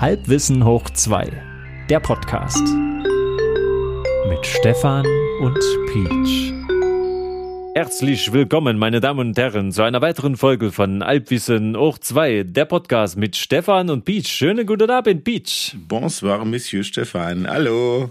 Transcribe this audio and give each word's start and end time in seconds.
Halbwissen 0.00 0.64
hoch 0.64 0.88
2, 0.88 1.30
der 1.90 2.00
Podcast. 2.00 2.66
Mit 4.30 4.46
Stefan 4.46 5.04
und 5.42 5.58
Peach. 5.92 6.54
Herzlich 7.74 8.32
willkommen, 8.32 8.78
meine 8.78 9.00
Damen 9.00 9.28
und 9.28 9.38
Herren, 9.38 9.72
zu 9.72 9.82
einer 9.82 10.00
weiteren 10.00 10.38
Folge 10.38 10.72
von 10.72 11.04
Halbwissen 11.04 11.76
hoch 11.76 11.98
2, 11.98 12.44
der 12.44 12.64
Podcast 12.64 13.18
mit 13.18 13.36
Stefan 13.36 13.90
und 13.90 14.06
Peach. 14.06 14.28
Schönen 14.28 14.66
guten 14.66 14.90
Abend, 14.90 15.22
Peach. 15.22 15.76
Bonsoir, 15.86 16.46
Monsieur 16.46 16.82
Stefan. 16.82 17.46
Hallo. 17.46 18.10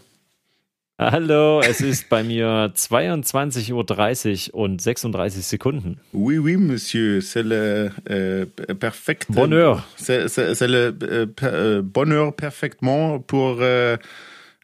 Hallo, 1.02 1.62
es 1.62 1.80
ist 1.80 2.10
bei 2.10 2.24
mir 2.24 2.74
22.30 2.76 4.52
Uhr 4.52 4.60
und 4.60 4.82
36 4.82 5.46
Sekunden. 5.46 6.02
Oui, 6.12 6.38
oui, 6.38 6.58
Monsieur, 6.58 7.22
c'est 7.22 7.42
le 7.42 7.90
euh, 8.10 8.46
perfect. 8.78 9.32
Bonheur. 9.32 9.88
C'est, 9.96 10.28
le 10.68 10.94
euh, 11.04 11.26
euh, 11.44 11.82
bonheur 11.82 12.36
parfaitement 12.36 13.20
pour 13.20 13.60
euh, 13.62 13.96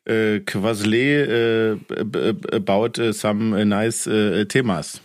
euh, 0.10 0.42
quasler 0.42 1.26
euh, 1.26 1.78
about 2.52 3.00
uh, 3.00 3.14
some 3.14 3.58
nice 3.64 4.06
uh, 4.06 4.46
themas. 4.46 5.00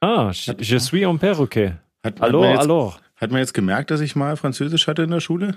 Ah, 0.00 0.30
je, 0.32 0.52
je 0.58 0.78
suis 0.78 1.04
un 1.04 1.16
perroquet. 1.16 1.74
Hat, 2.02 2.14
Hallo, 2.18 2.40
hat 2.40 2.48
man 2.48 2.50
jetzt, 2.52 2.62
hallo. 2.62 2.94
Hat 3.16 3.30
man 3.30 3.40
jetzt 3.40 3.52
gemerkt, 3.52 3.90
dass 3.90 4.00
ich 4.00 4.16
mal 4.16 4.36
Französisch 4.36 4.86
hatte 4.86 5.02
in 5.02 5.10
der 5.10 5.20
Schule? 5.20 5.54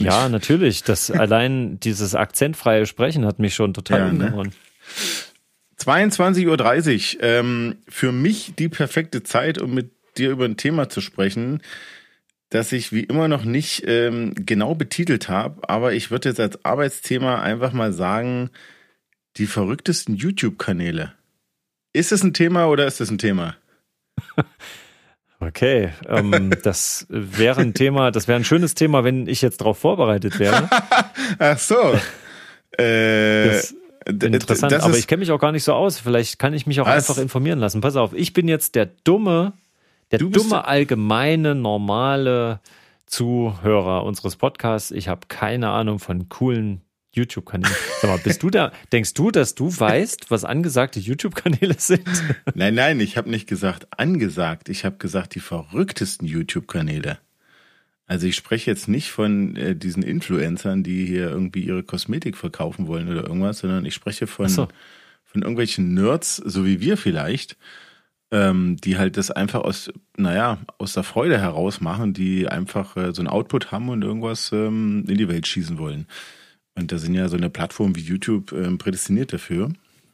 Ja, 0.00 0.28
natürlich. 0.30 0.82
Das 0.82 1.10
allein 1.10 1.78
dieses 1.80 2.14
akzentfreie 2.14 2.86
Sprechen 2.86 3.26
hat 3.26 3.38
mich 3.38 3.54
schon 3.54 3.74
total 3.74 3.98
Ja, 4.00 4.12
ne? 4.12 4.24
umgehauen. 4.26 4.52
22.30 5.78 7.16
Uhr. 7.16 7.22
Ähm, 7.22 7.76
für 7.88 8.12
mich 8.12 8.54
die 8.56 8.68
perfekte 8.68 9.22
Zeit, 9.22 9.60
um 9.60 9.74
mit 9.74 9.92
dir 10.16 10.30
über 10.30 10.44
ein 10.44 10.56
Thema 10.56 10.88
zu 10.88 11.00
sprechen, 11.00 11.60
das 12.50 12.72
ich 12.72 12.92
wie 12.92 13.02
immer 13.02 13.26
noch 13.28 13.44
nicht 13.44 13.82
ähm, 13.86 14.32
genau 14.34 14.74
betitelt 14.74 15.28
habe, 15.28 15.68
aber 15.68 15.92
ich 15.92 16.10
würde 16.10 16.28
jetzt 16.28 16.40
als 16.40 16.64
Arbeitsthema 16.64 17.42
einfach 17.42 17.72
mal 17.72 17.92
sagen, 17.92 18.50
die 19.36 19.46
verrücktesten 19.46 20.14
YouTube-Kanäle. 20.14 21.12
Ist 21.92 22.12
es 22.12 22.22
ein 22.22 22.32
Thema 22.32 22.66
oder 22.68 22.86
ist 22.86 23.00
es 23.00 23.10
ein 23.10 23.18
Thema? 23.18 23.56
Okay, 25.46 25.90
ähm, 26.08 26.50
das 26.62 27.06
wäre 27.08 27.60
ein 27.60 27.74
Thema, 27.74 28.10
das 28.10 28.28
wäre 28.28 28.36
ein 28.38 28.44
schönes 28.44 28.74
Thema, 28.74 29.04
wenn 29.04 29.26
ich 29.26 29.42
jetzt 29.42 29.60
darauf 29.60 29.78
vorbereitet 29.78 30.38
wäre. 30.38 30.68
Ach 31.38 31.58
so. 31.58 31.94
Äh, 32.78 33.46
Das 33.48 33.74
Interessant, 34.06 34.72
das 34.72 34.82
aber 34.84 34.96
ich 34.98 35.06
kenne 35.06 35.20
mich 35.20 35.30
auch 35.32 35.38
gar 35.38 35.52
nicht 35.52 35.64
so 35.64 35.72
aus. 35.72 35.98
Vielleicht 35.98 36.38
kann 36.38 36.52
ich 36.52 36.66
mich 36.66 36.80
auch 36.80 36.86
Was? 36.86 37.08
einfach 37.08 37.22
informieren 37.22 37.58
lassen. 37.58 37.80
Pass 37.80 37.96
auf, 37.96 38.12
ich 38.12 38.32
bin 38.34 38.48
jetzt 38.48 38.74
der 38.74 38.86
dumme, 39.04 39.54
der 40.10 40.18
Du 40.18 40.28
dumme, 40.28 40.50
der- 40.50 40.68
allgemeine, 40.68 41.54
normale 41.54 42.60
Zuhörer 43.06 44.04
unseres 44.04 44.36
Podcasts. 44.36 44.90
Ich 44.90 45.08
habe 45.08 45.22
keine 45.28 45.70
Ahnung 45.70 45.98
von 46.00 46.28
coolen 46.28 46.82
YouTube-Kanälen. 47.14 47.74
Sag 48.00 48.10
mal, 48.10 48.18
bist 48.18 48.42
du 48.42 48.50
da, 48.50 48.72
denkst 48.92 49.14
du, 49.14 49.30
dass 49.30 49.54
du 49.54 49.66
weißt, 49.68 50.30
was 50.30 50.44
angesagte 50.44 51.00
YouTube-Kanäle 51.00 51.74
sind? 51.78 52.08
Nein, 52.54 52.74
nein, 52.74 53.00
ich 53.00 53.16
habe 53.16 53.30
nicht 53.30 53.48
gesagt 53.48 53.88
angesagt. 53.98 54.68
Ich 54.68 54.84
habe 54.84 54.96
gesagt 54.96 55.34
die 55.34 55.40
verrücktesten 55.40 56.26
YouTube-Kanäle. 56.26 57.18
Also 58.06 58.26
ich 58.26 58.36
spreche 58.36 58.70
jetzt 58.70 58.88
nicht 58.88 59.10
von 59.10 59.56
äh, 59.56 59.74
diesen 59.74 60.02
Influencern, 60.02 60.82
die 60.82 61.06
hier 61.06 61.30
irgendwie 61.30 61.64
ihre 61.64 61.82
Kosmetik 61.82 62.36
verkaufen 62.36 62.86
wollen 62.86 63.08
oder 63.08 63.24
irgendwas, 63.24 63.60
sondern 63.60 63.86
ich 63.86 63.94
spreche 63.94 64.26
von, 64.26 64.48
so. 64.48 64.68
von 65.24 65.42
irgendwelchen 65.42 65.94
Nerds, 65.94 66.36
so 66.36 66.66
wie 66.66 66.80
wir 66.80 66.98
vielleicht, 66.98 67.56
ähm, 68.30 68.76
die 68.76 68.98
halt 68.98 69.16
das 69.16 69.30
einfach 69.30 69.60
aus, 69.60 69.90
naja, 70.18 70.58
aus 70.76 70.92
der 70.92 71.02
Freude 71.02 71.38
heraus 71.38 71.80
machen, 71.80 72.12
die 72.12 72.46
einfach 72.46 72.96
äh, 72.96 73.14
so 73.14 73.22
ein 73.22 73.28
Output 73.28 73.72
haben 73.72 73.88
und 73.88 74.02
irgendwas 74.02 74.52
ähm, 74.52 75.04
in 75.08 75.16
die 75.16 75.28
Welt 75.28 75.46
schießen 75.46 75.78
wollen. 75.78 76.06
Und 76.76 76.90
da 76.92 76.98
sind 76.98 77.14
ja 77.14 77.28
so 77.28 77.36
eine 77.36 77.50
Plattform 77.50 77.94
wie 77.96 78.00
YouTube 78.00 78.52
ähm, 78.52 78.78
prädestiniert 78.78 79.32
dafür. 79.32 79.72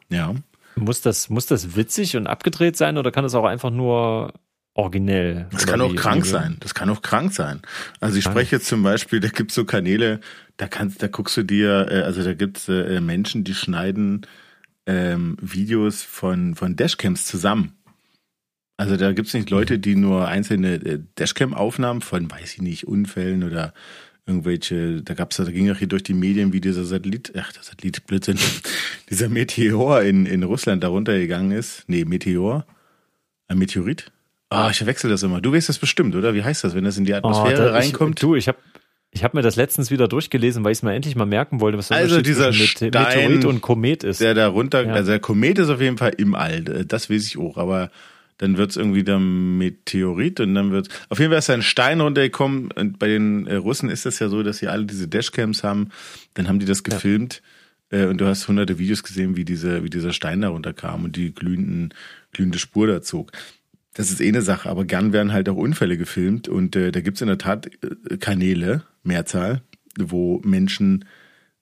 Ja. 0.09 0.35
Muss 0.75 1.01
das, 1.01 1.29
muss 1.29 1.47
das 1.47 1.75
witzig 1.75 2.15
und 2.15 2.27
abgedreht 2.27 2.77
sein 2.77 2.97
oder 2.97 3.11
kann 3.11 3.25
es 3.25 3.33
auch 3.35 3.45
einfach 3.45 3.71
nur 3.71 4.33
originell? 4.73 5.47
Das 5.51 5.65
kann 5.67 5.81
auch 5.81 5.95
krank 5.95 6.23
wie- 6.25 6.29
sein. 6.29 6.57
Das 6.59 6.73
kann 6.73 6.89
auch 6.89 7.01
krank 7.01 7.33
sein. 7.33 7.61
Also 7.99 8.17
ich 8.17 8.23
Krank. 8.23 8.35
spreche 8.37 8.55
jetzt 8.57 8.67
zum 8.67 8.83
Beispiel, 8.83 9.19
da 9.19 9.27
gibt's 9.29 9.55
so 9.55 9.65
Kanäle, 9.65 10.19
da 10.57 10.67
kannst, 10.67 11.01
da 11.03 11.07
guckst 11.07 11.35
du 11.35 11.43
dir, 11.43 11.87
äh, 11.89 12.01
also 12.03 12.23
da 12.23 12.33
gibt's 12.33 12.69
äh, 12.69 13.01
Menschen, 13.01 13.43
die 13.43 13.55
schneiden 13.55 14.25
ähm, 14.85 15.37
Videos 15.41 16.03
von 16.03 16.55
von 16.55 16.75
Dashcams 16.75 17.25
zusammen. 17.25 17.73
Also 18.77 18.97
da 18.97 19.11
gibt's 19.13 19.33
nicht 19.33 19.49
Leute, 19.49 19.77
die 19.77 19.95
nur 19.95 20.27
einzelne 20.27 20.75
äh, 20.75 20.99
Dashcam-Aufnahmen 21.19 22.01
von, 22.01 22.31
weiß 22.31 22.53
ich 22.55 22.61
nicht, 22.61 22.87
Unfällen 22.87 23.43
oder 23.43 23.73
irgendwelche, 24.25 25.01
da 25.01 25.13
gab's, 25.13 25.37
da 25.37 25.43
ging 25.45 25.69
auch 25.71 25.77
hier 25.77 25.87
durch 25.87 26.03
die 26.03 26.13
Medien, 26.13 26.53
wie 26.53 26.61
dieser 26.61 26.85
Satellit, 26.85 27.33
ach, 27.37 27.51
der 27.53 27.63
Satellit, 27.63 28.05
Blödsinn, 28.07 28.37
dieser 29.09 29.29
Meteor 29.29 30.01
in, 30.03 30.25
in 30.25 30.43
Russland 30.43 30.83
darunter 30.83 31.17
gegangen 31.17 31.51
ist. 31.51 31.83
Nee, 31.87 32.05
Meteor. 32.05 32.65
Ein 33.47 33.57
Meteorit? 33.57 34.11
Ah, 34.49 34.69
ich 34.69 34.77
verwechsel 34.77 35.09
das 35.09 35.23
immer. 35.23 35.41
Du 35.41 35.53
weißt 35.53 35.69
das 35.69 35.79
bestimmt, 35.79 36.15
oder? 36.15 36.33
Wie 36.33 36.43
heißt 36.43 36.63
das, 36.63 36.75
wenn 36.75 36.83
das 36.83 36.97
in 36.97 37.05
die 37.05 37.13
Oh, 37.13 37.17
Atmosphäre 37.17 37.65
da, 37.65 37.71
reinkommt? 37.71 38.19
Ich, 38.19 38.21
du, 38.21 38.35
ich 38.35 38.47
habe 38.47 38.57
ich 39.13 39.23
hab 39.25 39.33
mir 39.33 39.41
das 39.41 39.57
letztens 39.57 39.91
wieder 39.91 40.07
durchgelesen, 40.07 40.63
weil 40.63 40.71
ich 40.71 40.77
es 40.77 40.83
mir 40.83 40.93
endlich 40.93 41.15
mal 41.17 41.25
merken 41.25 41.59
wollte, 41.59 41.77
was 41.77 41.89
der 41.89 41.97
Also 41.97 42.21
dieser 42.21 42.51
Mete- 42.51 42.65
Stein, 42.67 42.91
Meteorit 42.91 43.43
und 43.45 43.61
Komet 43.61 44.03
ist. 44.05 44.21
der 44.21 44.33
da 44.33 44.47
runter, 44.47 44.85
Ja. 44.85 44.93
also 44.93 45.11
der 45.11 45.19
Komet 45.19 45.59
ist 45.59 45.67
auf 45.69 45.81
jeden 45.81 45.97
Fall 45.97 46.13
im 46.17 46.33
All, 46.35 46.61
das 46.63 47.09
weiß 47.09 47.25
ich 47.27 47.37
auch, 47.37 47.57
aber 47.57 47.91
dann 48.41 48.57
wird's 48.57 48.75
irgendwie 48.75 49.03
der 49.03 49.19
Meteorit 49.19 50.39
und 50.39 50.55
dann 50.55 50.71
wird 50.71 50.89
auf 51.09 51.19
jeden 51.19 51.31
Fall 51.31 51.37
ist 51.37 51.49
da 51.49 51.53
ein 51.53 51.61
Stein 51.61 52.01
runtergekommen 52.01 52.71
und 52.71 52.97
bei 52.97 53.07
den 53.07 53.45
äh, 53.45 53.55
Russen 53.55 53.87
ist 53.87 54.07
das 54.07 54.17
ja 54.17 54.29
so, 54.29 54.41
dass 54.41 54.57
sie 54.57 54.67
alle 54.67 54.85
diese 54.85 55.07
Dashcams 55.07 55.63
haben, 55.63 55.89
dann 56.33 56.47
haben 56.47 56.57
die 56.57 56.65
das 56.65 56.81
gefilmt 56.83 57.43
äh, 57.91 58.05
und 58.05 58.19
du 58.19 58.25
hast 58.25 58.47
hunderte 58.47 58.79
Videos 58.79 59.03
gesehen, 59.03 59.37
wie 59.37 59.45
diese, 59.45 59.83
wie 59.83 59.91
dieser 59.91 60.11
Stein 60.11 60.41
da 60.41 60.49
runterkam 60.49 61.05
und 61.05 61.15
die 61.15 61.35
glühenden, 61.35 61.93
glühende 62.31 62.57
Spur 62.57 62.87
da 62.87 63.03
zog. 63.03 63.31
Das 63.93 64.09
ist 64.09 64.21
eh 64.21 64.27
eine 64.27 64.41
Sache, 64.41 64.69
aber 64.69 64.85
gern 64.85 65.13
werden 65.13 65.33
halt 65.33 65.47
auch 65.47 65.55
Unfälle 65.57 65.95
gefilmt 65.95 66.47
und 66.47 66.75
äh, 66.75 66.91
da 66.91 67.01
gibt's 67.01 67.21
in 67.21 67.27
der 67.27 67.37
Tat 67.37 67.69
äh, 68.09 68.17
Kanäle, 68.17 68.83
Mehrzahl, 69.03 69.61
wo 69.99 70.41
Menschen 70.43 71.05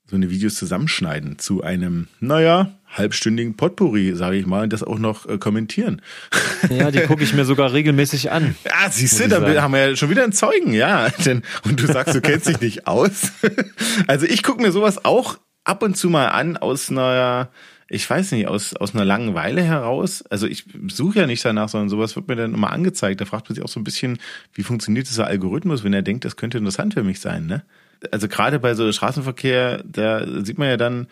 so 0.10 0.16
eine 0.16 0.30
Videos 0.30 0.56
zusammenschneiden 0.56 1.38
zu 1.38 1.62
einem, 1.62 2.08
naja, 2.20 2.72
halbstündigen 2.92 3.56
Potpourri, 3.56 4.16
sage 4.16 4.38
ich 4.38 4.48
mal, 4.48 4.64
und 4.64 4.74
das 4.74 4.84
auch 4.84 4.98
noch 4.98 5.28
äh, 5.28 5.38
kommentieren. 5.38 6.02
Ja, 6.70 6.92
die 6.92 7.00
gucke 7.00 7.24
ich 7.24 7.34
mir 7.34 7.46
sogar 7.46 7.72
regelmäßig 7.72 8.32
an. 8.32 8.54
Ja, 8.66 8.92
siehst 8.92 9.18
du, 9.18 9.30
da 9.30 9.40
sagen. 9.40 9.62
haben 9.62 9.74
wir 9.74 9.92
ja 9.92 9.96
schon 9.96 10.10
wieder 10.10 10.24
einen 10.24 10.34
Zeugen, 10.34 10.74
ja. 10.74 11.08
Denn, 11.26 11.44
und 11.64 11.82
du 11.82 11.88
sagst, 11.88 12.14
du 12.14 12.20
kennst 12.20 12.50
dich 12.50 12.60
nicht 12.60 12.88
aus. 12.88 13.32
Also 14.08 14.26
ich 14.26 14.44
gucke 14.44 14.62
mir 14.62 14.74
sowas 14.74 15.06
auch 15.06 15.38
ab 15.64 15.84
und 15.84 15.96
zu 15.96 16.10
mal 16.10 16.28
an 16.28 16.58
aus 16.58 16.90
einer, 16.90 17.50
ich 17.88 18.10
weiß 18.10 18.34
nicht, 18.34 18.48
aus, 18.48 18.76
aus 18.76 18.94
einer 18.94 19.06
Langeweile 19.06 19.62
heraus. 19.62 20.22
Also 20.30 20.48
ich 20.48 20.66
suche 20.90 21.20
ja 21.20 21.28
nicht 21.28 21.46
danach, 21.46 21.70
sondern 21.70 21.88
sowas 21.88 22.16
wird 22.16 22.28
mir 22.28 22.36
dann 22.36 22.54
immer 22.54 22.72
angezeigt. 22.72 23.22
Da 23.22 23.26
fragt 23.26 23.48
man 23.48 23.56
sich 23.56 23.64
auch 23.64 23.70
so 23.70 23.80
ein 23.80 23.86
bisschen, 23.86 24.20
wie 24.54 24.64
funktioniert 24.64 25.10
dieser 25.10 25.28
Algorithmus, 25.28 25.84
wenn 25.86 25.94
er 25.94 26.02
denkt, 26.02 26.26
das 26.26 26.36
könnte 26.36 26.58
interessant 26.58 26.94
für 26.94 27.04
mich 27.04 27.22
sein, 27.22 27.48
ne? 27.48 27.64
Also 28.12 28.28
gerade 28.28 28.60
bei 28.60 28.74
so 28.76 28.92
Straßenverkehr, 28.92 29.84
da 29.86 30.26
sieht 30.44 30.58
man 30.58 30.70
ja 30.70 30.78
dann, 30.78 31.08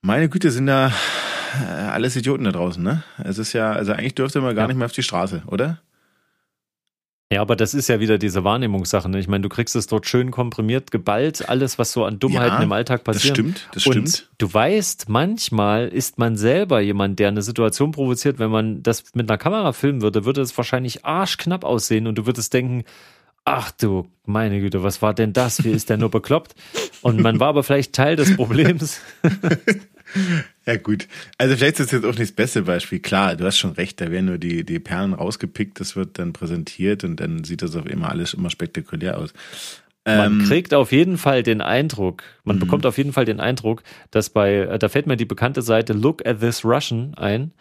meine 0.00 0.28
Güte, 0.28 0.50
sind 0.50 0.66
da 0.66 0.92
äh, 1.60 1.64
alles 1.90 2.16
Idioten 2.16 2.44
da 2.44 2.52
draußen, 2.52 2.82
ne? 2.82 3.02
Es 3.22 3.38
ist 3.38 3.52
ja, 3.52 3.72
also 3.72 3.92
eigentlich 3.92 4.14
dürfte 4.14 4.40
man 4.40 4.54
gar 4.54 4.62
Ja. 4.64 4.68
nicht 4.68 4.76
mehr 4.76 4.86
auf 4.86 4.92
die 4.92 5.02
Straße, 5.02 5.42
oder? 5.46 5.80
Ja, 7.30 7.42
aber 7.42 7.56
das 7.56 7.74
ist 7.74 7.88
ja 7.88 8.00
wieder 8.00 8.16
diese 8.16 8.42
Wahrnehmungssache. 8.42 9.06
Ne? 9.10 9.18
Ich 9.18 9.28
meine, 9.28 9.42
du 9.42 9.50
kriegst 9.50 9.76
es 9.76 9.86
dort 9.86 10.06
schön 10.06 10.30
komprimiert, 10.30 10.90
geballt, 10.90 11.46
alles, 11.46 11.78
was 11.78 11.92
so 11.92 12.06
an 12.06 12.18
Dummheiten 12.18 12.56
Ja, 12.56 12.62
im 12.62 12.72
Alltag 12.72 13.04
Das 13.04 13.16
passiert. 13.16 13.36
stimmt, 13.36 13.68
das 13.72 13.84
Und 13.84 14.08
stimmt. 14.08 14.30
du 14.38 14.54
weißt, 14.54 15.10
manchmal 15.10 15.88
ist 15.88 16.16
man 16.18 16.38
selber 16.38 16.80
jemand, 16.80 17.18
der 17.18 17.28
eine 17.28 17.42
Situation 17.42 17.90
provoziert. 17.90 18.38
Wenn 18.38 18.50
man 18.50 18.82
das 18.82 19.04
mit 19.14 19.28
einer 19.30 19.36
Kamera 19.36 19.74
filmen 19.74 20.00
würde, 20.00 20.24
würde 20.24 20.40
es 20.40 20.56
wahrscheinlich 20.56 21.04
arschknapp 21.04 21.64
aussehen 21.64 22.06
und 22.06 22.16
du 22.16 22.24
würdest 22.24 22.54
denken, 22.54 22.84
ach 23.48 23.70
du, 23.72 24.08
meine 24.24 24.60
Güte, 24.60 24.82
was 24.82 25.00
war 25.02 25.14
denn 25.14 25.32
das? 25.32 25.64
Wie 25.64 25.70
ist 25.70 25.90
der 25.90 25.96
nur 25.96 26.10
bekloppt? 26.10 26.54
Und 27.02 27.20
man 27.20 27.40
war 27.40 27.48
aber 27.48 27.62
vielleicht 27.62 27.94
Teil 27.94 28.16
des 28.16 28.36
Problems. 28.36 29.00
Ja, 30.64 30.76
gut. 30.76 31.06
Also 31.36 31.54
vielleicht 31.56 31.80
ist 31.80 31.92
das 31.92 32.00
jetzt 32.00 32.04
auch 32.04 32.18
nicht 32.18 32.30
das 32.30 32.32
beste 32.32 32.62
Beispiel. 32.62 32.98
Klar, 32.98 33.36
du 33.36 33.44
hast 33.44 33.58
schon 33.58 33.72
recht, 33.72 34.00
da 34.00 34.10
werden 34.10 34.24
nur 34.24 34.38
die, 34.38 34.64
die 34.64 34.78
Perlen 34.78 35.12
rausgepickt, 35.12 35.80
das 35.80 35.96
wird 35.96 36.18
dann 36.18 36.32
präsentiert 36.32 37.04
und 37.04 37.20
dann 37.20 37.44
sieht 37.44 37.60
das 37.60 37.76
auf 37.76 37.86
immer 37.86 38.08
alles 38.10 38.32
immer 38.32 38.48
spektakulär 38.48 39.18
aus. 39.18 39.34
Man 40.06 40.40
ähm, 40.40 40.46
kriegt 40.46 40.72
auf 40.72 40.92
jeden 40.92 41.18
Fall 41.18 41.42
den 41.42 41.60
Eindruck, 41.60 42.22
man 42.44 42.56
mhm. 42.56 42.60
bekommt 42.60 42.86
auf 42.86 42.96
jeden 42.96 43.12
Fall 43.12 43.26
den 43.26 43.40
Eindruck, 43.40 43.82
dass 44.10 44.30
bei, 44.30 44.54
äh, 44.54 44.78
da 44.78 44.88
fällt 44.88 45.06
mir 45.06 45.18
die 45.18 45.26
bekannte 45.26 45.60
Seite 45.60 45.92
Look 45.92 46.26
at 46.26 46.40
This 46.40 46.64
Russian 46.64 47.14
ein, 47.14 47.52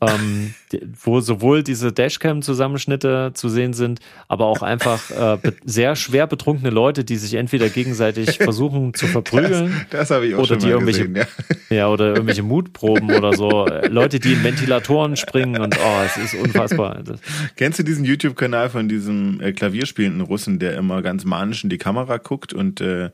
ähm, 0.00 0.54
wo 1.02 1.20
sowohl 1.20 1.62
diese 1.62 1.92
Dashcam-Zusammenschnitte 1.92 3.32
zu 3.34 3.48
sehen 3.48 3.72
sind, 3.72 4.00
aber 4.28 4.46
auch 4.46 4.62
einfach 4.62 5.10
äh, 5.10 5.52
sehr 5.64 5.96
schwer 5.96 6.26
betrunkene 6.26 6.70
Leute, 6.70 7.04
die 7.04 7.16
sich 7.16 7.34
entweder 7.34 7.68
gegenseitig 7.68 8.38
versuchen 8.38 8.94
zu 8.94 9.06
verprügeln 9.06 9.86
das, 9.90 10.08
das 10.08 10.18
oder 10.18 10.56
die 10.56 10.68
irgendwelche, 10.68 11.08
gesehen, 11.08 11.26
ja. 11.70 11.76
ja. 11.76 11.88
oder 11.88 12.08
irgendwelche 12.08 12.42
Mutproben 12.42 13.10
oder 13.10 13.32
so, 13.32 13.66
Leute, 13.88 14.20
die 14.20 14.32
in 14.32 14.44
Ventilatoren 14.44 15.16
springen 15.16 15.60
und 15.60 15.76
oh, 15.78 16.02
es 16.04 16.16
ist 16.16 16.34
unfassbar. 16.34 17.02
Das 17.04 17.20
Kennst 17.56 17.78
du 17.78 17.82
diesen 17.82 18.04
YouTube-Kanal 18.04 18.70
von 18.70 18.88
diesem 18.88 19.40
äh, 19.40 19.52
Klavierspielenden 19.52 20.22
Russen, 20.22 20.58
der 20.58 20.76
immer 20.76 21.02
ganz 21.02 21.24
manisch 21.24 21.64
in 21.64 21.70
die 21.70 21.78
Kamera 21.78 22.18
guckt 22.18 22.52
und 22.52 22.80
äh, 22.80 23.10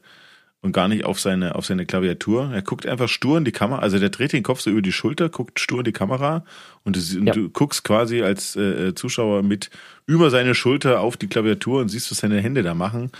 und 0.65 0.73
gar 0.73 0.89
nicht 0.89 1.05
auf 1.05 1.21
seine, 1.21 1.57
auf 1.57 1.67
seine 1.67 1.85
Klaviatur. 1.85 2.51
Er 2.51 2.63
guckt 2.63 2.87
einfach 2.87 3.11
stur 3.11 3.37
in 3.37 3.45
die 3.45 3.53
Kamera, 3.53 3.81
also 3.81 3.99
der 3.99 4.09
dreht 4.09 4.33
den 4.33 4.43
Kopf 4.43 4.61
so 4.61 4.71
über 4.71 4.81
die 4.81 4.93
Schulter, 4.93 5.29
guckt 5.29 5.61
stur 5.61 5.81
in 5.81 5.85
die 5.85 5.93
Kamera 5.93 6.43
und, 6.85 6.97
du, 6.97 7.19
und 7.19 7.37
du 7.37 7.51
guckst 7.51 7.85
quasi 7.85 8.23
als 8.23 8.57
äh, 8.57 8.95
Zuschauer 8.95 9.43
mit 9.43 9.69
über 10.07 10.31
seine 10.31 10.55
Schulter 10.55 11.01
auf 11.01 11.19
die 11.19 11.29
Klaviatur 11.29 11.83
und 11.83 11.91
siehst, 11.91 12.11
was 12.11 12.17
seine 12.17 12.41
Hände 12.41 12.63
da 12.63 12.73
machen. 12.73 13.13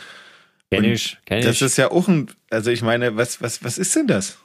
Kenn 0.71 0.85
ich, 0.85 1.19
kenn 1.27 1.41
ich. 1.41 1.45
Das 1.45 1.61
ist 1.61 1.77
ja 1.77 1.91
auch 1.91 2.09
ein, 2.09 2.31
also 2.49 2.71
ich 2.71 2.81
meine, 2.81 3.15
was, 3.15 3.43
was, 3.43 3.63
was 3.63 3.77
ist 3.77 3.95
denn 3.95 4.07
das? 4.07 4.39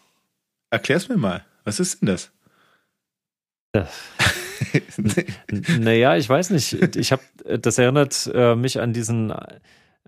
Erklär's 0.69 1.07
mir 1.07 1.15
mal. 1.17 1.45
Was 1.63 1.79
ist 1.79 2.01
denn 2.01 2.07
das? 2.07 2.31
naja, 5.79 6.17
ich 6.17 6.27
weiß 6.27 6.49
nicht. 6.49 6.97
Ich 6.97 7.13
habe, 7.13 7.21
das 7.59 7.77
erinnert 7.77 8.29
äh, 8.33 8.55
mich 8.55 8.81
an 8.81 8.91
diesen 8.91 9.33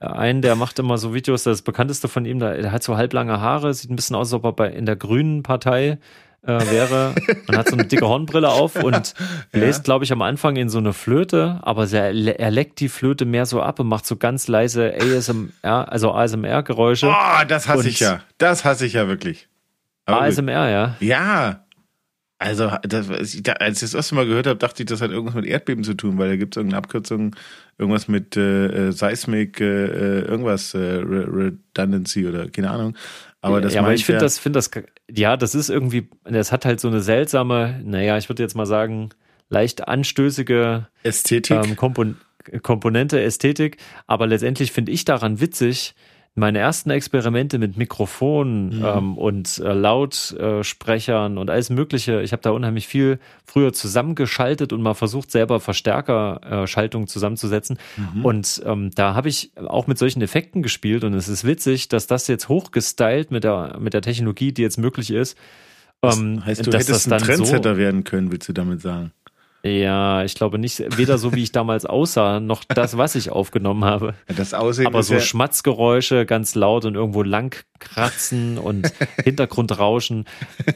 einen, 0.02 0.42
der 0.42 0.56
macht 0.56 0.80
immer 0.80 0.98
so 0.98 1.14
Videos, 1.14 1.44
das 1.44 1.62
bekannteste 1.62 2.08
von 2.08 2.26
ihm, 2.26 2.40
der 2.40 2.72
hat 2.72 2.84
so 2.84 2.98
halblange 2.98 3.40
Haare, 3.40 3.74
sieht 3.74 3.90
ein 3.90 3.96
bisschen 3.96 4.16
aus, 4.16 4.28
als 4.28 4.34
ob 4.34 4.46
er 4.46 4.54
bei, 4.54 4.70
in 4.70 4.86
der 4.86 4.96
grünen 4.96 5.44
Partei 5.44 6.00
äh, 6.44 6.72
wäre. 6.72 7.14
Man 7.48 7.58
hat 7.58 7.70
so 7.70 7.76
eine 7.76 7.86
dicke 7.86 8.08
Hornbrille 8.08 8.50
auf 8.50 8.76
und 8.84 9.14
bläst, 9.52 9.80
ja. 9.80 9.84
glaube 9.84 10.06
ich, 10.06 10.12
am 10.12 10.22
Anfang 10.22 10.56
in 10.56 10.70
so 10.70 10.80
eine 10.80 10.94
Flöte, 10.94 11.60
aber 11.62 11.92
er, 11.92 12.40
er 12.40 12.52
leckt 12.52 12.80
die 12.80 12.90
Flöte 12.90 13.26
mehr 13.26 13.46
so 13.46 13.62
ab 13.62 13.80
und 13.80 13.88
macht 13.88 14.06
so 14.06 14.16
ganz 14.16 14.48
leise 14.48 14.94
ASMR, 15.00 15.92
also 15.92 16.12
ASMR-Geräusche. 16.14 17.08
Oh, 17.08 17.46
das 17.48 17.68
hasse 17.68 17.90
ich 17.90 18.00
ja. 18.00 18.22
Das 18.38 18.66
hasse 18.66 18.86
ich 18.86 18.94
ja 18.94 19.08
wirklich. 19.08 19.48
Aber 20.06 20.22
ASMR, 20.24 20.70
ja. 20.70 20.96
Ja, 21.00 21.66
also, 22.42 22.72
das, 22.82 23.08
als 23.08 23.36
ich 23.36 23.44
das 23.44 23.94
erste 23.94 24.16
Mal 24.16 24.26
gehört 24.26 24.48
habe, 24.48 24.58
dachte 24.58 24.82
ich, 24.82 24.88
das 24.88 25.00
hat 25.00 25.12
irgendwas 25.12 25.36
mit 25.36 25.46
Erdbeben 25.46 25.84
zu 25.84 25.94
tun, 25.94 26.18
weil 26.18 26.28
da 26.28 26.36
gibt 26.38 26.56
es 26.56 26.58
irgendeine 26.58 26.80
Abkürzung, 26.80 27.36
irgendwas 27.78 28.08
mit 28.08 28.36
äh, 28.36 28.88
äh 28.88 28.92
Seismic, 28.92 29.62
äh, 29.62 29.66
äh, 29.66 30.22
irgendwas, 30.22 30.74
äh, 30.74 30.80
Redundancy 30.80 32.28
oder 32.28 32.50
keine 32.50 32.72
Ahnung. 32.72 32.96
Aber 33.42 33.62
das 33.62 33.76
ja, 33.76 33.82
aber 33.82 33.94
ich 33.94 34.06
finde 34.06 34.18
ja, 34.18 34.24
das, 34.24 34.40
finde 34.40 34.58
das, 34.58 34.72
ja, 35.08 35.38
das 35.38 35.54
ist 35.54 35.70
irgendwie, 35.70 36.10
das 36.24 36.52
hat 36.52 36.66
halt 36.66 36.80
so 36.80 36.88
eine 36.88 37.02
seltsame, 37.02 37.80
naja, 37.84 38.18
ich 38.18 38.28
würde 38.28 38.42
jetzt 38.42 38.56
mal 38.56 38.66
sagen, 38.66 39.10
leicht 39.50 39.88
anstößige 39.88 40.88
Ästhetik. 41.04 41.58
Ähm, 41.64 41.76
Kompon 41.76 42.18
Komponente, 42.64 43.22
Ästhetik. 43.22 43.78
Aber 44.08 44.26
letztendlich 44.26 44.72
finde 44.72 44.92
ich 44.92 45.06
daran 45.06 45.40
witzig, 45.40 45.94
meine 46.34 46.60
ersten 46.60 46.92
Experimente 46.92 47.60
mit 47.60 47.76
Mikrofonen 47.76 48.78
mhm. 48.78 48.86
ähm, 48.86 49.18
und 49.18 49.58
äh, 49.60 49.74
Lautsprechern 49.74 51.38
und 51.38 51.50
alles 51.50 51.70
Mögliche, 51.70 52.22
ich 52.22 52.32
habe 52.32 52.42
da 52.42 52.52
unheimlich 52.52 52.88
viel 52.88 53.20
früher 53.46 53.74
zusammengeschaltet 53.74 54.72
und 54.72 54.82
mal 54.82 54.94
versucht, 54.94 55.30
selber 55.30 55.60
Verstärkerschaltungen 55.60 57.06
äh, 57.08 57.10
zusammenzusetzen. 57.10 57.78
Mhm. 57.98 58.26
Und 58.26 58.62
ähm, 58.66 58.92
da 58.96 59.14
habe 59.14 59.28
ich 59.28 59.52
auch 59.58 59.88
mit 59.88 59.98
solchen 59.98 60.22
Effekten 60.22 60.64
gespielt 60.64 61.04
und 61.04 61.14
es 61.16 61.28
ist 61.28 61.44
witzig, 61.44 61.90
dass 61.90 62.08
das 62.08 62.28
jetzt 62.28 62.48
hochgestylt 62.48 63.32
mit 63.32 63.44
der, 63.44 63.78
mit 63.80 63.94
der 63.94 64.02
Technologie, 64.02 64.54
die 64.54 64.62
jetzt 64.62 64.78
möglich 64.78 65.12
ist. 65.12 65.38
Ähm, 66.02 66.38
das 66.38 66.46
heißt, 66.46 66.68
du 66.68 66.72
hättest 66.72 67.12
ein 67.12 67.20
Trendsetter 67.20 67.74
so, 67.74 67.78
werden 67.78 68.06
können, 68.06 68.32
willst 68.32 68.48
du 68.48 68.54
damit 68.54 68.82
sagen? 68.82 69.12
Ja, 69.64 70.24
ich 70.24 70.34
glaube 70.34 70.58
nicht, 70.58 70.98
weder 70.98 71.20
so 71.20 71.34
wie 71.36 71.44
ich 71.44 71.52
damals 71.52 71.86
aussah, 71.86 72.40
noch 72.40 72.64
das, 72.64 72.98
was 72.98 73.14
ich 73.14 73.30
aufgenommen 73.30 73.86
habe. 73.86 74.16
Das 74.36 74.56
Aussehen 74.56 74.88
Aber 74.88 75.04
so 75.04 75.16
ja 75.16 75.20
Schmatzgeräusche 75.20 76.26
ganz 76.26 76.56
laut 76.56 76.86
und 76.86 76.96
irgendwo 76.96 77.22
lang 77.22 77.64
kratzen 77.78 78.58
und 78.58 78.92
Hintergrundrauschen. 79.24 80.26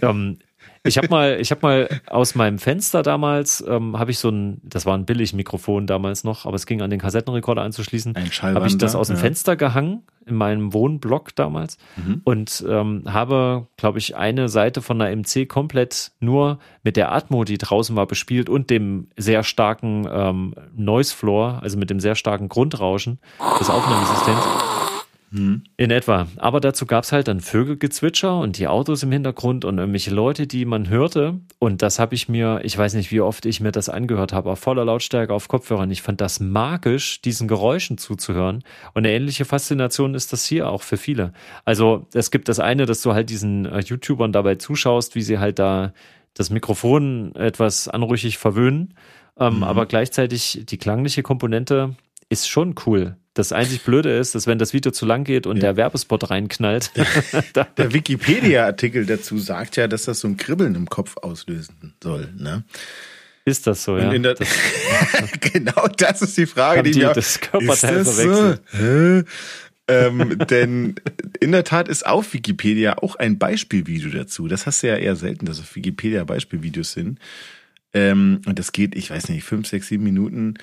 Ähm, 0.04 0.38
ich 0.86 0.98
habe 0.98 1.08
mal, 1.10 1.40
ich 1.40 1.52
habe 1.52 1.62
mal 1.62 2.02
aus 2.08 2.36
meinem 2.36 2.60
Fenster 2.60 3.02
damals, 3.04 3.64
ähm, 3.68 3.98
habe 3.98 4.12
ich 4.12 4.20
so 4.20 4.30
ein, 4.30 4.62
das 4.64 4.86
war 4.86 4.98
ein 4.98 5.06
billig 5.06 5.34
Mikrofon 5.34 5.88
damals 5.88 6.24
noch, 6.24 6.46
aber 6.46 6.56
es 6.56 6.66
ging 6.66 6.82
an 6.82 6.90
den 6.90 7.00
Kassettenrekorder 7.00 7.62
anzuschließen. 7.62 8.16
Ein 8.16 8.30
Habe 8.30 8.68
ich 8.68 8.78
das 8.78 8.96
aus 8.96 9.08
dem 9.08 9.18
ja. 9.18 9.22
Fenster 9.22 9.56
gehangen 9.56 10.04
in 10.26 10.36
meinem 10.36 10.74
Wohnblock 10.74 11.36
damals 11.36 11.78
mhm. 11.98 12.22
und 12.24 12.66
ähm, 12.68 13.04
habe, 13.08 13.68
glaube 13.78 14.00
ich, 14.00 14.16
eine 14.16 14.50
Seite 14.50 14.82
von 14.82 14.98
der 15.00 15.16
MC 15.16 15.48
komplett 15.48 16.12
nur 16.20 16.60
mit 16.84 16.98
der 16.98 17.12
Atmo, 17.12 17.44
die 17.44 17.58
draußen 17.58 17.96
war, 17.96 18.08
bespielt 18.08 18.50
und 18.50 18.70
dem 18.70 19.08
sehr 19.18 19.44
starken 19.44 20.08
ähm, 20.12 20.56
Noise 20.76 21.16
Floor, 21.16 21.60
also 21.62 21.78
mit 21.78 21.90
dem 21.90 22.00
sehr 22.00 22.16
starken 22.16 22.50
Grundrauschen 22.50 23.20
des 23.60 23.70
Aufnahmesystems. 23.70 24.75
Mhm. 25.32 25.64
In 25.78 25.92
etwa. 25.92 26.28
Aber 26.38 26.60
dazu 26.60 26.86
gab 26.86 27.04
es 27.04 27.12
halt 27.12 27.28
dann 27.28 27.42
Vögelgezwitscher 27.42 28.40
und 28.40 28.58
die 28.58 28.68
Autos 28.68 29.04
im 29.04 29.12
Hintergrund 29.12 29.66
und 29.66 29.78
irgendwelche 29.78 30.12
Leute, 30.12 30.48
die 30.48 30.66
man 30.66 30.90
hörte. 30.90 31.40
Und 31.60 31.82
das 31.82 32.00
habe 32.00 32.16
ich 32.16 32.30
mir, 32.30 32.62
ich 32.64 32.78
weiß 32.78 32.94
nicht, 32.94 33.12
wie 33.12 33.22
oft 33.22 33.46
ich 33.46 33.60
mir 33.60 33.72
das 33.72 33.90
angehört 33.90 34.34
habe, 34.34 34.52
auf 34.52 34.60
voller 34.60 34.86
Lautstärke 34.86 35.34
auf 35.34 35.48
Kopfhörern. 35.48 35.92
Ich 35.92 36.02
fand 36.02 36.22
das 36.22 36.40
magisch, 36.40 37.22
diesen 37.22 37.48
Geräuschen 37.48 37.98
zuzuhören. 37.98 38.64
Und 38.94 39.06
eine 39.06 39.12
ähnliche 39.12 39.46
Faszination 39.46 40.14
ist 40.16 40.32
das 40.32 40.46
hier 40.46 40.70
auch 40.70 40.84
für 40.84 40.98
viele. 40.98 41.34
Also 41.66 42.08
es 42.14 42.32
gibt 42.32 42.48
das 42.48 42.60
eine, 42.60 42.86
dass 42.86 43.02
du 43.02 43.14
halt 43.14 43.30
diesen 43.30 43.66
äh, 43.66 43.80
YouTubern 43.80 44.32
dabei 44.32 44.56
zuschaust, 44.56 45.16
wie 45.16 45.22
sie 45.22 45.40
halt 45.40 45.60
da 45.60 45.94
das 46.34 46.50
Mikrofon 46.50 47.34
etwas 47.36 47.88
anrüchig 47.88 48.38
verwöhnen. 48.38 48.94
Ähm, 49.38 49.58
mhm. 49.58 49.64
Aber 49.64 49.86
gleichzeitig 49.86 50.64
die 50.66 50.78
klangliche 50.78 51.24
Komponente 51.24 51.96
ist 52.30 52.50
schon 52.50 52.76
cool. 52.86 53.18
Das 53.34 53.52
einzig 53.52 53.84
Blöde 53.84 54.18
ist, 54.18 54.34
dass 54.34 54.48
wenn 54.48 54.60
das 54.60 54.74
Video 54.74 54.94
zu 54.94 55.06
lang 55.06 55.26
geht 55.26 55.46
und 55.46 55.58
ja. 55.58 55.64
der 55.64 55.76
Werbespot 55.76 56.30
reinknallt. 56.30 56.92
Der, 57.54 57.66
der 57.78 57.94
Wikipedia-Artikel 57.94 59.06
dazu 59.06 59.38
sagt 59.38 59.76
ja, 59.76 59.88
dass 59.88 60.04
das 60.04 60.22
so 60.22 60.30
ein 60.30 60.38
Kribbeln 60.38 60.74
im 60.76 60.90
Kopf 60.90 61.18
auslösen 61.18 61.94
soll. 62.02 62.34
Ne? 62.38 62.64
Ist 63.44 63.68
das 63.68 63.84
so, 63.84 63.98
ja? 63.98 64.18
Das, 64.18 64.40
genau 65.42 65.88
das 65.98 66.22
ist 66.22 66.38
die 66.38 66.46
Frage, 66.46 66.82
die, 66.82 66.92
die 66.92 67.00
mir 67.00 67.14
das 67.14 67.42
Körperteil 67.42 67.98
ist 67.98 68.08
das 68.08 68.22
verwechselt. 68.22 68.62
So? 68.72 69.24
ähm, 69.88 70.38
denn 70.50 70.96
in 71.40 71.52
der 71.52 71.64
Tat 71.64 71.90
ist 71.90 72.06
auf 72.06 72.34
Wikipedia 72.34 72.98
auch 73.00 73.18
ein 73.18 73.38
Beispielvideo 73.38 74.10
dazu. 74.10 74.48
Das 74.48 74.66
hast 74.66 74.82
du 74.82 74.88
ja 74.88 74.96
eher 74.96 75.16
selten, 75.18 75.46
dass 75.46 75.60
auf 75.60 75.76
Wikipedia 75.76 76.24
Beispielvideos 76.24 76.94
sind. 76.94 77.20
Ähm, 77.94 78.42
und 78.46 78.58
das 78.58 78.72
geht, 78.72 78.96
ich 78.96 79.12
weiß 79.12 79.30
nicht, 79.30 79.44
fünf, 79.44 79.68
sechs, 79.68 79.90
sieben 79.90 80.04
Minuten. 80.04 80.56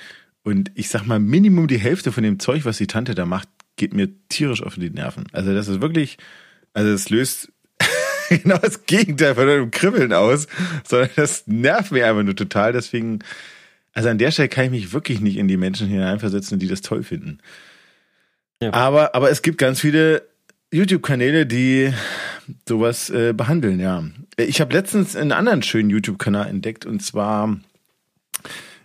Und 0.42 0.70
ich 0.74 0.88
sag 0.88 1.06
mal, 1.06 1.20
Minimum 1.20 1.68
die 1.68 1.78
Hälfte 1.78 2.12
von 2.12 2.24
dem 2.24 2.40
Zeug, 2.40 2.64
was 2.64 2.78
die 2.78 2.86
Tante 2.86 3.14
da 3.14 3.26
macht, 3.26 3.48
geht 3.76 3.94
mir 3.94 4.08
tierisch 4.28 4.62
auf 4.62 4.74
die 4.74 4.90
Nerven. 4.90 5.24
Also 5.32 5.54
das 5.54 5.68
ist 5.68 5.80
wirklich, 5.80 6.18
also 6.74 6.90
es 6.90 7.10
löst 7.10 7.52
genau 8.28 8.58
das 8.58 8.86
Gegenteil 8.86 9.34
von 9.34 9.48
einem 9.48 9.70
Kribbeln 9.70 10.12
aus, 10.12 10.46
sondern 10.86 11.10
das 11.16 11.46
nervt 11.46 11.92
mir 11.92 12.06
einfach 12.06 12.22
nur 12.22 12.36
total. 12.36 12.72
Deswegen, 12.72 13.20
also 13.92 14.08
an 14.08 14.18
der 14.18 14.30
Stelle 14.30 14.48
kann 14.48 14.66
ich 14.66 14.70
mich 14.70 14.92
wirklich 14.92 15.20
nicht 15.20 15.36
in 15.36 15.48
die 15.48 15.56
Menschen 15.56 15.88
hineinversetzen, 15.88 16.58
die 16.58 16.68
das 16.68 16.82
toll 16.82 17.02
finden. 17.02 17.38
Ja. 18.60 18.72
Aber, 18.72 19.14
aber 19.14 19.30
es 19.30 19.42
gibt 19.42 19.58
ganz 19.58 19.80
viele 19.80 20.22
YouTube-Kanäle, 20.72 21.46
die 21.46 21.92
sowas 22.68 23.10
äh, 23.10 23.32
behandeln, 23.32 23.78
ja. 23.78 24.04
Ich 24.36 24.60
habe 24.60 24.72
letztens 24.72 25.14
einen 25.14 25.32
anderen 25.32 25.62
schönen 25.62 25.90
YouTube-Kanal 25.90 26.48
entdeckt 26.48 26.86
und 26.86 27.02
zwar 27.02 27.58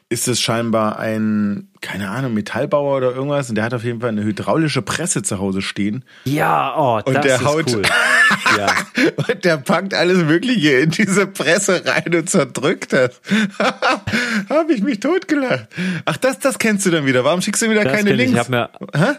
ist 0.10 0.28
es 0.28 0.40
scheinbar 0.40 1.00
ein, 1.00 1.70
keine 1.82 2.10
Ahnung, 2.10 2.34
Metallbauer 2.34 2.98
oder 2.98 3.12
irgendwas 3.14 3.50
und 3.50 3.56
der 3.56 3.66
hat 3.66 3.74
auf 3.74 3.84
jeden 3.84 4.00
Fall 4.00 4.10
eine 4.10 4.24
hydraulische 4.24 4.82
Presse 4.82 5.22
zu 5.22 5.40
Hause 5.40 5.62
stehen. 5.62 6.06
Ja, 6.24 6.76
oh, 6.78 7.02
und 7.06 7.14
das 7.14 7.26
der 7.26 7.36
ist 7.36 7.46
haut, 7.46 7.76
cool. 7.76 7.82
ja. 8.58 8.68
Und 9.16 9.46
der 9.46 9.58
packt 9.58 9.94
alles 9.94 10.24
Mögliche 10.24 10.80
in 10.80 10.90
diese 10.92 11.28
Presse 11.28 11.84
rein 11.86 12.14
und 12.14 12.30
zerdrückt 12.30 12.94
das. 12.94 13.22
habe 14.50 14.74
ich 14.74 14.82
mich 14.82 15.00
totgelacht. 15.00 15.68
Ach, 16.06 16.18
das, 16.18 16.40
das 16.40 16.60
kennst 16.60 16.86
du 16.86 16.92
dann 16.92 17.06
wieder. 17.06 17.24
Warum 17.24 17.42
schickst 17.42 17.62
du 17.62 17.70
wieder 17.70 17.84
das 17.84 17.94
keine 17.94 18.14
Links? 18.14 18.34
Ich 18.34 18.40
habe 18.40 18.52
mir, 18.52 18.70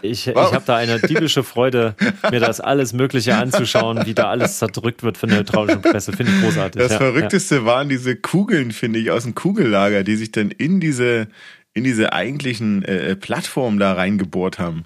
ich, 0.01 0.27
ich 0.27 0.35
habe 0.35 0.63
da 0.65 0.75
eine 0.77 0.99
diebische 0.99 1.43
Freude, 1.43 1.95
mir 2.31 2.39
das 2.39 2.59
alles 2.59 2.93
Mögliche 2.93 3.35
anzuschauen, 3.35 4.05
wie 4.05 4.13
da 4.13 4.29
alles 4.29 4.57
zerdrückt 4.59 5.03
wird 5.03 5.17
von 5.17 5.29
der 5.29 5.39
hydraulischen 5.39 5.81
Presse. 5.81 6.13
Finde 6.13 6.33
ich 6.33 6.41
großartig. 6.41 6.81
Das 6.81 6.93
ja, 6.93 6.97
Verrückteste 6.97 7.55
ja. 7.55 7.65
waren 7.65 7.89
diese 7.89 8.15
Kugeln, 8.15 8.71
finde 8.71 8.99
ich, 8.99 9.11
aus 9.11 9.23
dem 9.23 9.35
Kugellager, 9.35 10.03
die 10.03 10.15
sich 10.15 10.31
dann 10.31 10.51
in 10.51 10.79
diese, 10.79 11.27
in 11.73 11.83
diese 11.83 12.13
eigentlichen 12.13 12.83
äh, 12.83 13.15
Plattformen 13.15 13.79
da 13.79 13.93
reingebohrt 13.93 14.59
haben. 14.59 14.85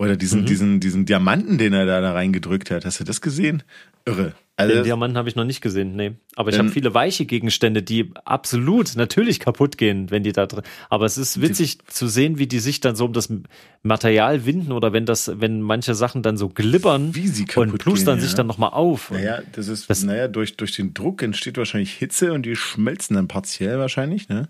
Oder 0.00 0.16
diesen, 0.16 0.40
mhm. 0.40 0.46
diesen, 0.46 0.80
diesen 0.80 1.04
Diamanten, 1.04 1.58
den 1.58 1.74
er 1.74 1.84
da, 1.84 2.00
da 2.00 2.12
reingedrückt 2.14 2.70
hat. 2.70 2.86
Hast 2.86 3.00
du 3.00 3.04
das 3.04 3.20
gesehen? 3.20 3.62
Irre. 4.06 4.32
Also 4.56 4.74
den 4.74 4.84
Diamanten 4.84 5.18
habe 5.18 5.28
ich 5.28 5.36
noch 5.36 5.44
nicht 5.44 5.60
gesehen, 5.60 5.94
nee. 5.94 6.12
Aber 6.36 6.48
ich 6.48 6.58
habe 6.58 6.70
viele 6.70 6.94
weiche 6.94 7.26
Gegenstände, 7.26 7.82
die 7.82 8.10
absolut 8.24 8.96
natürlich 8.96 9.40
kaputt 9.40 9.76
gehen, 9.76 10.10
wenn 10.10 10.22
die 10.22 10.32
da 10.32 10.46
drin. 10.46 10.62
Aber 10.88 11.04
es 11.04 11.18
ist 11.18 11.42
witzig 11.42 11.78
die, 11.78 11.84
zu 11.86 12.08
sehen, 12.08 12.38
wie 12.38 12.46
die 12.46 12.60
sich 12.60 12.80
dann 12.80 12.96
so 12.96 13.04
um 13.04 13.12
das 13.12 13.30
Material 13.82 14.46
winden 14.46 14.72
oder 14.72 14.94
wenn 14.94 15.04
das, 15.04 15.32
wenn 15.38 15.60
manche 15.60 15.94
Sachen 15.94 16.22
dann 16.22 16.38
so 16.38 16.48
glibbern 16.48 17.14
wie 17.14 17.28
sie 17.28 17.44
kaputt 17.44 17.72
und 17.72 17.78
plustern 17.78 18.16
gehen, 18.16 18.22
sich 18.22 18.30
ja. 18.30 18.38
dann 18.38 18.46
nochmal 18.46 18.70
auf. 18.70 19.10
Naja, 19.10 19.42
das 19.52 19.68
ist, 19.68 19.90
das, 19.90 20.02
naja, 20.02 20.28
durch, 20.28 20.56
durch 20.56 20.74
den 20.74 20.94
Druck 20.94 21.22
entsteht 21.22 21.58
wahrscheinlich 21.58 21.92
Hitze 21.92 22.32
und 22.32 22.46
die 22.46 22.56
schmelzen 22.56 23.16
dann 23.16 23.28
partiell 23.28 23.78
wahrscheinlich, 23.78 24.30
ne? 24.30 24.48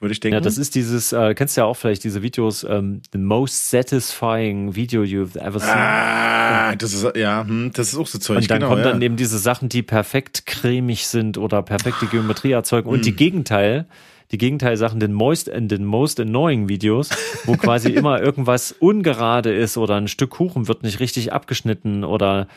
Würde 0.00 0.12
ich 0.12 0.20
denken. 0.20 0.34
Ja, 0.34 0.40
das 0.40 0.58
ist 0.58 0.74
dieses, 0.74 1.12
äh, 1.12 1.34
kennst 1.34 1.56
du 1.56 1.62
ja 1.62 1.66
auch 1.66 1.76
vielleicht 1.76 2.04
diese 2.04 2.22
Videos, 2.22 2.64
ähm, 2.64 3.00
the 3.12 3.18
most 3.18 3.70
satisfying 3.70 4.74
video 4.74 5.02
you've 5.02 5.38
ever 5.38 5.58
seen. 5.58 5.70
Ah, 5.70 6.76
das 6.76 6.92
ist, 6.92 7.16
ja, 7.16 7.44
hm, 7.46 7.70
das 7.72 7.92
ist 7.92 7.98
auch 7.98 8.06
so 8.06 8.18
Zeug. 8.18 8.38
Und 8.38 8.50
dann 8.50 8.58
genau, 8.58 8.70
kommen 8.70 8.84
ja. 8.84 8.92
dann 8.92 9.02
eben 9.02 9.16
diese 9.16 9.38
Sachen, 9.38 9.68
die 9.68 9.82
perfekt 9.82 10.46
cremig 10.46 11.06
sind 11.06 11.38
oder 11.38 11.62
perfekte 11.62 12.06
Geometrie 12.06 12.52
erzeugen 12.52 12.88
und 12.88 13.04
die 13.04 13.16
Gegenteil, 13.16 13.86
die 14.32 14.38
Gegenteilsachen, 14.38 15.00
den 15.00 15.12
most, 15.12 15.48
in 15.48 15.68
den 15.68 15.84
most 15.84 16.20
annoying 16.20 16.68
Videos, 16.68 17.10
wo 17.44 17.54
quasi 17.56 17.90
immer 17.92 18.20
irgendwas 18.20 18.72
ungerade 18.72 19.54
ist 19.54 19.76
oder 19.76 19.96
ein 19.96 20.08
Stück 20.08 20.30
Kuchen 20.30 20.68
wird 20.68 20.82
nicht 20.82 21.00
richtig 21.00 21.32
abgeschnitten 21.32 22.04
oder 22.04 22.48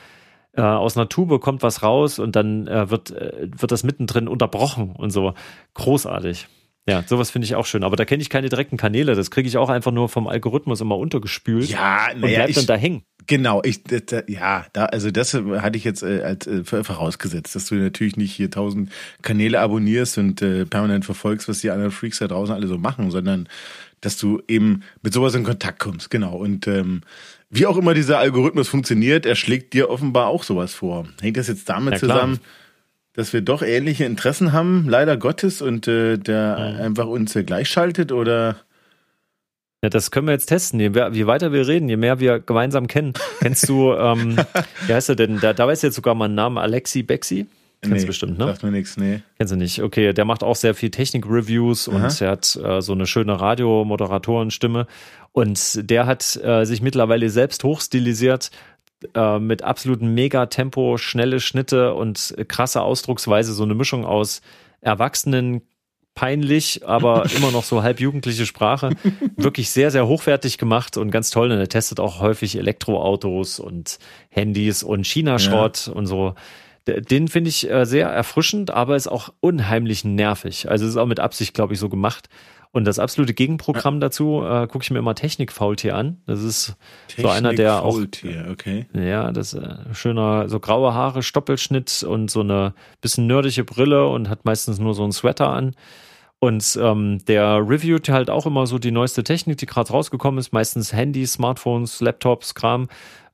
äh, 0.54 0.62
aus 0.62 0.98
einer 0.98 1.08
Tube 1.08 1.40
kommt 1.40 1.62
was 1.62 1.84
raus 1.84 2.20
und 2.20 2.36
dann 2.36 2.68
äh, 2.68 2.90
wird, 2.90 3.12
äh, 3.12 3.50
wird 3.56 3.72
das 3.72 3.84
mittendrin 3.84 4.28
unterbrochen 4.28 4.92
und 4.98 5.12
so. 5.12 5.34
Großartig. 5.76 6.48
Ja, 6.88 7.04
sowas 7.06 7.30
finde 7.30 7.46
ich 7.46 7.56
auch 7.56 7.66
schön. 7.66 7.84
Aber 7.84 7.96
da 7.96 8.06
kenne 8.06 8.22
ich 8.22 8.30
keine 8.30 8.50
direkten 8.50 8.78
Kanäle. 8.78 9.16
Das 9.16 9.30
kriege 9.30 9.48
ich 9.48 9.58
auch 9.58 9.70
einfach 9.70 9.92
nur 9.92 10.10
vom 10.10 10.28
Algorithmus 10.28 10.82
immer 10.82 10.98
untergespült. 10.98 11.70
Ja, 11.70 12.08
und 12.14 12.22
naja, 12.22 12.38
bleibt 12.38 12.50
ich, 12.50 12.56
dann 12.56 12.66
da 12.66 12.76
hängen. 12.76 13.04
Genau, 13.28 13.62
ich, 13.64 13.84
da, 13.84 14.24
ja, 14.28 14.66
da, 14.74 14.86
also 14.86 15.12
das 15.12 15.36
hatte 15.36 15.78
ich 15.78 15.84
jetzt 15.84 16.02
äh, 16.02 16.24
als 16.24 16.48
äh, 16.48 16.64
vorausgesetzt, 16.64 17.56
dass 17.56 17.68
du 17.68 17.76
natürlich 17.76 18.18
nicht 18.18 18.34
hier 18.34 18.50
tausend 18.50 18.92
Kanäle 19.22 19.60
abonnierst 19.60 20.18
und 20.18 20.42
äh, 20.42 20.66
permanent 20.66 21.06
verfolgst, 21.06 21.48
was 21.48 21.60
die 21.60 21.70
anderen 21.70 21.92
Freaks 21.92 22.20
da 22.20 22.28
draußen 22.28 22.56
alle 22.56 22.66
so 22.66 22.80
machen, 22.80 23.12
sondern 23.12 23.48
dass 24.02 24.18
du 24.18 24.42
eben 24.48 24.82
mit 25.04 25.14
sowas 25.14 25.36
in 25.36 25.44
Kontakt 25.44 25.80
kommst, 25.80 26.10
genau. 26.10 26.36
Und 26.38 26.66
ähm, 26.66 27.02
wie 27.52 27.68
auch 27.68 27.78
immer 27.78 27.94
dieser 27.94 28.18
Algorithmus 28.18 28.68
funktioniert, 28.68 29.26
er 29.26 29.36
schlägt 29.36 29.74
dir 29.74 29.90
offenbar 29.90 30.28
auch 30.28 30.44
sowas 30.44 30.74
vor. 30.74 31.08
Hängt 31.22 31.38
das 31.38 31.48
jetzt 31.48 31.70
damit 31.70 31.94
Ja, 31.96 32.00
klar. 32.00 32.30
Dass 33.14 33.34
wir 33.34 33.42
doch 33.42 33.62
ähnliche 33.62 34.06
Interessen 34.06 34.54
haben, 34.54 34.88
leider 34.88 35.18
Gottes, 35.18 35.62
und 35.62 35.88
äh, 35.88 36.18
der 36.18 36.58
einfach 36.80 37.08
uns 37.08 37.36
äh, 37.36 37.44
gleichschaltet 37.44 38.12
oder 38.12 38.58
Ja, 39.84 39.90
das 39.90 40.12
können 40.12 40.28
wir 40.28 40.34
jetzt 40.34 40.48
testen. 40.48 40.80
Je, 40.80 40.92
je 41.12 41.28
weiter 41.28 41.52
wir 41.52 41.68
reden, 41.68 41.90
je 41.90 41.98
mehr 41.98 42.20
wir 42.20 42.40
gemeinsam 42.40 42.88
kennen. 42.88 43.14
Kennst 43.40 43.68
du, 43.70 43.94
ähm, 43.94 44.38
wie 44.88 44.94
heißt 44.94 45.10
er 45.10 45.16
denn? 45.16 45.40
Da, 45.40 45.54
da 45.54 45.68
weiß 45.68 45.82
jetzt 45.82 45.96
sogar 45.96 46.16
mal 46.16 46.26
einen 46.26 46.36
Namen, 46.36 46.58
Alexi 46.58 47.04
Bexi. 47.04 47.48
Kennst 47.82 48.04
du 48.04 48.08
bestimmt, 48.08 48.38
ne? 48.38 48.46
Sagt 48.46 48.64
mir 48.64 48.72
nichts, 48.72 48.98
nee. 48.98 49.22
Kennst 49.38 49.54
du 49.54 49.58
nicht? 49.58 49.82
Okay, 49.82 50.12
der 50.12 50.26
macht 50.26 50.44
auch 50.44 50.58
sehr 50.58 50.76
viel 50.76 50.90
Technik-Reviews 50.90 51.88
und 51.88 52.22
er 52.22 52.32
hat 52.32 52.60
äh, 52.62 52.82
so 52.82 52.92
eine 52.92 53.08
schöne 53.08 53.40
Radiomoderatorenstimme. 53.40 54.86
Und 55.32 55.90
der 55.90 56.06
hat 56.06 56.36
äh, 56.44 56.66
sich 56.66 56.82
mittlerweile 56.82 57.30
selbst 57.30 57.64
hochstilisiert 57.64 58.52
äh, 59.14 59.40
mit 59.40 59.62
absolutem 59.64 60.14
Megatempo, 60.14 60.98
schnelle 60.98 61.40
Schnitte 61.40 61.94
und 61.94 62.36
krasse 62.48 62.82
Ausdrucksweise, 62.82 63.54
so 63.54 63.64
eine 63.64 63.76
Mischung 63.76 64.06
aus 64.06 64.42
Erwachsenen, 64.82 65.62
peinlich, 66.16 66.86
aber 66.86 67.26
immer 67.36 67.52
noch 67.52 67.64
so 67.64 67.82
halb 67.82 68.02
jugendliche 68.02 68.46
Sprache. 68.46 68.92
Wirklich 69.38 69.70
sehr, 69.70 69.90
sehr 69.90 70.08
hochwertig 70.08 70.58
gemacht 70.58 70.98
und 70.98 71.12
ganz 71.12 71.30
toll. 71.30 71.52
Und 71.52 71.60
er 71.60 71.70
testet 71.70 72.00
auch 72.00 72.20
häufig 72.20 72.58
Elektroautos 72.58 73.60
und 73.60 74.00
Handys 74.30 74.84
und 74.84 75.08
China-Schrott 75.08 75.88
und 75.88 76.08
so. 76.08 76.36
Den 76.88 77.28
finde 77.28 77.50
ich 77.50 77.70
äh, 77.70 77.86
sehr 77.86 78.10
erfrischend, 78.10 78.72
aber 78.72 78.96
ist 78.96 79.08
auch 79.08 79.30
unheimlich 79.40 80.04
nervig. 80.04 80.70
Also 80.70 80.88
ist 80.88 80.98
auch 80.98 81.06
mit 81.06 81.20
Absicht, 81.20 81.54
glaube 81.54 81.74
ich, 81.74 81.80
so 81.80 81.88
gemacht. 81.88 82.28
Und 82.72 82.86
das 82.86 83.00
absolute 83.00 83.34
Gegenprogramm 83.34 84.00
dazu 84.00 84.44
äh, 84.44 84.68
gucke 84.68 84.84
ich 84.84 84.92
mir 84.92 85.00
immer 85.00 85.16
Technik-Faultier 85.16 85.96
an. 85.96 86.22
Das 86.28 86.44
ist 86.44 86.76
so 87.18 87.28
einer, 87.28 87.54
der 87.54 87.84
auch 87.84 87.96
Faultier, 87.96 88.48
okay. 88.52 88.86
ja, 88.94 89.32
das 89.32 89.56
äh, 89.56 89.78
schöner, 89.94 90.48
so 90.50 90.60
graue 90.60 90.94
Haare, 90.94 91.24
Stoppelschnitt 91.24 92.04
und 92.04 92.30
so 92.30 92.42
eine 92.42 92.76
bisschen 93.02 93.26
nerdige 93.26 93.64
Brille 93.64 94.08
und 94.08 94.30
hat 94.30 94.46
meistens 94.46 94.78
nur 94.78 94.94
so 94.94 95.02
einen 95.02 95.12
Sweater 95.12 95.50
an. 95.50 95.76
Und 96.38 96.80
ähm, 96.82 97.26
der 97.28 97.58
reviewt 97.68 98.08
halt 98.08 98.30
auch 98.30 98.46
immer 98.46 98.66
so 98.68 98.78
die 98.78 98.92
neueste 98.92 99.24
Technik, 99.24 99.58
die 99.58 99.66
gerade 99.66 99.90
rausgekommen 99.90 100.40
ist, 100.40 100.54
meistens 100.54 100.94
Handys, 100.94 101.34
Smartphones, 101.34 102.00
Laptops, 102.02 102.54
Kram. 102.56 102.88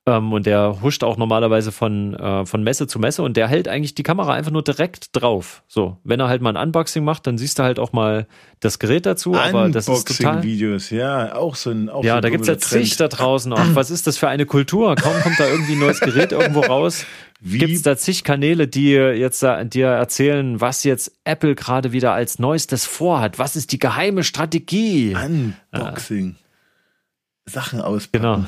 Ähm, 0.07 0.33
und 0.33 0.45
der 0.45 0.81
huscht 0.83 1.03
auch 1.03 1.17
normalerweise 1.17 1.71
von, 1.71 2.13
äh, 2.13 2.45
von 2.45 2.62
Messe 2.62 2.85
zu 2.85 3.00
Messe 3.00 3.24
und 3.24 3.35
der 3.38 3.47
hält 3.47 3.67
eigentlich 3.67 3.95
die 3.95 4.03
Kamera 4.03 4.33
einfach 4.35 4.51
nur 4.51 4.62
direkt 4.62 5.07
drauf. 5.13 5.63
So, 5.67 5.97
wenn 6.03 6.19
er 6.19 6.27
halt 6.27 6.43
mal 6.43 6.55
ein 6.55 6.67
Unboxing 6.67 7.03
macht, 7.03 7.25
dann 7.25 7.39
siehst 7.39 7.57
du 7.57 7.63
halt 7.63 7.79
auch 7.79 7.91
mal 7.91 8.27
das 8.59 8.77
Gerät 8.77 9.07
dazu, 9.07 9.33
aber 9.35 9.67
das 9.69 9.88
ist 9.88 10.07
total. 10.07 10.33
Unboxing-Videos, 10.35 10.91
ja, 10.91 11.35
auch 11.35 11.55
so 11.55 11.71
ein 11.71 11.89
auch 11.89 12.03
so 12.03 12.07
Ja, 12.07 12.17
ein 12.17 12.21
da 12.21 12.29
gibt's 12.29 12.47
ja 12.47 12.55
zig 12.59 12.95
da 12.97 13.07
draußen. 13.07 13.51
Ach, 13.53 13.74
was 13.74 13.89
ist 13.89 14.05
das 14.05 14.19
für 14.19 14.27
eine 14.27 14.45
Kultur? 14.45 14.95
Kaum 14.95 15.19
kommt 15.24 15.39
da 15.39 15.47
irgendwie 15.47 15.74
ein 15.74 15.79
neues 15.79 16.00
Gerät 16.00 16.31
irgendwo 16.31 16.59
raus. 16.59 17.03
Wie- 17.39 17.57
Gibt's 17.57 17.81
da 17.81 17.97
zig 17.97 18.24
Kanäle, 18.24 18.67
die 18.67 18.91
jetzt 18.91 19.41
da- 19.41 19.63
dir 19.63 19.88
erzählen, 19.88 20.62
was 20.62 20.83
jetzt 20.83 21.13
Apple 21.24 21.55
gerade 21.55 21.91
wieder 21.93 22.13
als 22.13 22.38
Neuestes 22.38 22.85
vorhat? 22.85 23.39
Was 23.39 23.55
ist 23.55 23.71
die 23.71 23.79
geheime 23.79 24.24
Strategie? 24.24 25.15
Unboxing. 25.15 26.35
Sachen 27.47 27.81
auspacken. 27.81 28.24
Genau. 28.24 28.45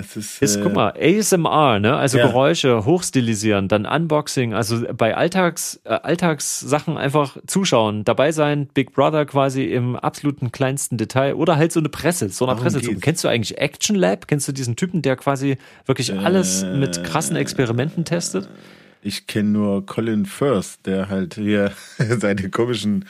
Es 0.00 0.16
ist, 0.16 0.40
Ist, 0.40 0.56
äh, 0.56 0.60
guck 0.62 0.74
mal, 0.74 0.94
ASMR, 0.96 1.80
ne? 1.80 1.96
Also 1.96 2.18
Ja. 2.18 2.28
Geräusche 2.28 2.84
hochstilisieren, 2.84 3.66
dann 3.66 3.84
Unboxing, 3.84 4.54
also 4.54 4.84
bei 4.96 5.16
Alltags, 5.16 5.80
äh, 5.82 5.88
Alltagssachen 5.88 6.96
einfach 6.96 7.36
zuschauen, 7.48 8.04
dabei 8.04 8.30
sein, 8.30 8.68
Big 8.72 8.92
Brother 8.92 9.26
quasi 9.26 9.64
im 9.64 9.96
absoluten 9.96 10.52
kleinsten 10.52 10.98
Detail 10.98 11.34
oder 11.34 11.56
halt 11.56 11.72
so 11.72 11.80
eine 11.80 11.88
Presse, 11.88 12.28
so 12.28 12.46
eine 12.46 12.60
Presse 12.60 12.80
zu. 12.80 12.94
Kennst 13.00 13.24
du 13.24 13.28
eigentlich 13.28 13.58
Action 13.58 13.96
Lab? 13.96 14.28
Kennst 14.28 14.46
du 14.46 14.52
diesen 14.52 14.76
Typen, 14.76 15.02
der 15.02 15.16
quasi 15.16 15.58
wirklich 15.86 16.16
alles 16.16 16.64
mit 16.64 17.02
krassen 17.02 17.34
Experimenten 17.34 18.04
testet? 18.04 18.48
Ich 19.02 19.26
kenne 19.26 19.48
nur 19.50 19.84
Colin 19.84 20.26
Firth, 20.26 20.78
der 20.86 21.08
halt 21.08 21.34
hier 21.34 21.72
seine 21.98 22.50
komischen 22.50 23.04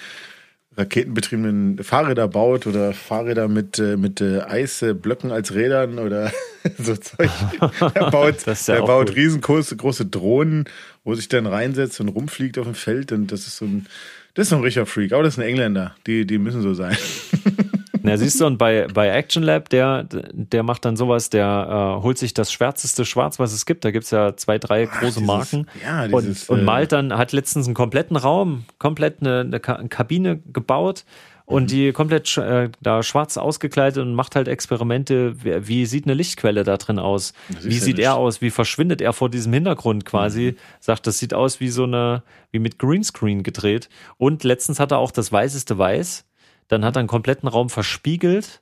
raketenbetriebenen 0.78 1.82
Fahrräder 1.82 2.28
baut 2.28 2.66
oder 2.66 2.92
Fahrräder 2.92 3.48
mit, 3.48 3.78
äh, 3.78 3.96
mit 3.96 4.20
äh, 4.20 4.40
Eisblöcken 4.40 5.32
als 5.32 5.52
Rädern 5.54 5.98
oder 5.98 6.32
so 6.78 6.96
Zeug. 6.96 7.30
Er 7.94 8.10
baut, 8.10 8.46
ist 8.46 8.68
ja 8.68 8.76
er 8.76 8.86
baut 8.86 9.08
gut. 9.08 9.16
riesengroße 9.16 9.76
große 9.76 10.06
Drohnen, 10.06 10.64
wo 11.04 11.14
sich 11.14 11.28
dann 11.28 11.46
reinsetzt 11.46 12.00
und 12.00 12.08
rumfliegt 12.08 12.58
auf 12.58 12.64
dem 12.66 12.74
Feld 12.74 13.12
und 13.12 13.32
das 13.32 13.46
ist 13.46 13.56
so 13.56 13.64
ein 13.64 13.86
das 14.34 14.44
ist 14.44 14.50
so 14.50 14.56
ein 14.56 14.62
richtiger 14.62 14.86
Freak, 14.86 15.12
aber 15.12 15.24
das 15.24 15.34
sind 15.34 15.42
Engländer, 15.42 15.96
die, 16.06 16.24
die 16.24 16.38
müssen 16.38 16.62
so 16.62 16.72
sein. 16.72 16.96
Na, 18.08 18.16
siehst 18.16 18.40
du, 18.40 18.46
und 18.46 18.58
bei, 18.58 18.86
bei 18.92 19.08
Action 19.08 19.42
Lab, 19.42 19.68
der, 19.68 20.04
der 20.32 20.62
macht 20.62 20.84
dann 20.84 20.96
sowas, 20.96 21.30
der 21.30 21.96
äh, 21.98 22.02
holt 22.02 22.18
sich 22.18 22.34
das 22.34 22.52
schwärzeste 22.52 23.04
Schwarz, 23.04 23.38
was 23.38 23.52
es 23.52 23.66
gibt. 23.66 23.84
Da 23.84 23.90
gibt's 23.90 24.10
ja 24.10 24.36
zwei, 24.36 24.58
drei 24.58 24.86
große 24.86 25.20
dieses- 25.20 25.22
Marken. 25.22 25.66
ja, 25.84 26.04
und, 26.04 26.24
dieses, 26.24 26.48
und 26.48 26.60
äh, 26.60 26.62
malt 26.62 26.92
dann, 26.92 27.16
hat 27.16 27.32
letztens 27.32 27.66
einen 27.66 27.74
kompletten 27.74 28.16
Raum, 28.16 28.64
komplett 28.78 29.20
eine, 29.20 29.40
eine 29.40 29.60
Ka- 29.60 29.82
Kabine 29.88 30.38
gebaut 30.52 31.04
und 31.44 31.62
Mhm. 31.62 31.66
die 31.68 31.92
komplett 31.92 32.36
äh, 32.36 32.68
da 32.82 33.02
schwarz 33.02 33.38
ausgekleidet 33.38 34.02
und 34.02 34.12
macht 34.14 34.36
halt 34.36 34.48
Experimente. 34.48 35.34
Wie, 35.42 35.66
wie 35.66 35.86
sieht 35.86 36.04
eine 36.04 36.12
Lichtquelle 36.12 36.62
da 36.62 36.76
drin 36.76 36.98
aus? 36.98 37.32
Wie 37.62 37.74
ja 37.74 37.80
sieht 37.80 37.96
nicht- 37.96 38.04
er 38.04 38.16
aus? 38.16 38.42
Wie 38.42 38.50
verschwindet 38.50 39.00
er 39.00 39.14
vor 39.14 39.30
diesem 39.30 39.54
Hintergrund 39.54 40.04
quasi? 40.04 40.56
Sagt, 40.80 41.06
das 41.06 41.18
sieht 41.18 41.32
aus 41.32 41.58
wie 41.60 41.68
so 41.68 41.84
eine, 41.84 42.22
wie 42.52 42.58
mit 42.58 42.78
Greenscreen 42.78 43.42
gedreht. 43.42 43.88
Und 44.18 44.44
letztens 44.44 44.78
hat 44.78 44.92
er 44.92 44.98
auch 44.98 45.10
das 45.10 45.32
weißeste 45.32 45.78
Weiß. 45.78 46.26
Dann 46.68 46.84
hat 46.84 46.96
er 46.96 47.00
einen 47.00 47.08
kompletten 47.08 47.48
Raum 47.48 47.70
verspiegelt. 47.70 48.60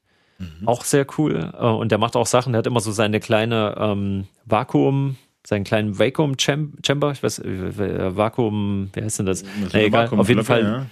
Auch 0.67 0.85
sehr 0.85 1.07
cool. 1.17 1.51
Äh, 1.59 1.65
Und 1.65 1.91
der 1.93 1.99
macht 1.99 2.15
auch 2.15 2.27
Sachen, 2.27 2.53
der 2.53 2.59
hat 2.59 2.67
immer 2.67 2.81
so 2.81 2.93
seine 2.93 3.21
kleine 3.21 3.75
ähm, 3.79 4.27
Vakuum, 4.45 5.17
seinen 5.47 5.65
kleinen 5.65 5.99
Vakuum 5.99 6.37
Cham- 6.37 6.75
Chamber, 6.85 7.11
ich 7.13 7.23
weiß, 7.23 7.39
äh, 7.39 7.49
äh, 7.49 8.17
Vakuum, 8.17 8.91
wie 8.93 9.03
heißt 9.03 9.19
denn 9.21 9.27
das? 9.27 9.43
Das 9.43 9.51
Na, 9.73 9.81
egal, 9.81 10.09
auf 10.11 10.29
jeden 10.29 10.45
Fall. 10.45 10.63
ja. 10.63 10.87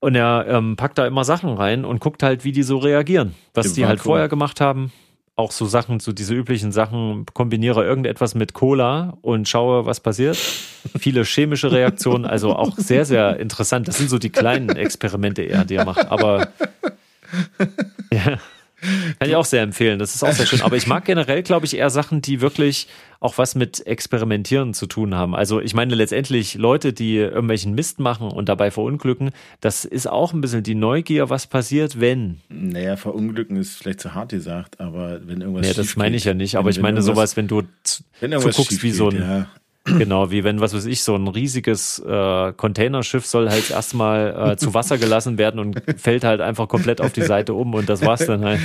Und 0.00 0.14
er 0.16 0.46
ähm, 0.48 0.76
packt 0.76 0.98
da 0.98 1.06
immer 1.06 1.24
Sachen 1.24 1.50
rein 1.54 1.84
und 1.84 2.00
guckt 2.00 2.22
halt, 2.22 2.44
wie 2.44 2.52
die 2.52 2.62
so 2.64 2.78
reagieren. 2.78 3.34
Was 3.54 3.66
Im 3.66 3.74
die 3.74 3.86
halt 3.86 3.98
Vakuum. 4.00 4.10
vorher 4.12 4.28
gemacht 4.28 4.60
haben. 4.60 4.92
Auch 5.38 5.52
so 5.52 5.66
Sachen, 5.66 6.00
so 6.00 6.10
diese 6.10 6.34
üblichen 6.34 6.72
Sachen, 6.72 7.24
kombiniere 7.32 7.84
irgendetwas 7.84 8.34
mit 8.34 8.54
Cola 8.54 9.16
und 9.22 9.48
schaue, 9.48 9.86
was 9.86 10.00
passiert. 10.00 10.36
Viele 10.36 11.22
chemische 11.22 11.70
Reaktionen, 11.70 12.24
also 12.24 12.56
auch 12.56 12.76
sehr, 12.76 13.04
sehr 13.04 13.38
interessant. 13.38 13.86
Das 13.86 13.98
sind 13.98 14.10
so 14.10 14.18
die 14.18 14.30
kleinen 14.30 14.70
Experimente 14.70 15.42
eher, 15.42 15.64
die 15.64 15.76
er 15.76 15.84
macht. 15.84 16.10
Aber 16.10 16.48
ja, 18.12 18.38
kann 19.18 19.28
ich 19.28 19.34
auch 19.36 19.44
sehr 19.44 19.62
empfehlen. 19.62 19.98
Das 19.98 20.14
ist 20.14 20.22
auch 20.22 20.32
sehr 20.32 20.46
schön. 20.46 20.62
Aber 20.62 20.76
ich 20.76 20.86
mag 20.86 21.04
generell, 21.04 21.42
glaube 21.42 21.66
ich, 21.66 21.76
eher 21.76 21.90
Sachen, 21.90 22.22
die 22.22 22.40
wirklich 22.40 22.86
auch 23.20 23.36
was 23.36 23.54
mit 23.56 23.84
Experimentieren 23.86 24.74
zu 24.74 24.86
tun 24.86 25.14
haben. 25.14 25.34
Also 25.34 25.60
ich 25.60 25.74
meine 25.74 25.94
letztendlich 25.96 26.54
Leute, 26.54 26.92
die 26.92 27.16
irgendwelchen 27.16 27.74
Mist 27.74 27.98
machen 27.98 28.28
und 28.30 28.48
dabei 28.48 28.70
verunglücken, 28.70 29.30
das 29.60 29.84
ist 29.84 30.08
auch 30.08 30.32
ein 30.32 30.40
bisschen 30.40 30.62
die 30.62 30.76
Neugier, 30.76 31.28
was 31.28 31.46
passiert, 31.48 31.98
wenn. 32.00 32.40
Naja, 32.48 32.96
verunglücken 32.96 33.56
ist 33.56 33.76
vielleicht 33.76 34.00
zu 34.00 34.14
hart 34.14 34.30
gesagt, 34.30 34.78
aber 34.80 35.20
wenn 35.26 35.40
irgendwas 35.40 35.66
Ja, 35.66 35.74
das 35.74 35.96
meine 35.96 36.16
ich 36.16 36.24
ja 36.24 36.34
nicht. 36.34 36.54
Aber 36.56 36.66
wenn- 36.66 36.72
ich 36.72 36.80
meine 36.80 37.02
sowas, 37.02 37.36
wenn 37.36 37.48
du 37.48 37.62
Wenn 38.20 38.32
zuguckst, 38.40 38.82
wie 38.82 38.92
so 38.92 39.08
ein, 39.08 39.16
ja. 39.16 39.46
Genau, 39.96 40.30
wie 40.30 40.44
wenn, 40.44 40.60
was 40.60 40.74
weiß 40.74 40.86
ich, 40.86 41.02
so 41.02 41.14
ein 41.14 41.28
riesiges 41.28 41.98
äh, 41.98 42.52
Containerschiff 42.52 43.24
soll 43.26 43.48
halt 43.48 43.70
erstmal 43.70 44.52
äh, 44.52 44.56
zu 44.56 44.74
Wasser 44.74 44.98
gelassen 44.98 45.38
werden 45.38 45.60
und 45.60 45.82
fällt 45.96 46.24
halt 46.24 46.40
einfach 46.40 46.68
komplett 46.68 47.00
auf 47.00 47.12
die 47.12 47.22
Seite 47.22 47.54
um 47.54 47.74
und 47.74 47.88
das 47.88 48.02
war's 48.02 48.26
dann 48.26 48.44
halt. 48.44 48.60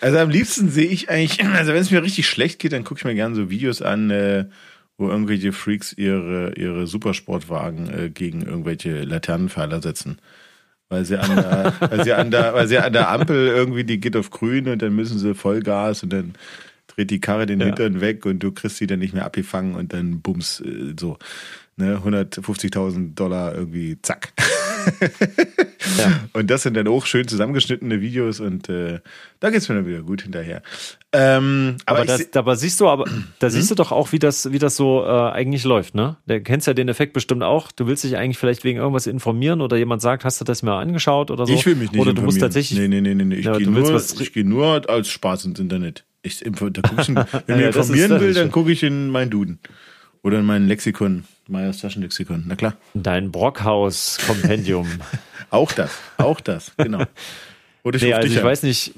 Also 0.00 0.18
am 0.18 0.30
liebsten 0.30 0.68
sehe 0.68 0.88
ich 0.88 1.08
eigentlich, 1.08 1.42
also 1.44 1.72
wenn 1.72 1.80
es 1.80 1.90
mir 1.90 2.02
richtig 2.02 2.26
schlecht 2.26 2.58
geht, 2.58 2.72
dann 2.72 2.84
gucke 2.84 2.98
ich 2.98 3.04
mir 3.04 3.14
gerne 3.14 3.34
so 3.34 3.50
Videos 3.50 3.80
an, 3.80 4.10
äh, 4.10 4.46
wo 4.98 5.08
irgendwelche 5.08 5.52
Freaks 5.52 5.92
ihre, 5.92 6.54
ihre 6.56 6.86
Supersportwagen 6.86 7.88
äh, 7.88 8.10
gegen 8.10 8.42
irgendwelche 8.42 9.02
Laternenpfeiler 9.02 9.82
setzen. 9.82 10.18
Weil 10.90 11.04
sie, 11.04 11.18
an 11.18 11.34
der, 11.34 11.72
weil, 11.80 12.04
sie 12.04 12.12
an 12.12 12.30
der, 12.30 12.54
weil 12.54 12.68
sie 12.68 12.78
an 12.78 12.92
der 12.92 13.10
Ampel 13.10 13.48
irgendwie, 13.48 13.84
die 13.84 13.98
geht 13.98 14.16
auf 14.16 14.30
grün 14.30 14.68
und 14.68 14.82
dann 14.82 14.94
müssen 14.94 15.18
sie 15.18 15.34
Vollgas 15.34 16.02
und 16.02 16.12
dann 16.12 16.34
dreht 16.94 17.10
die 17.10 17.20
Karre 17.20 17.46
den 17.46 17.60
ja. 17.60 17.66
Hintern 17.66 18.00
weg 18.00 18.26
und 18.26 18.40
du 18.40 18.52
kriegst 18.52 18.76
sie 18.76 18.86
dann 18.86 18.98
nicht 18.98 19.14
mehr 19.14 19.24
abgefangen 19.24 19.74
und 19.74 19.92
dann 19.92 20.20
bums, 20.20 20.60
äh, 20.60 20.94
so. 20.98 21.18
Ne, 21.76 22.00
150.000 22.04 23.14
Dollar 23.16 23.52
irgendwie, 23.52 23.98
zack. 24.00 24.32
ja. 25.98 26.20
Und 26.32 26.48
das 26.48 26.62
sind 26.62 26.76
dann 26.76 26.86
auch 26.86 27.04
schön 27.04 27.26
zusammengeschnittene 27.26 28.00
Videos 28.00 28.38
und 28.38 28.68
äh, 28.68 29.00
da 29.40 29.50
geht's 29.50 29.68
mir 29.68 29.74
dann 29.74 29.86
wieder 29.86 30.02
gut 30.02 30.22
hinterher. 30.22 30.62
Ähm, 31.12 31.78
aber, 31.84 31.98
aber, 31.98 32.06
das, 32.06 32.32
aber 32.34 32.54
siehst 32.54 32.80
du, 32.80 32.88
aber 32.88 33.06
da 33.40 33.50
siehst 33.50 33.72
du 33.72 33.74
doch 33.74 33.90
auch, 33.90 34.12
wie 34.12 34.20
das, 34.20 34.52
wie 34.52 34.60
das 34.60 34.76
so 34.76 35.04
äh, 35.04 35.30
eigentlich 35.32 35.64
läuft, 35.64 35.96
ne? 35.96 36.16
Du 36.26 36.40
kennst 36.40 36.68
ja 36.68 36.74
den 36.74 36.88
Effekt 36.88 37.12
bestimmt 37.12 37.42
auch. 37.42 37.72
Du 37.72 37.88
willst 37.88 38.04
dich 38.04 38.16
eigentlich 38.16 38.38
vielleicht 38.38 38.62
wegen 38.62 38.78
irgendwas 38.78 39.08
informieren 39.08 39.60
oder 39.60 39.76
jemand 39.76 40.00
sagt, 40.00 40.24
hast 40.24 40.40
du 40.40 40.44
das 40.44 40.62
mal 40.62 40.80
angeschaut 40.80 41.32
oder 41.32 41.44
so? 41.44 41.52
Ich 41.52 41.66
will 41.66 41.74
mich 41.74 41.90
nicht 41.90 42.00
Oder 42.00 42.14
du 42.14 42.22
musst 42.22 42.40
tatsächlich. 42.40 42.78
Nee, 42.78 42.88
nee, 42.88 43.00
nee, 43.00 43.14
nee. 43.14 43.34
Ich 43.34 43.46
ja, 43.46 43.56
gehe 43.56 43.68
nur, 43.68 44.00
geh 44.32 44.44
nur 44.44 44.88
als 44.88 45.08
Spaß 45.08 45.46
ins 45.46 45.58
Internet. 45.58 46.04
Ich, 46.24 46.40
da 46.40 46.50
guck 46.50 46.98
ich, 47.00 47.08
wenn 47.46 47.60
ja, 47.60 47.66
informieren 47.66 48.12
ist, 48.12 48.20
will, 48.20 48.34
dann 48.34 48.50
gucke 48.50 48.72
ich 48.72 48.82
in 48.82 49.10
meinen 49.10 49.30
Duden. 49.30 49.58
Oder 50.22 50.38
in 50.40 50.46
mein 50.46 50.66
Lexikon, 50.66 51.24
Meyers 51.48 51.80
Taschenlexikon, 51.80 52.44
na 52.46 52.56
klar. 52.56 52.74
Dein 52.94 53.30
Brockhaus-Kompendium. 53.30 54.88
auch 55.50 55.70
das, 55.72 55.90
auch 56.16 56.40
das, 56.40 56.72
genau. 56.78 57.04
Oder 57.82 57.96
ich 57.96 58.02
nee, 58.02 58.14
also 58.14 58.26
ich 58.26 58.38
an. 58.38 58.44
weiß 58.44 58.62
nicht, 58.62 58.94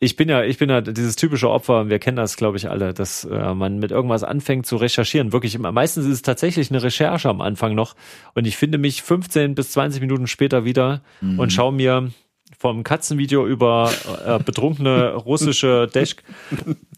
ich 0.00 0.16
bin 0.16 0.28
ja, 0.28 0.42
ich 0.42 0.58
bin 0.58 0.68
ja 0.68 0.80
dieses 0.80 1.14
typische 1.14 1.48
Opfer, 1.48 1.88
wir 1.88 2.00
kennen 2.00 2.16
das, 2.16 2.36
glaube 2.36 2.56
ich, 2.56 2.68
alle, 2.68 2.92
dass 2.92 3.24
äh, 3.24 3.54
man 3.54 3.78
mit 3.78 3.92
irgendwas 3.92 4.24
anfängt 4.24 4.66
zu 4.66 4.74
recherchieren. 4.76 5.32
Wirklich. 5.32 5.56
Meistens 5.56 6.06
ist 6.06 6.12
es 6.12 6.22
tatsächlich 6.22 6.70
eine 6.70 6.82
Recherche 6.82 7.28
am 7.28 7.40
Anfang 7.40 7.76
noch. 7.76 7.94
Und 8.34 8.48
ich 8.48 8.56
finde 8.56 8.78
mich 8.78 9.02
15 9.02 9.54
bis 9.54 9.70
20 9.70 10.00
Minuten 10.00 10.26
später 10.26 10.64
wieder 10.64 11.02
mhm. 11.20 11.38
und 11.38 11.52
schaue 11.52 11.72
mir 11.72 12.10
vom 12.58 12.82
Katzenvideo 12.82 13.46
über 13.46 13.90
äh, 14.26 14.38
betrunkene 14.38 15.14
russische 15.14 15.88
Dash, 15.92 16.16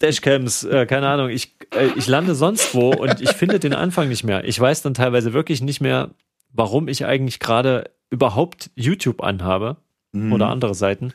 Dashcams, 0.01 0.65
äh, 0.65 0.87
keine 0.87 1.09
Ahnung, 1.09 1.31
ich, 1.31 1.57
äh, 1.75 1.89
ich 1.97 2.07
lande 2.07 2.35
sonst 2.35 2.75
wo 2.75 2.91
und 2.91 3.21
ich 3.21 3.31
finde 3.31 3.59
den 3.59 3.73
Anfang 3.73 4.09
nicht 4.09 4.25
mehr. 4.25 4.45
Ich 4.45 4.59
weiß 4.61 4.83
dann 4.83 4.95
teilweise 4.95 5.33
wirklich 5.33 5.63
nicht 5.63 5.81
mehr, 5.81 6.11
warum 6.53 6.89
ich 6.89 7.05
eigentlich 7.05 7.41
gerade 7.41 7.91
überhaupt 8.11 8.71
YouTube 8.75 9.23
anhabe 9.23 9.77
mhm. 10.13 10.33
oder 10.33 10.49
andere 10.49 10.75
Seiten. 10.75 11.13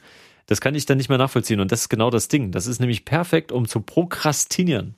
Das 0.48 0.60
kann 0.60 0.76
ich 0.76 0.86
dann 0.86 0.98
nicht 0.98 1.10
mehr 1.10 1.18
nachvollziehen 1.18 1.60
und 1.60 1.72
das 1.72 1.82
ist 1.82 1.90
genau 1.90 2.10
das 2.10 2.28
Ding. 2.28 2.52
Das 2.52 2.68
ist 2.68 2.80
nämlich 2.80 3.06
perfekt, 3.06 3.52
um 3.52 3.68
zu 3.68 3.80
prokrastinieren. 3.80 4.96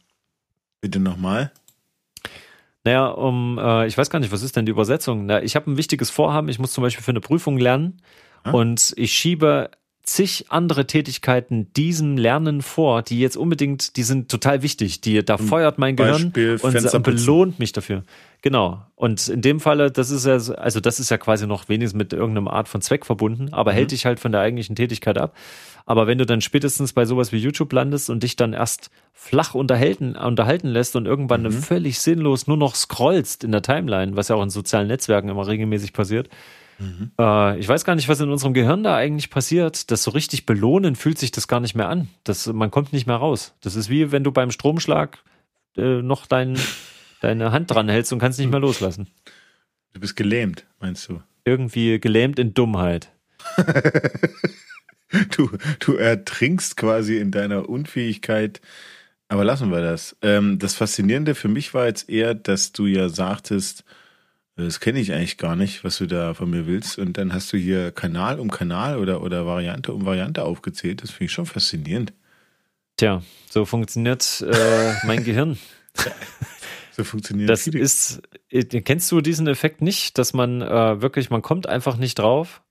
Bitte 0.81 0.99
nochmal. 0.99 1.51
Naja, 2.83 3.07
um, 3.07 3.57
äh, 3.57 3.87
ich 3.87 3.97
weiß 3.97 4.09
gar 4.09 4.19
nicht, 4.19 4.31
was 4.31 4.41
ist 4.41 4.57
denn 4.57 4.65
die 4.65 4.71
Übersetzung? 4.71 5.25
Na, 5.25 5.41
ich 5.41 5.55
habe 5.55 5.71
ein 5.71 5.77
wichtiges 5.77 6.09
Vorhaben, 6.09 6.49
ich 6.49 6.59
muss 6.59 6.73
zum 6.73 6.81
Beispiel 6.81 7.03
für 7.03 7.11
eine 7.11 7.21
Prüfung 7.21 7.57
lernen 7.57 8.01
und 8.51 8.93
ich 8.97 9.13
schiebe 9.13 9.69
zig 10.03 10.47
andere 10.49 10.85
Tätigkeiten 10.85 11.71
diesem 11.73 12.17
Lernen 12.17 12.61
vor, 12.61 13.01
die 13.01 13.19
jetzt 13.19 13.37
unbedingt, 13.37 13.95
die 13.95 14.03
sind 14.03 14.29
total 14.29 14.61
wichtig. 14.61 14.99
Die, 14.99 15.23
da 15.23 15.37
feuert 15.37 15.79
mein 15.79 15.95
Gehirn 15.95 16.33
und, 16.61 16.93
und 16.93 17.03
belohnt 17.03 17.57
mich 17.57 17.71
dafür. 17.71 18.03
Genau. 18.41 18.85
Und 18.95 19.29
in 19.29 19.41
dem 19.41 19.61
Falle, 19.61 19.91
das 19.91 20.09
ist 20.09 20.25
ja, 20.25 20.33
also 20.55 20.81
das 20.81 20.99
ist 20.99 21.09
ja 21.09 21.17
quasi 21.17 21.47
noch 21.47 21.69
wenigstens 21.69 21.97
mit 21.97 22.11
irgendeiner 22.11 22.51
Art 22.51 22.67
von 22.67 22.81
Zweck 22.81 23.05
verbunden, 23.05 23.53
aber 23.53 23.71
mhm. 23.71 23.75
hält 23.75 23.91
dich 23.91 24.05
halt 24.05 24.19
von 24.19 24.33
der 24.33 24.41
eigentlichen 24.41 24.75
Tätigkeit 24.75 25.17
ab. 25.17 25.33
Aber 25.85 26.05
wenn 26.05 26.17
du 26.17 26.25
dann 26.25 26.41
spätestens 26.41 26.91
bei 26.91 27.05
sowas 27.05 27.31
wie 27.31 27.37
YouTube 27.37 27.71
landest 27.71 28.09
und 28.09 28.23
dich 28.23 28.35
dann 28.35 28.51
erst 28.51 28.89
flach 29.13 29.53
unterhalten, 29.55 30.17
unterhalten 30.17 30.67
lässt 30.67 30.97
und 30.97 31.05
irgendwann 31.05 31.43
mhm. 31.43 31.51
völlig 31.51 31.99
sinnlos 31.99 32.47
nur 32.47 32.57
noch 32.57 32.75
scrollst 32.75 33.45
in 33.45 33.53
der 33.53 33.61
Timeline, 33.61 34.17
was 34.17 34.27
ja 34.27 34.35
auch 34.35 34.43
in 34.43 34.49
sozialen 34.49 34.87
Netzwerken 34.87 35.29
immer 35.29 35.47
regelmäßig 35.47 35.93
passiert, 35.93 36.27
Mhm. 36.83 37.11
Äh, 37.19 37.59
ich 37.59 37.67
weiß 37.67 37.85
gar 37.85 37.95
nicht, 37.95 38.09
was 38.09 38.19
in 38.19 38.29
unserem 38.29 38.53
Gehirn 38.53 38.83
da 38.83 38.95
eigentlich 38.95 39.29
passiert. 39.29 39.89
Das 39.91 40.03
so 40.03 40.11
richtig 40.11 40.45
belohnen 40.45 40.95
fühlt 40.95 41.17
sich 41.17 41.31
das 41.31 41.47
gar 41.47 41.59
nicht 41.59 41.75
mehr 41.75 41.89
an. 41.89 42.09
Das, 42.23 42.47
man 42.47 42.71
kommt 42.71 42.93
nicht 42.93 43.07
mehr 43.07 43.15
raus. 43.15 43.53
Das 43.61 43.75
ist 43.75 43.89
wie 43.89 44.11
wenn 44.11 44.23
du 44.23 44.31
beim 44.31 44.51
Stromschlag 44.51 45.17
äh, 45.77 46.01
noch 46.01 46.25
dein, 46.25 46.57
deine 47.21 47.51
Hand 47.51 47.71
dran 47.71 47.89
hältst 47.89 48.11
und 48.13 48.19
kannst 48.19 48.39
nicht 48.39 48.51
mehr 48.51 48.59
loslassen. 48.59 49.07
Du 49.93 49.99
bist 49.99 50.15
gelähmt, 50.15 50.65
meinst 50.79 51.07
du? 51.09 51.21
Irgendwie 51.45 51.99
gelähmt 51.99 52.39
in 52.39 52.53
Dummheit. 52.53 53.09
du, 55.31 55.49
du 55.79 55.95
ertrinkst 55.95 56.77
quasi 56.77 57.17
in 57.17 57.31
deiner 57.31 57.69
Unfähigkeit. 57.69 58.61
Aber 59.27 59.43
lassen 59.43 59.71
wir 59.71 59.81
das. 59.81 60.15
Ähm, 60.21 60.59
das 60.59 60.75
Faszinierende 60.75 61.35
für 61.35 61.47
mich 61.47 61.73
war 61.73 61.87
jetzt 61.87 62.09
eher, 62.09 62.33
dass 62.33 62.71
du 62.71 62.85
ja 62.85 63.09
sagtest, 63.09 63.83
das 64.55 64.79
kenne 64.79 64.99
ich 64.99 65.13
eigentlich 65.13 65.37
gar 65.37 65.55
nicht, 65.55 65.83
was 65.83 65.97
du 65.97 66.05
da 66.05 66.33
von 66.33 66.49
mir 66.49 66.67
willst. 66.67 66.99
Und 66.99 67.17
dann 67.17 67.33
hast 67.33 67.51
du 67.53 67.57
hier 67.57 67.91
Kanal 67.91 68.39
um 68.39 68.51
Kanal 68.51 68.97
oder, 68.97 69.21
oder 69.21 69.45
Variante 69.45 69.93
um 69.93 70.05
Variante 70.05 70.43
aufgezählt. 70.43 71.01
Das 71.01 71.11
finde 71.11 71.25
ich 71.25 71.31
schon 71.31 71.45
faszinierend. 71.45 72.13
Tja, 72.97 73.23
so 73.49 73.65
funktioniert 73.65 74.45
äh, 74.47 74.93
mein 75.05 75.23
Gehirn. 75.23 75.57
so 76.91 77.03
funktioniert 77.03 77.49
das 77.49 77.63
viele. 77.63 77.79
ist 77.79 78.21
äh, 78.49 78.63
kennst 78.63 79.11
du 79.11 79.21
diesen 79.21 79.47
Effekt 79.47 79.81
nicht 79.81 80.17
dass 80.17 80.33
man 80.33 80.61
äh, 80.61 81.01
wirklich 81.01 81.29
man 81.29 81.43
kommt 81.43 81.67
einfach 81.67 81.97
nicht 81.97 82.17
drauf 82.17 82.62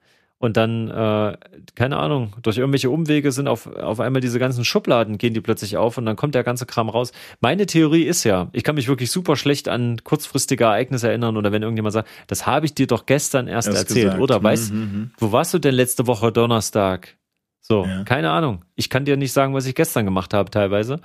und 0.42 0.57
dann, 0.57 0.88
äh, 0.88 1.37
keine 1.76 1.98
Ahnung, 1.98 2.33
durch 2.42 2.59
irgendwelche 2.59 2.90
Umwege 2.90 3.31
sind 3.31 3.46
auf, 3.46 3.68
auf 3.68 4.00
einmal 4.00 4.20
diese 4.20 4.40
ganzen 4.40 4.64
Schubladen, 4.64 5.16
gehen 5.16 5.35
die 5.35 5.40
plötzlich 5.40 5.76
auf 5.76 5.98
und 5.98 6.05
dann 6.05 6.16
kommt 6.16 6.35
der 6.35 6.42
ganze 6.42 6.66
Kram 6.66 6.88
raus. 6.88 7.12
Meine 7.40 7.64
Theorie 7.64 8.02
ist 8.02 8.24
ja, 8.24 8.48
ich 8.52 8.64
kann 8.64 8.74
mich 8.74 8.88
wirklich 8.88 9.12
super 9.12 9.37
schlecht 9.37 9.68
an 9.68 9.98
kurzfristige 10.02 10.64
Ereignisse 10.64 11.07
erinnern 11.09 11.37
oder 11.37 11.52
wenn 11.52 11.62
irgendjemand 11.62 11.92
sagt, 11.92 12.09
das 12.26 12.44
habe 12.44 12.66
ich 12.66 12.74
dir 12.74 12.88
doch 12.88 13.07
gestern 13.07 13.46
erst, 13.46 13.68
erst 13.68 13.83
erzählt, 13.83 14.05
gesagt. 14.07 14.20
oder? 14.20 14.42
Weißt, 14.42 14.72
mhm, 14.72 14.81
mhm, 14.81 15.11
wo 15.16 15.31
warst 15.31 15.55
du 15.55 15.61
denn 15.61 15.76
letzte 15.76 16.09
Woche 16.09 16.33
Donnerstag? 16.33 17.16
So, 17.61 17.85
ja. 17.85 18.02
keine 18.02 18.31
Ahnung. 18.31 18.64
Ich 18.74 18.90
kann 18.90 19.05
dir 19.05 19.16
nicht 19.16 19.33
sagen, 19.33 19.55
was 19.55 19.66
ich 19.66 19.76
gestern 19.76 20.05
gemacht 20.07 20.35
habe 20.35 20.50
teilweise. 20.50 20.98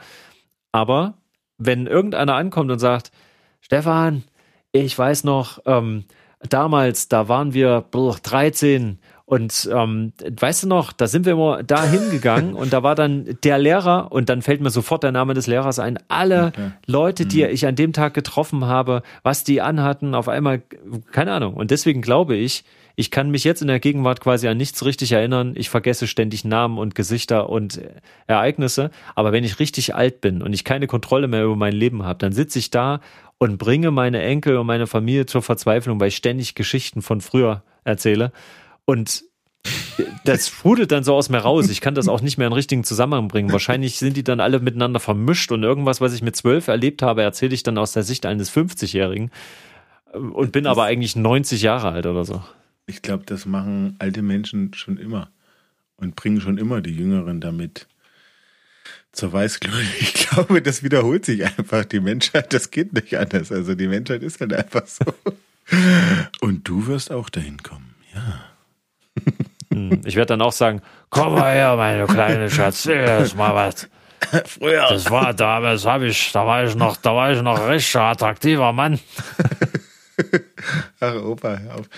Aber 0.72 1.14
wenn 1.60 1.86
irgendeiner 1.86 2.34
ankommt 2.34 2.72
und 2.72 2.80
sagt, 2.80 3.12
Stefan, 3.62 4.24
ich 4.72 4.98
weiß 4.98 5.26
noch, 5.26 5.60
ähm, 5.68 6.06
damals, 6.50 7.08
da 7.08 7.28
waren 7.28 7.54
wir 7.54 7.86
13 7.92 9.00
und 9.30 9.70
ähm, 9.74 10.14
weißt 10.40 10.64
du 10.64 10.68
noch, 10.70 10.94
da 10.94 11.06
sind 11.06 11.26
wir 11.26 11.34
immer 11.34 11.62
da 11.62 11.84
hingegangen 11.84 12.54
und 12.56 12.72
da 12.72 12.82
war 12.82 12.96
dann 12.96 13.38
der 13.44 13.58
Lehrer 13.58 14.10
und 14.10 14.30
dann 14.30 14.42
fällt 14.42 14.62
mir 14.62 14.70
sofort 14.70 15.04
der 15.04 15.12
Name 15.12 15.34
des 15.34 15.48
Lehrers 15.48 15.80
ein. 15.80 16.00
Alle 16.08 16.48
okay. 16.48 16.72
Leute, 16.86 17.26
die 17.26 17.44
mhm. 17.44 17.50
ich 17.50 17.68
an 17.68 17.76
dem 17.76 17.92
Tag 17.92 18.14
getroffen 18.14 18.64
habe, 18.64 19.04
was 19.24 19.44
die 19.44 19.60
anhatten, 19.60 20.16
auf 20.16 20.30
einmal, 20.30 20.62
keine 21.12 21.34
Ahnung. 21.34 21.56
Und 21.56 21.72
deswegen 21.72 22.02
glaube 22.02 22.38
ich, 22.38 22.64
ich 22.96 23.12
kann 23.12 23.30
mich 23.30 23.44
jetzt 23.44 23.62
in 23.62 23.68
der 23.68 23.82
Gegenwart 23.82 24.22
quasi 24.22 24.48
an 24.48 24.56
nichts 24.56 24.86
richtig 24.86 25.12
erinnern. 25.12 25.56
Ich 25.58 25.70
vergesse 25.70 26.08
ständig 26.08 26.46
Namen 26.46 26.78
und 26.78 26.96
Gesichter 26.96 27.50
und 27.50 27.82
Ereignisse. 28.28 28.92
Aber 29.14 29.34
wenn 29.34 29.44
ich 29.44 29.60
richtig 29.60 29.94
alt 29.94 30.22
bin 30.22 30.42
und 30.42 30.54
ich 30.54 30.64
keine 30.64 30.88
Kontrolle 30.88 31.28
mehr 31.28 31.44
über 31.44 31.58
mein 31.58 31.74
Leben 31.74 32.04
habe, 32.04 32.20
dann 32.20 32.32
sitze 32.32 32.60
ich 32.60 32.72
da 32.72 33.02
und 33.40 33.58
bringe 33.58 33.92
meine 33.92 34.22
Enkel 34.22 34.56
und 34.56 34.68
meine 34.68 34.88
Familie 34.88 35.26
zur 35.26 35.42
Verzweiflung, 35.42 36.00
weil 36.00 36.08
ich 36.08 36.16
ständig 36.16 36.56
Geschichten 36.56 37.02
von 37.02 37.20
früher 37.20 37.62
erzähle. 37.84 38.32
Und 38.88 39.26
das 40.24 40.48
sprudelt 40.48 40.94
dann 40.94 41.04
so 41.04 41.14
aus 41.14 41.28
mir 41.28 41.40
raus. 41.40 41.70
Ich 41.70 41.82
kann 41.82 41.94
das 41.94 42.08
auch 42.08 42.22
nicht 42.22 42.38
mehr 42.38 42.48
in 42.48 42.54
richtigen 42.54 42.86
Zusammenhang 42.86 43.28
bringen. 43.28 43.52
Wahrscheinlich 43.52 44.00
sind 44.00 44.16
die 44.16 44.24
dann 44.24 44.40
alle 44.40 44.62
miteinander 44.62 45.02
vermischt 45.02 45.52
und 45.52 45.62
irgendwas, 45.64 46.00
was 46.00 46.14
ich 46.14 46.22
mit 46.22 46.38
zwölf 46.38 46.70
erlebt 46.70 47.02
habe, 47.02 47.22
erzähle 47.22 47.54
ich 47.54 47.64
dann 47.64 47.78
aus 47.78 47.92
der 47.92 48.04
Sicht 48.04 48.26
eines 48.26 48.50
50-Jährigen 48.50 49.30
und 50.14 50.54
bin 50.54 50.64
das, 50.64 50.72
aber 50.72 50.86
eigentlich 50.86 51.18
90 51.18 51.62
Jahre 51.62 51.92
alt 51.92 52.06
oder 52.06 52.24
so. 52.24 52.42
Ich 52.86 53.02
glaube, 53.02 53.26
das 53.26 53.46
machen 53.46 53.98
alte 54.00 54.22
Menschen 54.22 54.74
schon 54.74 54.98
immer 54.98 55.30
und 55.98 56.16
bringen 56.16 56.40
schon 56.40 56.58
immer 56.58 56.80
die 56.80 56.96
Jüngeren 56.96 57.42
damit 57.42 57.88
zur 59.12 59.34
Weißglut. 59.34 59.74
Ich 60.00 60.14
glaube, 60.14 60.62
das 60.62 60.82
wiederholt 60.82 61.26
sich 61.26 61.44
einfach. 61.44 61.84
Die 61.84 62.00
Menschheit, 62.00 62.54
das 62.54 62.72
geht 62.72 62.94
nicht 62.94 63.18
anders. 63.18 63.52
Also 63.52 63.76
die 63.76 63.90
Menschheit 63.90 64.24
ist 64.24 64.40
halt 64.40 64.54
einfach 64.54 64.88
so. 64.88 65.04
Und 66.40 66.66
du 66.68 66.88
wirst 66.88 67.12
auch 67.12 67.30
dahin 67.30 67.62
kommen, 67.62 67.96
ja. 68.14 68.47
Hm, 69.74 70.02
ich 70.06 70.16
werde 70.16 70.28
dann 70.28 70.42
auch 70.42 70.54
sagen, 70.54 70.82
komm 71.10 71.34
mal 71.34 71.54
her, 71.54 71.76
meine 71.76 72.06
kleine 72.06 72.50
Schatz, 72.50 72.86
erst 72.86 73.36
mal 73.36 73.54
was. 73.54 73.90
Früher. 74.46 74.88
Das 74.90 75.10
war 75.12 75.34
damals 75.34 75.86
habe 75.86 76.08
ich, 76.08 76.32
da 76.32 76.46
war 76.46 76.64
ich 76.64 76.76
noch, 76.76 76.98
da 76.98 77.16
war 77.16 77.32
ich 77.32 77.42
noch 77.42 77.68
richtig 77.68 77.96
attraktiver 77.96 78.74
Mann. 78.74 79.00
Ach, 81.00 81.16
Opa, 81.16 81.58
hör 81.58 81.76
auf. 81.76 81.90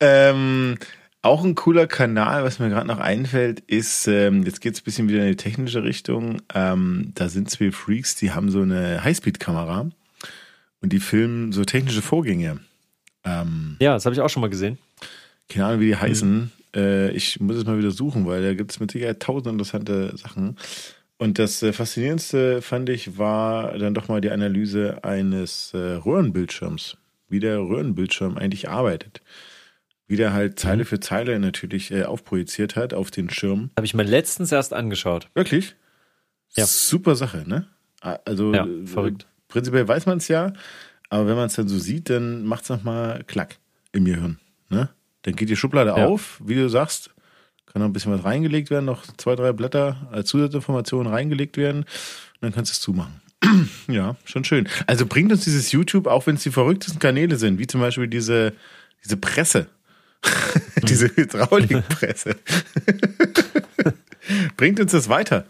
Ähm, 0.00 0.76
auch 1.22 1.44
ein 1.44 1.54
cooler 1.54 1.86
Kanal, 1.86 2.44
was 2.44 2.58
mir 2.58 2.68
gerade 2.68 2.88
noch 2.88 2.98
einfällt, 2.98 3.60
ist, 3.60 4.08
ähm, 4.08 4.42
jetzt 4.44 4.60
geht 4.60 4.74
es 4.74 4.80
ein 4.80 4.84
bisschen 4.84 5.08
wieder 5.08 5.22
in 5.22 5.28
die 5.28 5.36
technische 5.36 5.84
Richtung. 5.84 6.42
Ähm, 6.52 7.12
da 7.14 7.28
sind 7.28 7.48
zwei 7.48 7.70
Freaks, 7.70 8.16
die 8.16 8.32
haben 8.32 8.50
so 8.50 8.62
eine 8.62 9.04
Highspeed-Kamera 9.04 9.90
und 10.80 10.92
die 10.92 11.00
filmen 11.00 11.52
so 11.52 11.64
technische 11.64 12.02
Vorgänge. 12.02 12.58
Ähm, 13.24 13.76
ja, 13.80 13.94
das 13.94 14.04
habe 14.04 14.14
ich 14.14 14.20
auch 14.20 14.28
schon 14.28 14.40
mal 14.40 14.50
gesehen. 14.50 14.78
Keine 15.48 15.66
Ahnung, 15.66 15.80
wie 15.80 15.86
die 15.86 15.96
heißen. 15.96 16.50
Äh, 16.74 17.10
ich 17.10 17.40
muss 17.40 17.56
es 17.56 17.64
mal 17.64 17.78
wieder 17.78 17.90
suchen, 17.90 18.26
weil 18.26 18.42
da 18.42 18.54
gibt 18.54 18.70
es 18.70 18.80
mit 18.80 18.90
Sicherheit 18.90 19.20
tausend 19.20 19.48
interessante 19.48 20.16
Sachen. 20.16 20.56
Und 21.18 21.38
das 21.38 21.62
äh, 21.62 21.72
Faszinierendste 21.72 22.62
fand 22.62 22.88
ich 22.88 23.18
war 23.18 23.78
dann 23.78 23.94
doch 23.94 24.08
mal 24.08 24.20
die 24.20 24.30
Analyse 24.30 25.04
eines 25.04 25.72
äh, 25.74 25.78
Röhrenbildschirms, 25.78 26.96
wie 27.28 27.40
der 27.40 27.60
Röhrenbildschirm 27.60 28.36
eigentlich 28.36 28.68
arbeitet. 28.68 29.20
Wie 30.08 30.16
der 30.16 30.32
halt 30.32 30.58
Zeile 30.58 30.82
mhm. 30.82 30.86
für 30.86 31.00
Zeile 31.00 31.38
natürlich 31.38 31.90
äh, 31.90 32.04
aufprojiziert 32.04 32.76
hat 32.76 32.92
auf 32.92 33.10
den 33.10 33.30
Schirm. 33.30 33.70
Habe 33.76 33.86
ich 33.86 33.94
mir 33.94 34.02
letztens 34.02 34.50
erst 34.52 34.72
angeschaut. 34.72 35.28
Wirklich? 35.34 35.76
Ja. 36.54 36.66
Super 36.66 37.14
Sache, 37.14 37.44
ne? 37.46 37.66
Also 38.00 38.52
ja, 38.52 38.66
verrückt. 38.84 39.28
prinzipiell 39.46 39.86
weiß 39.86 40.06
man 40.06 40.18
es 40.18 40.26
ja, 40.26 40.52
aber 41.08 41.28
wenn 41.28 41.36
man 41.36 41.46
es 41.46 41.54
dann 41.54 41.68
so 41.68 41.78
sieht, 41.78 42.10
dann 42.10 42.44
macht 42.44 42.64
es 42.64 42.68
nochmal 42.68 43.22
Klack 43.24 43.58
im 43.92 44.04
Gehirn. 44.04 44.38
Ne? 44.70 44.88
Dann 45.22 45.36
geht 45.36 45.48
die 45.48 45.56
Schublade 45.56 45.90
ja. 45.90 46.06
auf, 46.06 46.40
wie 46.44 46.54
du 46.54 46.68
sagst, 46.68 47.10
kann 47.66 47.80
noch 47.80 47.88
ein 47.88 47.92
bisschen 47.92 48.12
was 48.12 48.24
reingelegt 48.24 48.70
werden, 48.70 48.84
noch 48.84 49.04
zwei, 49.16 49.34
drei 49.34 49.52
Blätter 49.52 50.08
als 50.10 50.28
Zusatzinformation 50.28 51.06
reingelegt 51.06 51.56
werden 51.56 51.80
und 51.80 52.42
dann 52.42 52.52
kannst 52.52 52.70
du 52.70 52.74
es 52.74 52.80
zumachen. 52.80 53.22
ja, 53.88 54.16
schon 54.24 54.44
schön. 54.44 54.68
Also 54.86 55.06
bringt 55.06 55.32
uns 55.32 55.44
dieses 55.44 55.72
YouTube, 55.72 56.06
auch 56.06 56.26
wenn 56.26 56.36
es 56.36 56.42
die 56.42 56.50
verrücktesten 56.50 57.00
Kanäle 57.00 57.36
sind, 57.36 57.58
wie 57.58 57.66
zum 57.66 57.80
Beispiel 57.80 58.08
diese, 58.08 58.52
diese 59.04 59.16
Presse, 59.16 59.68
diese 60.82 61.08
Hydraulikpresse, 61.08 62.36
bringt 64.56 64.80
uns 64.80 64.92
das 64.92 65.08
weiter. 65.08 65.46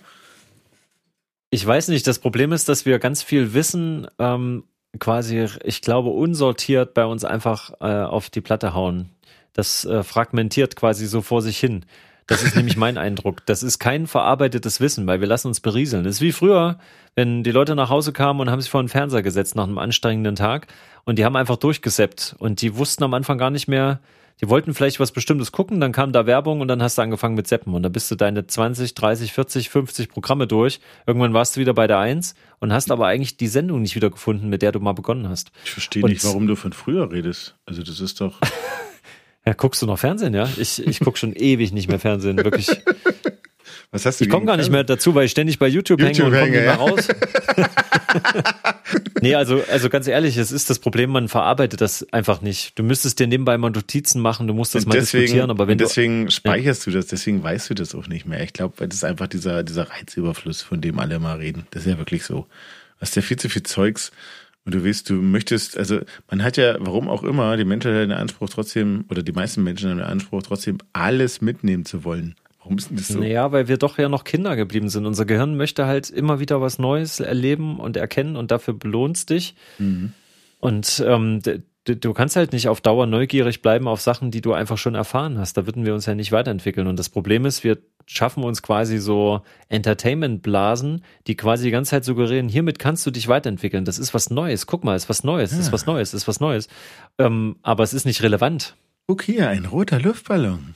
Ich 1.50 1.66
weiß 1.66 1.88
nicht, 1.88 2.06
das 2.06 2.18
Problem 2.18 2.52
ist, 2.52 2.68
dass 2.68 2.86
wir 2.86 2.98
ganz 2.98 3.22
viel 3.22 3.52
Wissen 3.52 4.06
ähm, 4.18 4.64
quasi, 4.98 5.46
ich 5.64 5.82
glaube, 5.82 6.10
unsortiert 6.10 6.94
bei 6.94 7.04
uns 7.04 7.24
einfach 7.24 7.72
äh, 7.80 8.04
auf 8.04 8.30
die 8.30 8.40
Platte 8.40 8.74
hauen. 8.74 9.10
Das 9.52 9.84
äh, 9.84 10.02
fragmentiert 10.02 10.76
quasi 10.76 11.06
so 11.06 11.20
vor 11.20 11.42
sich 11.42 11.58
hin. 11.58 11.84
Das 12.26 12.42
ist 12.42 12.56
nämlich 12.56 12.76
mein 12.76 12.98
Eindruck. 12.98 13.44
Das 13.46 13.62
ist 13.62 13.78
kein 13.78 14.06
verarbeitetes 14.06 14.80
Wissen, 14.80 15.06
weil 15.06 15.20
wir 15.20 15.28
lassen 15.28 15.48
uns 15.48 15.60
berieseln. 15.60 16.04
Das 16.04 16.16
ist 16.16 16.20
wie 16.20 16.32
früher, 16.32 16.78
wenn 17.14 17.42
die 17.42 17.50
Leute 17.50 17.74
nach 17.74 17.90
Hause 17.90 18.12
kamen 18.12 18.40
und 18.40 18.50
haben 18.50 18.60
sich 18.60 18.70
vor 18.70 18.82
den 18.82 18.88
Fernseher 18.88 19.22
gesetzt 19.22 19.56
nach 19.56 19.64
einem 19.64 19.78
anstrengenden 19.78 20.36
Tag 20.36 20.68
und 21.04 21.18
die 21.18 21.24
haben 21.24 21.36
einfach 21.36 21.56
durchgeseppt 21.56 22.36
und 22.38 22.62
die 22.62 22.76
wussten 22.76 23.04
am 23.04 23.14
Anfang 23.14 23.38
gar 23.38 23.50
nicht 23.50 23.68
mehr, 23.68 24.00
die 24.40 24.48
wollten 24.48 24.74
vielleicht 24.74 24.98
was 24.98 25.12
Bestimmtes 25.12 25.52
gucken, 25.52 25.78
dann 25.78 25.92
kam 25.92 26.12
da 26.12 26.26
Werbung 26.26 26.60
und 26.60 26.68
dann 26.68 26.82
hast 26.82 26.98
du 26.98 27.02
angefangen 27.02 27.34
mit 27.36 27.46
Seppen 27.46 27.74
und 27.74 27.82
dann 27.82 27.92
bist 27.92 28.10
du 28.10 28.16
deine 28.16 28.46
20, 28.46 28.94
30, 28.94 29.32
40, 29.32 29.68
50 29.68 30.08
Programme 30.08 30.46
durch. 30.46 30.80
Irgendwann 31.06 31.32
warst 31.34 31.56
du 31.56 31.60
wieder 31.60 31.74
bei 31.74 31.86
der 31.86 31.98
Eins 31.98 32.34
und 32.58 32.72
hast 32.72 32.90
aber 32.90 33.06
eigentlich 33.06 33.36
die 33.36 33.46
Sendung 33.46 33.82
nicht 33.82 33.94
wiedergefunden, 33.94 34.48
mit 34.48 34.62
der 34.62 34.72
du 34.72 34.80
mal 34.80 34.94
begonnen 34.94 35.28
hast. 35.28 35.52
Ich 35.64 35.70
verstehe 35.70 36.04
nicht, 36.04 36.24
warum 36.24 36.46
du 36.46 36.56
von 36.56 36.72
früher 36.72 37.10
redest. 37.10 37.56
Also 37.66 37.82
das 37.82 38.00
ist 38.00 38.20
doch... 38.20 38.40
Ja, 39.44 39.54
guckst 39.54 39.82
du 39.82 39.86
noch 39.86 39.98
Fernsehen, 39.98 40.34
ja? 40.34 40.48
Ich, 40.56 40.86
ich 40.86 41.00
gucke 41.00 41.18
schon 41.18 41.32
ewig 41.32 41.72
nicht 41.72 41.88
mehr 41.88 41.98
Fernsehen, 41.98 42.36
wirklich. 42.36 42.68
Was 43.90 44.06
hast 44.06 44.20
du 44.20 44.24
ich 44.24 44.30
komme 44.30 44.46
gar 44.46 44.56
nicht 44.56 44.70
mehr 44.70 44.84
dazu, 44.84 45.14
weil 45.14 45.26
ich 45.26 45.32
ständig 45.32 45.58
bei 45.58 45.68
YouTube, 45.68 46.00
YouTube 46.00 46.32
hänge 46.32 46.32
und 46.32 46.32
komme 46.32 46.50
nicht 46.50 46.60
mehr 46.62 46.74
raus. 46.76 47.08
nee, 49.20 49.34
also, 49.34 49.62
also 49.70 49.90
ganz 49.90 50.06
ehrlich, 50.06 50.38
es 50.38 50.50
ist 50.50 50.70
das 50.70 50.78
Problem, 50.78 51.10
man 51.10 51.28
verarbeitet 51.28 51.82
das 51.82 52.10
einfach 52.10 52.40
nicht. 52.40 52.78
Du 52.78 52.84
müsstest 52.84 53.18
dir 53.20 53.26
nebenbei 53.26 53.58
mal 53.58 53.70
Notizen 53.70 54.22
machen, 54.22 54.46
du 54.46 54.54
musst 54.54 54.74
das 54.74 54.84
und 54.84 54.88
mal 54.88 54.94
deswegen, 54.94 55.24
diskutieren, 55.24 55.50
aber 55.50 55.68
wenn 55.68 55.76
deswegen 55.76 56.24
du, 56.24 56.30
speicherst 56.30 56.86
ja. 56.86 56.92
du 56.92 56.98
das, 56.98 57.08
deswegen 57.08 57.42
weißt 57.42 57.68
du 57.68 57.74
das 57.74 57.94
auch 57.94 58.06
nicht 58.06 58.24
mehr. 58.24 58.42
Ich 58.42 58.54
glaube, 58.54 58.86
das 58.86 58.96
ist 58.96 59.04
einfach 59.04 59.26
dieser, 59.26 59.62
dieser 59.62 59.90
Reizüberfluss, 59.90 60.62
von 60.62 60.80
dem 60.80 60.98
alle 60.98 61.18
mal 61.18 61.36
reden. 61.36 61.66
Das 61.72 61.82
ist 61.82 61.90
ja 61.90 61.98
wirklich 61.98 62.24
so. 62.24 62.46
Du 62.98 63.00
hast 63.00 63.14
ja 63.14 63.20
viel 63.20 63.38
zu 63.38 63.50
viel 63.50 63.62
Zeugs 63.62 64.10
und 64.64 64.74
du 64.74 64.84
weißt, 64.84 65.10
du 65.10 65.14
möchtest, 65.14 65.76
also 65.76 66.00
man 66.30 66.42
hat 66.42 66.56
ja, 66.56 66.76
warum 66.78 67.08
auch 67.08 67.24
immer, 67.24 67.56
die 67.56 67.64
Menschen 67.64 67.90
haben 67.90 68.00
den 68.00 68.12
Anspruch 68.12 68.48
trotzdem, 68.48 69.04
oder 69.10 69.22
die 69.22 69.32
meisten 69.32 69.62
Menschen 69.62 69.90
haben 69.90 69.98
den 69.98 70.06
Anspruch 70.06 70.42
trotzdem, 70.42 70.78
alles 70.92 71.40
mitnehmen 71.40 71.84
zu 71.84 72.04
wollen. 72.04 72.36
Warum 72.60 72.78
ist 72.78 72.90
denn 72.90 72.96
das 72.96 73.08
so? 73.08 73.18
Naja, 73.18 73.50
weil 73.50 73.66
wir 73.66 73.76
doch 73.76 73.98
ja 73.98 74.08
noch 74.08 74.22
Kinder 74.22 74.54
geblieben 74.54 74.88
sind. 74.88 75.04
Unser 75.04 75.24
Gehirn 75.24 75.56
möchte 75.56 75.86
halt 75.86 76.10
immer 76.10 76.38
wieder 76.38 76.60
was 76.60 76.78
Neues 76.78 77.18
erleben 77.18 77.80
und 77.80 77.96
erkennen 77.96 78.36
und 78.36 78.52
dafür 78.52 78.74
belohnst 78.74 79.30
dich. 79.30 79.56
Mhm. 79.78 80.12
Und 80.60 81.02
ähm, 81.04 81.40
du 81.84 82.12
kannst 82.12 82.36
halt 82.36 82.52
nicht 82.52 82.68
auf 82.68 82.80
Dauer 82.80 83.06
neugierig 83.06 83.60
bleiben 83.60 83.88
auf 83.88 84.00
Sachen, 84.00 84.30
die 84.30 84.40
du 84.40 84.52
einfach 84.52 84.78
schon 84.78 84.94
erfahren 84.94 85.38
hast. 85.38 85.56
Da 85.56 85.66
würden 85.66 85.84
wir 85.84 85.94
uns 85.94 86.06
ja 86.06 86.14
nicht 86.14 86.30
weiterentwickeln. 86.30 86.86
Und 86.86 86.98
das 86.98 87.08
Problem 87.08 87.44
ist, 87.44 87.64
wir 87.64 87.78
schaffen 88.06 88.44
uns 88.44 88.62
quasi 88.62 88.98
so 88.98 89.42
Entertainment-Blasen, 89.68 91.02
die 91.26 91.36
quasi 91.36 91.64
die 91.64 91.70
ganze 91.70 91.90
Zeit 91.90 92.04
suggerieren, 92.04 92.48
hiermit 92.48 92.78
kannst 92.78 93.04
du 93.06 93.10
dich 93.10 93.28
weiterentwickeln. 93.28 93.84
Das 93.84 93.98
ist 93.98 94.14
was 94.14 94.30
Neues. 94.30 94.66
Guck 94.66 94.84
mal, 94.84 94.94
ist 94.94 95.08
was 95.08 95.24
Neues, 95.24 95.52
ja. 95.52 95.58
ist 95.58 95.72
was 95.72 95.86
Neues, 95.86 96.14
ist 96.14 96.28
was 96.28 96.40
Neues. 96.40 96.68
Ähm, 97.18 97.56
aber 97.62 97.82
es 97.82 97.92
ist 97.92 98.06
nicht 98.06 98.22
relevant. 98.22 98.76
Guck 99.08 99.22
hier, 99.22 99.48
ein 99.48 99.64
roter 99.64 99.98
Luftballon. 99.98 100.74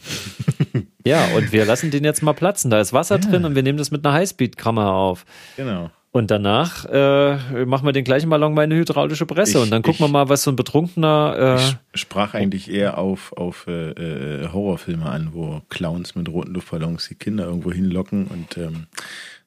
ja, 1.04 1.24
und 1.36 1.52
wir 1.52 1.64
lassen 1.64 1.92
den 1.92 2.04
jetzt 2.04 2.22
mal 2.22 2.32
platzen. 2.32 2.70
Da 2.70 2.80
ist 2.80 2.92
Wasser 2.92 3.20
ja. 3.20 3.30
drin 3.30 3.44
und 3.44 3.54
wir 3.54 3.62
nehmen 3.62 3.78
das 3.78 3.92
mit 3.92 4.04
einer 4.04 4.14
Highspeed-Kamera 4.14 4.92
auf. 4.92 5.24
Genau. 5.56 5.90
Und 6.16 6.30
danach 6.30 6.86
äh, 6.86 7.66
machen 7.66 7.84
wir 7.84 7.92
den 7.92 8.04
gleichen 8.04 8.30
Ballon 8.30 8.54
bei 8.54 8.62
eine 8.62 8.74
hydraulische 8.74 9.26
Presse 9.26 9.58
ich, 9.58 9.64
und 9.64 9.70
dann 9.70 9.82
gucken 9.82 9.96
ich, 9.96 10.00
wir 10.00 10.08
mal, 10.08 10.30
was 10.30 10.44
so 10.44 10.50
ein 10.50 10.56
betrunkener. 10.56 11.58
Äh, 11.58 11.74
ich 11.92 12.00
sprach 12.00 12.32
eigentlich 12.32 12.70
eher 12.70 12.96
auf, 12.96 13.34
auf 13.34 13.66
äh, 13.66 13.90
äh, 13.90 14.48
Horrorfilme 14.50 15.04
an, 15.04 15.34
wo 15.34 15.60
Clowns 15.68 16.14
mit 16.14 16.30
roten 16.30 16.54
Luftballons 16.54 17.08
die 17.08 17.16
Kinder 17.16 17.44
irgendwo 17.44 17.70
hinlocken 17.70 18.28
und 18.28 18.56
ähm, 18.56 18.86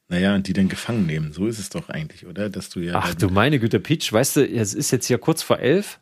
naja, 0.09 0.35
und 0.35 0.47
die 0.47 0.53
dann 0.53 0.69
gefangen 0.69 1.07
nehmen. 1.07 1.33
So 1.33 1.47
ist 1.47 1.57
es 1.57 1.69
doch 1.69 1.89
eigentlich, 1.89 2.27
oder? 2.27 2.51
Dass 2.51 2.69
du 2.69 2.81
ja. 2.81 2.93
Ach 2.93 3.15
du 3.15 3.29
meine 3.29 3.57
Güte, 3.57 3.79
Peach, 3.79 4.13
weißt 4.13 4.35
du, 4.35 4.47
es 4.47 4.75
ist 4.75 4.91
jetzt 4.91 5.07
hier 5.07 5.17
kurz 5.17 5.41
vor 5.41 5.57
elf. 5.57 5.99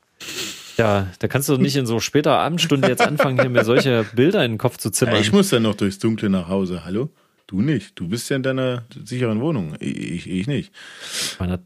Ja, 0.76 1.08
da 1.20 1.30
kannst 1.30 1.48
du 1.48 1.56
nicht 1.56 1.78
in 1.78 1.86
so 1.86 2.02
später 2.02 2.40
Abendstunde 2.40 2.90
jetzt 2.90 3.02
anfangen, 3.02 3.40
hier 3.40 3.50
mir 3.50 3.64
solche 3.64 4.06
Bilder 4.14 4.44
in 4.44 4.54
den 4.54 4.58
Kopf 4.58 4.76
zu 4.76 4.90
zimmern. 4.90 5.16
Ja, 5.16 5.22
ich 5.22 5.32
muss 5.32 5.48
dann 5.48 5.64
noch 5.64 5.76
durchs 5.76 6.00
Dunkle 6.00 6.30
nach 6.30 6.50
Hause. 6.50 6.84
Hallo? 6.84 7.10
Du 7.48 7.62
nicht. 7.62 7.98
Du 7.98 8.10
bist 8.10 8.30
ja 8.30 8.36
in 8.36 8.44
deiner 8.44 8.84
sicheren 9.06 9.40
Wohnung. 9.40 9.76
Ich, 9.80 10.30
ich 10.30 10.48
nicht. 10.48 10.74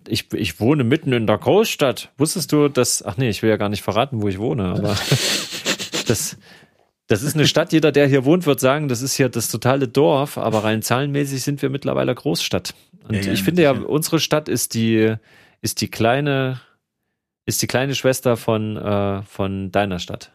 Ich, 0.08 0.32
ich 0.32 0.60
wohne 0.60 0.84
mitten 0.84 1.12
in 1.12 1.26
der 1.26 1.40
Großstadt. 1.40 2.12
Wusstest 2.18 2.52
du, 2.52 2.70
dass. 2.70 3.04
Ach 3.04 3.18
nee, 3.18 3.30
ich 3.30 3.42
will 3.42 3.50
ja 3.50 3.58
gar 3.58 3.70
nicht 3.70 3.82
verraten, 3.82 4.22
wo 4.22 4.28
ich 4.28 4.38
wohne, 4.38 4.66
aber 4.66 4.90
das, 6.08 6.38
das 7.08 7.24
ist 7.24 7.34
eine 7.34 7.48
Stadt. 7.48 7.74
Jeder, 7.74 7.92
der 7.92 8.06
hier 8.08 8.26
wohnt, 8.26 8.46
wird 8.46 8.60
sagen, 8.60 8.90
das 8.90 9.02
ist 9.02 9.16
hier 9.16 9.30
das 9.30 9.50
totale 9.50 9.88
Dorf, 9.88 10.38
aber 10.38 10.64
rein 10.64 10.84
zahlenmäßig 10.84 11.42
sind 11.42 11.64
wir 11.64 11.72
mittlerweile 11.72 12.14
Großstadt. 12.14 12.76
Und 13.08 13.16
ja, 13.16 13.22
ja, 13.22 13.34
ich 13.34 13.42
finde 13.42 13.64
ja, 13.64 13.72
unsere 13.72 14.20
Stadt 14.20 14.50
ist 14.50 14.76
die, 14.76 15.16
ist 15.62 15.82
die 15.82 15.90
kleine, 15.90 16.62
ist 17.48 17.60
die 17.64 17.68
kleine 17.68 17.96
Schwester 17.96 18.38
von, 18.38 18.78
äh, 18.78 19.24
von 19.24 19.72
deiner 19.72 19.98
Stadt. 19.98 20.32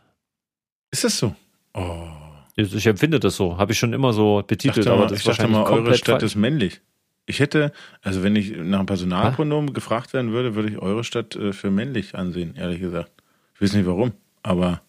Ist 0.91 1.05
das 1.05 1.19
so? 1.19 1.37
Oh. 1.73 2.09
Ich 2.57 2.87
empfinde 2.87 3.21
das 3.21 3.37
so, 3.37 3.59
habe 3.59 3.73
ich 3.73 3.79
schon 3.79 3.93
immer 3.93 4.15
so 4.15 4.43
betitelt, 4.47 4.87
aber 4.87 5.07
das 5.07 5.19
ich 5.19 5.25
dachte 5.25 5.47
mal, 5.47 5.65
eure 5.65 5.95
Stadt 5.95 6.21
falsch. 6.21 6.33
ist 6.33 6.37
männlich. 6.37 6.81
Ich 7.27 7.41
hätte, 7.41 7.73
also 8.03 8.23
wenn 8.23 8.35
ich 8.35 8.57
nach 8.57 8.79
einem 8.79 8.87
Personalpronomen 8.87 9.75
gefragt 9.75 10.15
werden 10.15 10.33
würde, 10.33 10.55
würde 10.55 10.71
ich 10.71 10.79
eure 10.79 11.05
Stadt 11.05 11.37
äh, 11.37 11.53
für 11.53 11.71
männlich 11.71 12.15
ansehen, 12.15 12.55
ehrlich 12.57 12.81
gesagt. 12.81 13.11
Ich 13.55 13.61
weiß 13.61 13.75
nicht 13.75 13.87
warum, 13.87 14.13
aber 14.43 14.81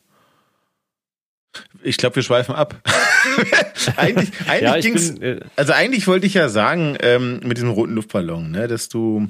ich 1.84 1.98
glaube, 1.98 2.18
wir 2.18 2.24
schweifen 2.24 2.56
ab. 2.56 2.76
eigentlich 3.98 4.32
eigentlich 4.48 4.62
ja, 4.62 4.80
ging's, 4.80 5.16
bin, 5.16 5.22
äh, 5.24 5.40
also 5.56 5.74
eigentlich 5.74 6.08
wollte 6.08 6.28
ich 6.28 6.36
ja 6.36 6.50
sagen, 6.50 6.96
ähm, 7.02 7.42
mit 7.44 7.58
diesem 7.58 7.70
roten 7.70 7.96
Luftballon, 7.96 8.52
ne, 8.52 8.68
dass 8.68 8.88
du 8.88 9.28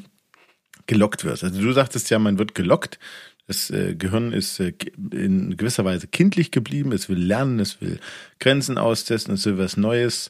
gelockt 0.85 1.23
wirst. 1.23 1.43
Also 1.43 1.61
du 1.61 1.71
sagtest 1.71 2.09
ja, 2.09 2.19
man 2.19 2.37
wird 2.37 2.55
gelockt. 2.55 2.99
Das 3.47 3.69
äh, 3.69 3.95
Gehirn 3.95 4.33
ist 4.33 4.59
äh, 4.59 4.73
in 5.11 5.55
gewisser 5.55 5.85
Weise 5.85 6.07
kindlich 6.07 6.51
geblieben. 6.51 6.91
Es 6.91 7.07
will 7.07 7.17
lernen, 7.17 7.59
es 7.59 7.81
will 7.81 7.99
Grenzen 8.39 8.77
austesten, 8.77 9.35
es 9.35 9.45
will 9.45 9.57
was 9.57 9.77
Neues. 9.77 10.29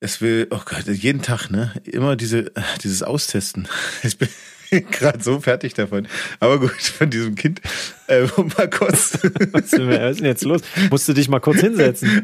Es 0.00 0.20
will, 0.20 0.46
oh 0.50 0.60
Gott, 0.64 0.86
jeden 0.86 1.22
Tag, 1.22 1.50
ne? 1.50 1.72
Immer 1.84 2.16
diese, 2.16 2.52
dieses 2.84 3.02
Austesten. 3.02 3.66
Ich 4.02 4.18
bin 4.18 4.28
gerade 4.90 5.22
so 5.22 5.40
fertig 5.40 5.74
davon. 5.74 6.06
Aber 6.40 6.60
gut, 6.60 6.80
von 6.80 7.10
diesem 7.10 7.34
Kind. 7.34 7.60
Äh, 8.06 8.26
mal 8.56 8.68
kurz. 8.68 9.18
Was 9.52 9.72
ist 9.72 9.78
denn 9.78 10.24
jetzt 10.26 10.44
los? 10.44 10.62
Musst 10.90 11.08
du 11.08 11.14
dich 11.14 11.28
mal 11.28 11.40
kurz 11.40 11.60
hinsetzen. 11.60 12.22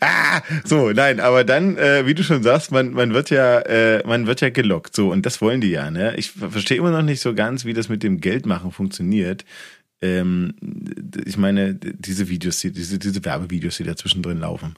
Ah, 0.00 0.42
so, 0.64 0.90
nein, 0.90 1.20
aber 1.20 1.44
dann, 1.44 1.76
äh, 1.76 2.06
wie 2.06 2.14
du 2.14 2.22
schon 2.22 2.42
sagst, 2.42 2.72
man, 2.72 2.92
man 2.92 3.14
wird 3.14 3.30
ja, 3.30 3.60
äh, 3.60 4.06
man 4.06 4.26
wird 4.26 4.40
ja 4.40 4.50
gelockt. 4.50 4.94
So, 4.94 5.12
und 5.12 5.26
das 5.26 5.40
wollen 5.40 5.60
die 5.60 5.70
ja, 5.70 5.90
ne? 5.90 6.14
Ich 6.16 6.30
verstehe 6.30 6.78
immer 6.78 6.90
noch 6.90 7.02
nicht 7.02 7.20
so 7.20 7.34
ganz, 7.34 7.64
wie 7.64 7.74
das 7.74 7.88
mit 7.88 8.02
dem 8.02 8.20
Geldmachen 8.20 8.72
funktioniert. 8.72 9.44
Ähm, 10.02 10.54
ich 11.24 11.36
meine, 11.36 11.74
diese 11.74 12.28
Videos, 12.28 12.60
diese, 12.60 12.98
diese 12.98 13.24
Werbevideos, 13.24 13.76
die 13.78 13.84
da 13.84 13.96
zwischendrin 13.96 14.40
laufen. 14.40 14.74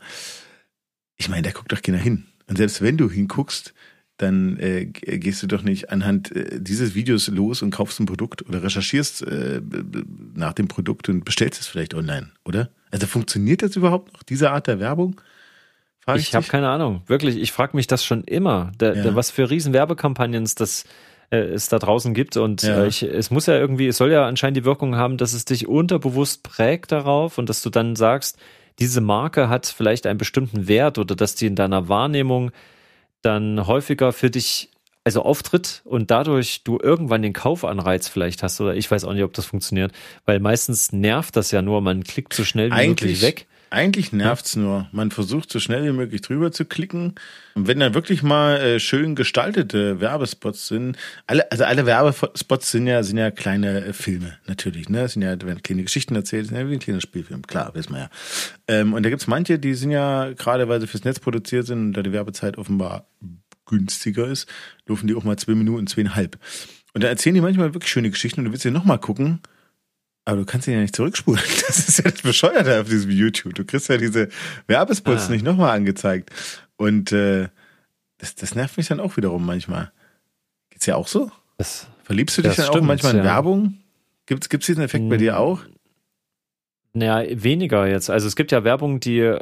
Ich 1.16 1.28
meine, 1.28 1.42
da 1.42 1.50
guckt 1.50 1.72
doch 1.72 1.82
keiner 1.82 1.98
hin. 1.98 2.24
Und 2.46 2.56
selbst 2.56 2.80
wenn 2.80 2.96
du 2.96 3.10
hinguckst, 3.10 3.74
dann 4.18 4.58
äh, 4.58 4.86
gehst 4.86 5.42
du 5.42 5.46
doch 5.46 5.62
nicht 5.62 5.90
anhand 5.90 6.34
äh, 6.34 6.60
dieses 6.60 6.94
Videos 6.94 7.28
los 7.28 7.62
und 7.62 7.70
kaufst 7.70 8.00
ein 8.00 8.06
Produkt 8.06 8.46
oder 8.48 8.62
recherchierst 8.62 9.22
äh, 9.22 9.60
nach 10.34 10.52
dem 10.52 10.68
Produkt 10.68 11.08
und 11.08 11.24
bestellst 11.24 11.60
es 11.60 11.66
vielleicht 11.66 11.94
online, 11.94 12.30
oder? 12.44 12.70
Also 12.90 13.06
funktioniert 13.06 13.62
das 13.62 13.76
überhaupt 13.76 14.12
noch, 14.14 14.22
diese 14.22 14.50
Art 14.50 14.66
der 14.66 14.80
Werbung? 14.80 15.20
Frag 16.00 16.16
ich 16.16 16.28
ich 16.28 16.34
habe 16.34 16.46
keine 16.46 16.68
Ahnung. 16.68 17.02
Wirklich, 17.06 17.36
ich 17.36 17.52
frage 17.52 17.76
mich 17.76 17.86
das 17.86 18.04
schon 18.04 18.24
immer. 18.24 18.72
Der, 18.80 18.96
ja. 18.96 19.02
der, 19.02 19.14
was 19.14 19.30
für 19.30 19.50
riesen 19.50 19.72
Werbekampagnen 19.72 20.48
das 20.56 20.84
äh, 21.30 21.38
es 21.38 21.68
da 21.68 21.78
draußen 21.78 22.14
gibt. 22.14 22.36
Und 22.36 22.62
Ja. 22.62 22.84
äh, 22.84 22.86
ich, 22.86 23.02
es 23.02 23.30
muss 23.30 23.46
ja 23.46 23.54
irgendwie, 23.56 23.88
es 23.88 23.98
soll 23.98 24.10
ja 24.10 24.26
anscheinend 24.26 24.56
die 24.56 24.64
Wirkung 24.64 24.96
haben, 24.96 25.18
dass 25.18 25.32
es 25.34 25.44
dich 25.44 25.66
unterbewusst 25.66 26.42
prägt 26.42 26.92
darauf 26.92 27.38
und 27.38 27.48
dass 27.48 27.62
du 27.62 27.70
dann 27.70 27.96
sagst, 27.96 28.38
diese 28.78 29.00
Marke 29.00 29.48
hat 29.48 29.66
vielleicht 29.66 30.06
einen 30.06 30.18
bestimmten 30.18 30.68
Wert 30.68 30.98
oder 30.98 31.14
dass 31.16 31.34
die 31.34 31.46
in 31.46 31.56
deiner 31.56 31.88
Wahrnehmung 31.88 32.52
dann 33.22 33.66
häufiger 33.66 34.12
für 34.12 34.30
dich 34.30 34.70
also 35.08 35.22
auftritt 35.22 35.80
und 35.86 36.10
dadurch 36.10 36.64
du 36.64 36.78
irgendwann 36.78 37.22
den 37.22 37.32
Kaufanreiz 37.32 38.08
vielleicht 38.08 38.42
hast 38.42 38.60
oder 38.60 38.74
ich 38.74 38.90
weiß 38.90 39.04
auch 39.04 39.14
nicht, 39.14 39.22
ob 39.22 39.32
das 39.32 39.46
funktioniert, 39.46 39.90
weil 40.26 40.38
meistens 40.38 40.92
nervt 40.92 41.34
das 41.34 41.50
ja 41.50 41.62
nur, 41.62 41.80
man 41.80 42.04
klickt 42.04 42.34
so 42.34 42.44
schnell 42.44 42.70
wie 42.70 42.88
möglich 42.88 43.22
Eigentlich, 43.22 43.22
weg. 43.22 43.46
eigentlich 43.70 44.12
nervt's 44.12 44.54
nur. 44.54 44.86
Man 44.92 45.10
versucht 45.10 45.50
so 45.50 45.60
schnell 45.60 45.82
wie 45.84 45.96
möglich 45.96 46.20
drüber 46.20 46.52
zu 46.52 46.66
klicken. 46.66 47.14
Und 47.54 47.66
wenn 47.66 47.80
dann 47.80 47.94
wirklich 47.94 48.22
mal 48.22 48.58
äh, 48.58 48.80
schön 48.80 49.14
gestaltete 49.14 49.98
Werbespots 49.98 50.68
sind, 50.68 50.98
alle, 51.26 51.50
also 51.50 51.64
alle 51.64 51.86
Werbespots 51.86 52.70
sind 52.70 52.86
ja, 52.86 53.02
sind 53.02 53.16
ja 53.16 53.30
kleine 53.30 53.86
äh, 53.86 53.92
Filme, 53.94 54.36
natürlich, 54.46 54.90
ne? 54.90 55.08
Sind 55.08 55.22
ja, 55.22 55.36
da 55.36 55.46
werden 55.46 55.62
kleine 55.62 55.84
Geschichten 55.84 56.14
erzählt, 56.16 56.48
sind 56.48 56.58
ja 56.58 56.68
wie 56.68 56.74
ein 56.74 56.80
kleiner 56.80 57.00
Spielfilm, 57.00 57.46
klar, 57.46 57.74
wissen 57.74 57.94
wir 57.94 58.00
ja. 58.00 58.10
Ähm, 58.68 58.92
und 58.92 59.04
da 59.04 59.08
gibt's 59.08 59.26
manche, 59.26 59.58
die 59.58 59.72
sind 59.72 59.90
ja, 59.90 60.32
gerade 60.34 60.68
weil 60.68 60.82
sie 60.82 60.86
fürs 60.86 61.04
Netz 61.04 61.18
produziert 61.18 61.66
sind 61.66 61.78
und 61.78 61.92
da 61.94 62.02
die 62.02 62.12
Werbezeit 62.12 62.58
offenbar 62.58 63.06
günstiger 63.68 64.26
ist, 64.26 64.48
laufen 64.86 65.06
die 65.06 65.14
auch 65.14 65.24
mal 65.24 65.36
zwei 65.38 65.54
Minuten, 65.54 65.86
zweieinhalb. 65.86 66.38
Und 66.94 67.04
da 67.04 67.08
erzählen 67.08 67.34
die 67.34 67.40
manchmal 67.40 67.74
wirklich 67.74 67.92
schöne 67.92 68.10
Geschichten 68.10 68.40
und 68.40 68.46
du 68.46 68.50
willst 68.52 68.64
dir 68.64 68.72
nochmal 68.72 68.98
gucken, 68.98 69.40
aber 70.24 70.38
du 70.38 70.44
kannst 70.44 70.66
ihn 70.66 70.74
ja 70.74 70.80
nicht 70.80 70.96
zurückspulen. 70.96 71.40
Das 71.66 71.88
ist 71.88 71.98
ja 71.98 72.10
das 72.10 72.22
Bescheuerte 72.22 72.80
auf 72.80 72.88
diesem 72.88 73.10
YouTube. 73.10 73.54
Du 73.54 73.64
kriegst 73.64 73.88
ja 73.88 73.96
diese 73.96 74.28
Werbespots 74.66 75.28
Ah. 75.28 75.30
nicht 75.30 75.44
nochmal 75.44 75.76
angezeigt. 75.76 76.30
Und 76.76 77.12
äh, 77.12 77.48
das, 78.18 78.34
das 78.34 78.54
nervt 78.54 78.76
mich 78.76 78.88
dann 78.88 79.00
auch 79.00 79.16
wiederum 79.16 79.46
manchmal. 79.46 79.92
Geht's 80.70 80.86
ja 80.86 80.96
auch 80.96 81.08
so? 81.08 81.30
Das, 81.56 81.86
Verliebst 82.04 82.36
du 82.38 82.42
dich 82.42 82.56
dann 82.56 82.66
auch 82.66 82.72
stimmt, 82.72 82.86
manchmal 82.86 83.12
in 83.12 83.18
ja. 83.18 83.24
Werbung? 83.24 83.78
Gibt's, 84.26 84.48
gibt's 84.48 84.66
diesen 84.66 84.82
Effekt 84.82 85.08
bei 85.08 85.14
Hm. 85.16 85.20
dir 85.20 85.38
auch? 85.38 85.60
Naja, 86.92 87.42
weniger 87.42 87.86
jetzt. 87.86 88.10
Also 88.10 88.26
es 88.26 88.36
gibt 88.36 88.50
ja 88.52 88.64
Werbung, 88.64 89.00
die, 89.00 89.36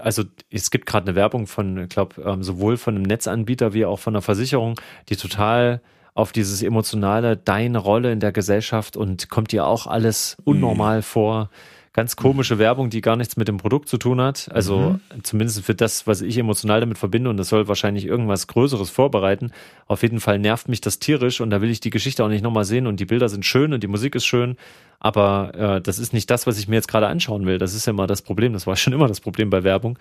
also 0.00 0.24
es 0.50 0.70
gibt 0.70 0.86
gerade 0.86 1.06
eine 1.06 1.16
Werbung 1.16 1.46
von, 1.46 1.78
ich 1.78 1.88
glaube, 1.88 2.22
ähm, 2.22 2.42
sowohl 2.42 2.76
von 2.76 2.94
einem 2.94 3.04
Netzanbieter 3.04 3.74
wie 3.74 3.84
auch 3.84 3.98
von 3.98 4.14
einer 4.14 4.22
Versicherung, 4.22 4.80
die 5.08 5.16
total 5.16 5.80
auf 6.14 6.30
dieses 6.30 6.62
emotionale, 6.62 7.36
deine 7.36 7.78
Rolle 7.78 8.12
in 8.12 8.20
der 8.20 8.32
Gesellschaft 8.32 8.96
und 8.96 9.28
kommt 9.28 9.50
dir 9.50 9.66
auch 9.66 9.86
alles 9.86 10.36
unnormal 10.44 11.02
vor. 11.02 11.50
Ganz 11.94 12.16
komische 12.16 12.58
Werbung, 12.58 12.90
die 12.90 13.00
gar 13.00 13.14
nichts 13.14 13.36
mit 13.36 13.46
dem 13.46 13.56
Produkt 13.56 13.88
zu 13.88 13.98
tun 13.98 14.20
hat. 14.20 14.50
Also 14.52 14.98
zumindest 15.22 15.64
für 15.64 15.76
das, 15.76 16.08
was 16.08 16.22
ich 16.22 16.36
emotional 16.36 16.80
damit 16.80 16.98
verbinde 16.98 17.30
und 17.30 17.36
das 17.36 17.48
soll 17.48 17.68
wahrscheinlich 17.68 18.04
irgendwas 18.04 18.48
Größeres 18.48 18.90
vorbereiten. 18.90 19.52
Auf 19.86 20.02
jeden 20.02 20.18
Fall 20.18 20.40
nervt 20.40 20.68
mich 20.68 20.80
das 20.80 20.98
tierisch 20.98 21.40
und 21.40 21.50
da 21.50 21.60
will 21.62 21.70
ich 21.70 21.78
die 21.78 21.90
Geschichte 21.90 22.24
auch 22.24 22.28
nicht 22.28 22.42
nochmal 22.42 22.64
sehen 22.64 22.88
und 22.88 22.98
die 22.98 23.04
Bilder 23.04 23.28
sind 23.28 23.46
schön 23.46 23.72
und 23.72 23.84
die 23.84 23.86
Musik 23.86 24.16
ist 24.16 24.26
schön, 24.26 24.56
aber 24.98 25.52
äh, 25.54 25.80
das 25.80 26.00
ist 26.00 26.12
nicht 26.12 26.28
das, 26.30 26.48
was 26.48 26.58
ich 26.58 26.66
mir 26.66 26.74
jetzt 26.74 26.88
gerade 26.88 27.06
anschauen 27.06 27.46
will. 27.46 27.58
Das 27.58 27.74
ist 27.74 27.86
ja 27.86 27.92
mal 27.92 28.08
das 28.08 28.22
Problem. 28.22 28.54
Das 28.54 28.66
war 28.66 28.74
schon 28.76 28.92
immer 28.92 29.06
das 29.06 29.20
Problem 29.20 29.48
bei 29.48 29.62
Werbung. 29.62 29.96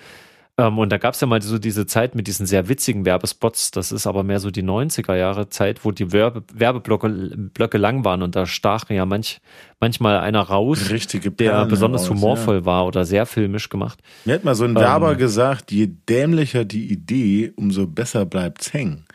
Ähm, 0.57 0.77
und 0.77 0.91
da 0.91 0.97
gab 0.97 1.15
es 1.15 1.21
ja 1.21 1.25
mal 1.25 1.41
so 1.41 1.57
diese 1.57 1.87
Zeit 1.87 2.13
mit 2.13 2.27
diesen 2.27 2.45
sehr 2.45 2.69
witzigen 2.69 3.05
Werbespots. 3.05 3.71
Das 3.71 3.91
ist 3.91 4.05
aber 4.05 4.23
mehr 4.23 4.39
so 4.39 4.51
die 4.51 4.63
90er 4.63 5.15
Jahre 5.15 5.49
Zeit, 5.49 5.83
wo 5.83 5.91
die 5.91 6.11
Werbe 6.11 6.43
Werbeblöcke 6.53 7.09
Blöcke 7.53 7.77
lang 7.79 8.05
waren 8.05 8.21
und 8.21 8.35
da 8.35 8.45
stach 8.45 8.89
ja 8.89 9.05
manch, 9.05 9.41
manchmal 9.79 10.19
einer 10.19 10.41
raus, 10.41 10.91
Richtige 10.91 11.31
der 11.31 11.65
besonders 11.65 12.03
raus, 12.03 12.09
humorvoll 12.11 12.65
war 12.65 12.85
oder 12.85 13.03
sehr 13.05 13.25
filmisch 13.25 13.69
gemacht. 13.69 13.99
Mir 14.25 14.35
hat 14.35 14.43
mal 14.43 14.53
so 14.53 14.65
ein 14.65 14.71
Ähm. 14.71 14.75
Werber 14.75 15.15
gesagt, 15.15 15.71
je 15.71 15.87
dämlicher 15.87 16.65
die 16.65 16.91
Idee, 16.91 17.51
umso 17.55 17.87
besser 17.87 18.25
bleibt's 18.25 18.73
hängen. 18.73 19.05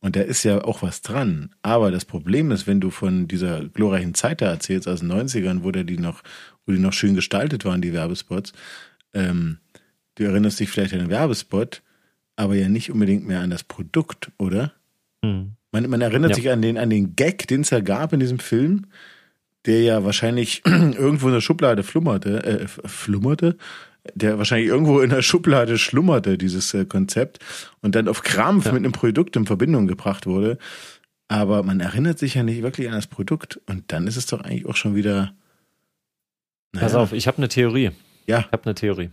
Und 0.00 0.16
da 0.16 0.20
ist 0.20 0.44
ja 0.44 0.62
auch 0.64 0.82
was 0.82 1.02
dran. 1.02 1.50
Aber 1.62 1.90
das 1.90 2.04
Problem 2.04 2.50
ist, 2.50 2.66
wenn 2.66 2.80
du 2.80 2.90
von 2.90 3.26
dieser 3.26 3.64
glorreichen 3.68 4.14
Zeit 4.14 4.40
da 4.40 4.46
erzählst, 4.46 4.88
aus 4.88 5.00
den 5.00 5.12
90ern, 5.12 5.64
wo 5.64 5.72
die 5.72 5.98
noch, 5.98 6.22
wo 6.66 6.72
die 6.72 6.78
noch 6.78 6.92
schön 6.92 7.14
gestaltet 7.14 7.64
waren, 7.64 7.82
die 7.82 7.92
Werbespots, 7.92 8.52
ähm, 9.12 9.58
du 10.18 10.24
erinnerst 10.24 10.60
dich 10.60 10.68
vielleicht 10.70 10.92
an 10.92 10.98
den 11.00 11.10
Werbespot, 11.10 11.82
aber 12.36 12.54
ja 12.54 12.68
nicht 12.68 12.90
unbedingt 12.90 13.26
mehr 13.26 13.40
an 13.40 13.50
das 13.50 13.64
Produkt, 13.64 14.30
oder? 14.38 14.72
Hm. 15.24 15.52
Man, 15.72 15.88
man 15.90 16.00
erinnert 16.00 16.30
Ja. 16.30 16.36
sich 16.36 16.50
an 16.50 16.62
den, 16.62 16.78
an 16.78 16.90
den 16.90 17.14
Gag, 17.16 17.46
den 17.48 17.62
es 17.62 17.70
ja 17.70 17.80
gab 17.80 18.12
in 18.12 18.20
diesem 18.20 18.38
Film, 18.38 18.86
der 19.66 19.82
ja 19.82 20.04
wahrscheinlich 20.04 20.62
irgendwo 20.66 21.28
in 21.28 21.34
der 21.34 21.40
Schublade 21.40 21.82
flummerte, 21.82 22.44
äh, 22.44 22.66
flummerte, 22.68 23.56
der 24.14 24.38
wahrscheinlich 24.38 24.68
irgendwo 24.68 25.00
in 25.00 25.10
der 25.10 25.22
Schublade 25.22 25.76
schlummerte, 25.78 26.38
dieses 26.38 26.72
äh, 26.74 26.84
Konzept, 26.84 27.38
und 27.82 27.94
dann 27.94 28.08
auf 28.08 28.22
Krampf 28.22 28.66
mit 28.66 28.76
einem 28.76 28.92
Produkt 28.92 29.36
in 29.36 29.46
Verbindung 29.46 29.86
gebracht 29.86 30.26
wurde. 30.26 30.58
Aber 31.28 31.62
man 31.62 31.80
erinnert 31.80 32.18
sich 32.18 32.34
ja 32.34 32.42
nicht 32.42 32.62
wirklich 32.62 32.88
an 32.88 32.94
das 32.94 33.06
Produkt 33.06 33.60
und 33.66 33.92
dann 33.92 34.06
ist 34.06 34.16
es 34.16 34.26
doch 34.26 34.40
eigentlich 34.40 34.64
auch 34.66 34.76
schon 34.76 34.94
wieder. 34.94 35.34
Pass 36.72 36.92
naja, 36.92 37.02
auf, 37.02 37.12
ich 37.12 37.26
habe 37.26 37.36
eine 37.38 37.48
Theorie. 37.48 37.90
Ja, 38.26 38.40
Ich 38.40 38.52
habe 38.52 38.64
eine 38.64 38.74
Theorie. 38.74 39.10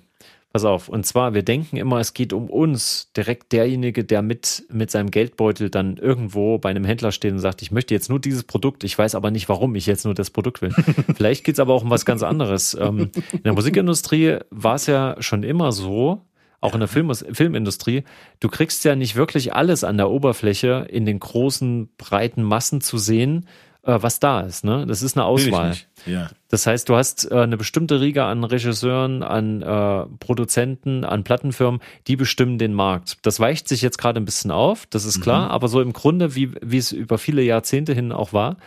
Pass 0.56 0.64
auf. 0.64 0.88
Und 0.88 1.06
zwar, 1.06 1.34
wir 1.34 1.44
denken 1.44 1.76
immer, 1.76 2.00
es 2.00 2.14
geht 2.14 2.32
um 2.32 2.50
uns. 2.50 3.12
Direkt 3.18 3.52
derjenige, 3.52 4.06
der 4.06 4.22
mit, 4.22 4.64
mit 4.72 4.90
seinem 4.90 5.12
Geldbeutel 5.12 5.70
dann 5.70 5.98
irgendwo 5.98 6.60
bei 6.60 6.70
einem 6.70 6.86
Händler 6.86 7.12
steht 7.12 7.34
und 7.34 7.40
sagt, 7.40 7.62
ich 7.62 7.72
möchte 7.72 7.94
jetzt 7.94 8.10
nur 8.10 8.22
dieses 8.22 8.44
Produkt. 8.44 8.86
Ich 8.86 8.98
weiß 8.98 9.16
aber 9.16 9.32
nicht, 9.32 9.50
warum 9.50 9.76
ich 9.76 9.86
jetzt 9.86 10.06
nur 10.06 10.14
das 10.14 10.30
Produkt 10.30 10.62
will. 10.62 10.70
Vielleicht 11.18 11.44
geht's 11.44 11.60
aber 11.60 11.74
auch 11.74 11.84
um 11.84 11.90
was 11.90 12.06
ganz 12.06 12.24
anderes. 12.24 12.74
Ähm, 12.80 13.12
in 13.34 13.44
der 13.44 13.52
Musikindustrie 13.52 14.38
war 14.50 14.76
es 14.76 14.86
ja 14.86 15.18
schon 15.20 15.44
immer 15.44 15.74
so, 15.74 16.22
auch 16.62 16.74
in 16.74 16.80
der 16.80 16.88
Film 16.88 17.14
Filmindustrie, 17.14 18.06
du 18.40 18.48
kriegst 18.48 18.86
ja 18.86 18.96
nicht 18.96 19.18
wirklich 19.18 19.54
alles 19.54 19.84
an 19.84 19.98
der 19.98 20.10
Oberfläche 20.10 20.88
in 20.90 21.06
den 21.06 21.20
großen, 21.20 21.90
breiten 21.98 22.44
Massen 22.44 22.80
zu 22.80 22.98
sehen, 22.98 23.46
äh, 23.86 24.02
was 24.02 24.20
da 24.20 24.42
ist. 24.42 24.64
Ne? 24.64 24.86
Das 24.88 25.02
ist 25.02 25.16
eine 25.16 25.26
Auswahl. 25.26 25.76
Ja. 26.06 26.30
Das 26.50 26.68
heißt, 26.68 26.90
du 26.90 26.96
hast 26.96 27.32
äh, 27.32 27.36
eine 27.36 27.58
bestimmte 27.58 28.02
Riege 28.02 28.24
an 28.24 28.44
Regisseuren, 28.44 29.24
an 29.24 29.62
äh, 29.62 30.06
Produzenten, 30.20 31.04
an 31.04 31.24
Plattenfirmen, 31.24 31.82
die 32.08 32.16
bestimmen 32.16 32.58
den 32.58 32.74
Markt. 32.74 33.18
Das 33.22 33.40
weicht 33.40 33.68
sich 33.68 33.82
jetzt 33.82 33.98
gerade 33.98 34.20
ein 34.20 34.26
bisschen 34.26 34.52
auf, 34.52 34.86
das 34.88 35.06
ist 35.06 35.22
klar, 35.22 35.50
aber 35.52 35.68
so 35.68 35.82
im 35.82 35.94
Grunde, 35.94 36.36
wie, 36.36 36.52
wie 36.62 36.78
es 36.78 36.92
über 36.92 37.18
viele 37.18 37.42
Jahrzehnte 37.42 37.94
hin 37.94 38.12
auch 38.12 38.34
war. 38.34 38.58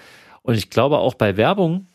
Und 0.42 0.54
ich 0.54 0.70
glaube, 0.70 0.98
auch 0.98 1.14
bei 1.14 1.36
Werbung 1.36 1.86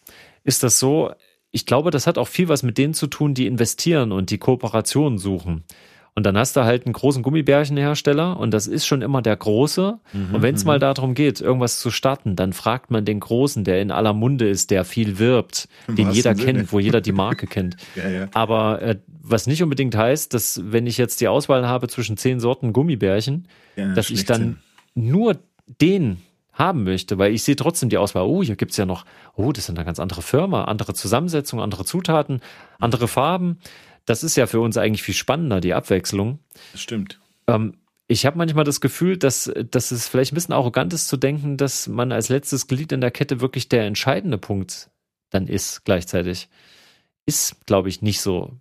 ist 0.44 0.64
das 0.64 0.80
so, 0.80 1.12
ich 1.52 1.66
glaube, 1.66 1.92
das 1.92 2.08
hat 2.08 2.18
auch 2.18 2.28
viel 2.28 2.50
was 2.50 2.64
mit 2.64 2.78
denen 2.78 2.94
zu 2.94 3.08
tun, 3.08 3.34
die 3.34 3.48
investieren 3.48 4.12
und 4.12 4.30
die 4.30 4.38
Kooperationen 4.38 5.18
suchen. 5.18 5.64
Und 6.16 6.26
dann 6.28 6.38
hast 6.38 6.56
du 6.56 6.64
halt 6.64 6.86
einen 6.86 6.94
großen 6.94 7.24
Gummibärchenhersteller 7.24 8.38
und 8.40 8.52
das 8.52 8.68
ist 8.68 8.86
schon 8.86 9.02
immer 9.02 9.22
der 9.24 9.36
Große. 9.36 9.98
und 10.14 10.42
wenn 10.44 10.54
es 10.54 10.64
mal 10.64 10.78
darum 10.78 11.16
geht, 11.16 11.42
irgendwas 11.42 11.80
zu 11.80 11.90
starten, 11.90 12.36
dann 12.36 12.54
fragt 12.54 12.92
man 12.92 13.04
den 13.04 13.20
Großen, 13.20 13.64
der 13.64 13.82
in 13.82 13.90
aller 13.90 14.14
Munde 14.14 14.48
ist, 14.48 14.70
der 14.70 14.86
viel 14.86 15.18
wirbt, 15.18 15.68
Im 15.88 15.96
den 15.96 16.12
jeder 16.12 16.36
Sinne. 16.36 16.46
kennt, 16.54 16.72
wo 16.72 16.80
jeder 16.80 17.02
die 17.02 17.12
Marke 17.14 17.48
kennt. 17.48 17.78
Ja, 17.96 18.08
ja. 18.10 18.28
Aber 18.34 18.82
äh, 18.84 19.00
was 19.22 19.48
nicht 19.48 19.64
unbedingt 19.64 19.96
heißt, 19.96 20.34
dass 20.36 20.62
wenn 20.64 20.86
ich 20.86 20.98
jetzt 21.00 21.20
die 21.22 21.28
Auswahl 21.28 21.68
habe 21.68 21.88
zwischen 21.88 22.16
zehn 22.18 22.40
Sorten 22.40 22.74
Gummibärchen, 22.74 23.48
Ja, 23.76 23.94
dass 23.94 24.10
ich 24.12 24.26
dann 24.26 24.60
sind. 24.94 25.06
nur 25.08 25.38
den 25.82 26.18
haben 26.52 26.84
möchte, 26.84 27.18
weil 27.18 27.34
ich 27.34 27.42
sehe 27.42 27.56
trotzdem 27.56 27.90
die 27.90 27.98
Auswahl, 27.98 28.26
oh, 28.28 28.44
hier 28.44 28.56
gibt's 28.56 28.78
ja 28.78 28.86
noch, 28.86 29.06
oh, 29.36 29.52
das 29.52 29.64
ist 29.64 29.76
eine 29.76 29.84
ganz 29.84 30.00
andere 30.00 30.22
Firma, 30.22 30.66
andere 30.66 30.94
Zusammensetzung, 30.94 31.60
andere 31.60 31.84
Zutaten, 31.86 32.42
andere 32.80 33.08
Farben. 33.08 33.58
Das 34.06 34.24
ist 34.24 34.36
ja 34.36 34.48
für 34.48 34.60
uns 34.60 34.78
eigentlich 34.78 35.04
viel 35.04 35.16
spannender, 35.16 35.62
die 35.62 35.74
Abwechslung. 35.74 36.40
Das 36.72 36.82
stimmt. 36.82 37.20
Ähm, 37.48 37.78
ich 38.08 38.26
habe 38.26 38.38
manchmal 38.38 38.66
das 38.66 38.82
Gefühl, 38.82 39.18
dass, 39.18 39.52
dass 39.72 39.92
es 39.92 40.08
vielleicht 40.08 40.34
ein 40.34 40.36
bisschen 40.36 40.54
arrogant 40.54 40.94
ist 40.94 41.08
zu 41.08 41.18
denken, 41.18 41.58
dass 41.58 41.88
man 41.88 42.12
als 42.12 42.30
letztes 42.30 42.68
Glied 42.68 42.92
in 42.92 43.02
der 43.02 43.12
Kette 43.12 43.40
wirklich 43.42 43.70
der 43.70 43.86
entscheidende 43.86 44.38
Punkt 44.38 44.90
dann 45.30 45.48
ist 45.48 45.84
gleichzeitig. 45.84 46.48
Ist, 47.26 47.66
glaube 47.66 47.90
ich, 47.90 48.02
nicht 48.02 48.22
so. 48.22 48.52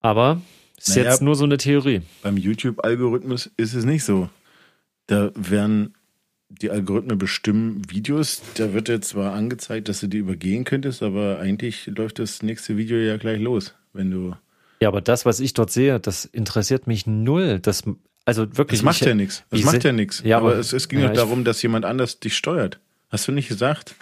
Aber 0.00 0.40
ist 0.76 0.88
Naja. 0.90 1.04
jetzt 1.10 1.22
nur 1.22 1.34
so 1.36 1.44
eine 1.44 1.56
Theorie. 1.56 2.02
Beim 2.22 2.36
YouTube-Algorithmus 2.36 3.50
ist 3.56 3.74
es 3.74 3.84
nicht 3.84 4.04
so. 4.04 4.28
Da 5.06 5.30
werden 5.34 5.94
die 6.48 6.70
Algorithmen 6.70 7.18
bestimmen 7.18 7.82
Videos. 7.90 8.42
Da 8.56 8.72
wird 8.72 8.88
jetzt 8.88 9.10
zwar 9.10 9.32
angezeigt, 9.34 9.88
dass 9.88 10.00
du 10.00 10.08
die 10.08 10.18
übergehen 10.18 10.64
könntest, 10.64 11.02
aber 11.02 11.38
eigentlich 11.38 11.86
läuft 11.86 12.18
das 12.18 12.42
nächste 12.42 12.76
Video 12.76 12.98
ja 12.98 13.16
gleich 13.16 13.40
los, 13.40 13.74
wenn 13.92 14.10
du. 14.10 14.34
Ja, 14.80 14.88
aber 14.88 15.00
das, 15.00 15.26
was 15.26 15.40
ich 15.40 15.54
dort 15.54 15.70
sehe, 15.70 16.00
das 16.00 16.24
interessiert 16.24 16.86
mich 16.86 17.06
null. 17.06 17.58
Das, 17.60 17.82
also 18.24 18.56
wirklich. 18.56 18.80
Das 18.80 18.84
macht 18.84 19.00
ich, 19.00 19.06
ja 19.06 19.14
nichts. 19.14 19.44
Das 19.50 19.62
macht 19.62 19.84
ja 19.84 19.92
nichts. 19.92 20.22
Ja, 20.24 20.38
aber 20.38 20.52
aber- 20.52 20.58
es, 20.58 20.72
es 20.72 20.88
ging 20.88 21.00
ja, 21.00 21.08
doch 21.08 21.14
darum, 21.14 21.44
dass 21.44 21.60
jemand 21.62 21.84
anders 21.84 22.20
dich 22.20 22.36
steuert. 22.36 22.80
Hast 23.10 23.28
du 23.28 23.32
nicht 23.32 23.48
gesagt? 23.48 23.94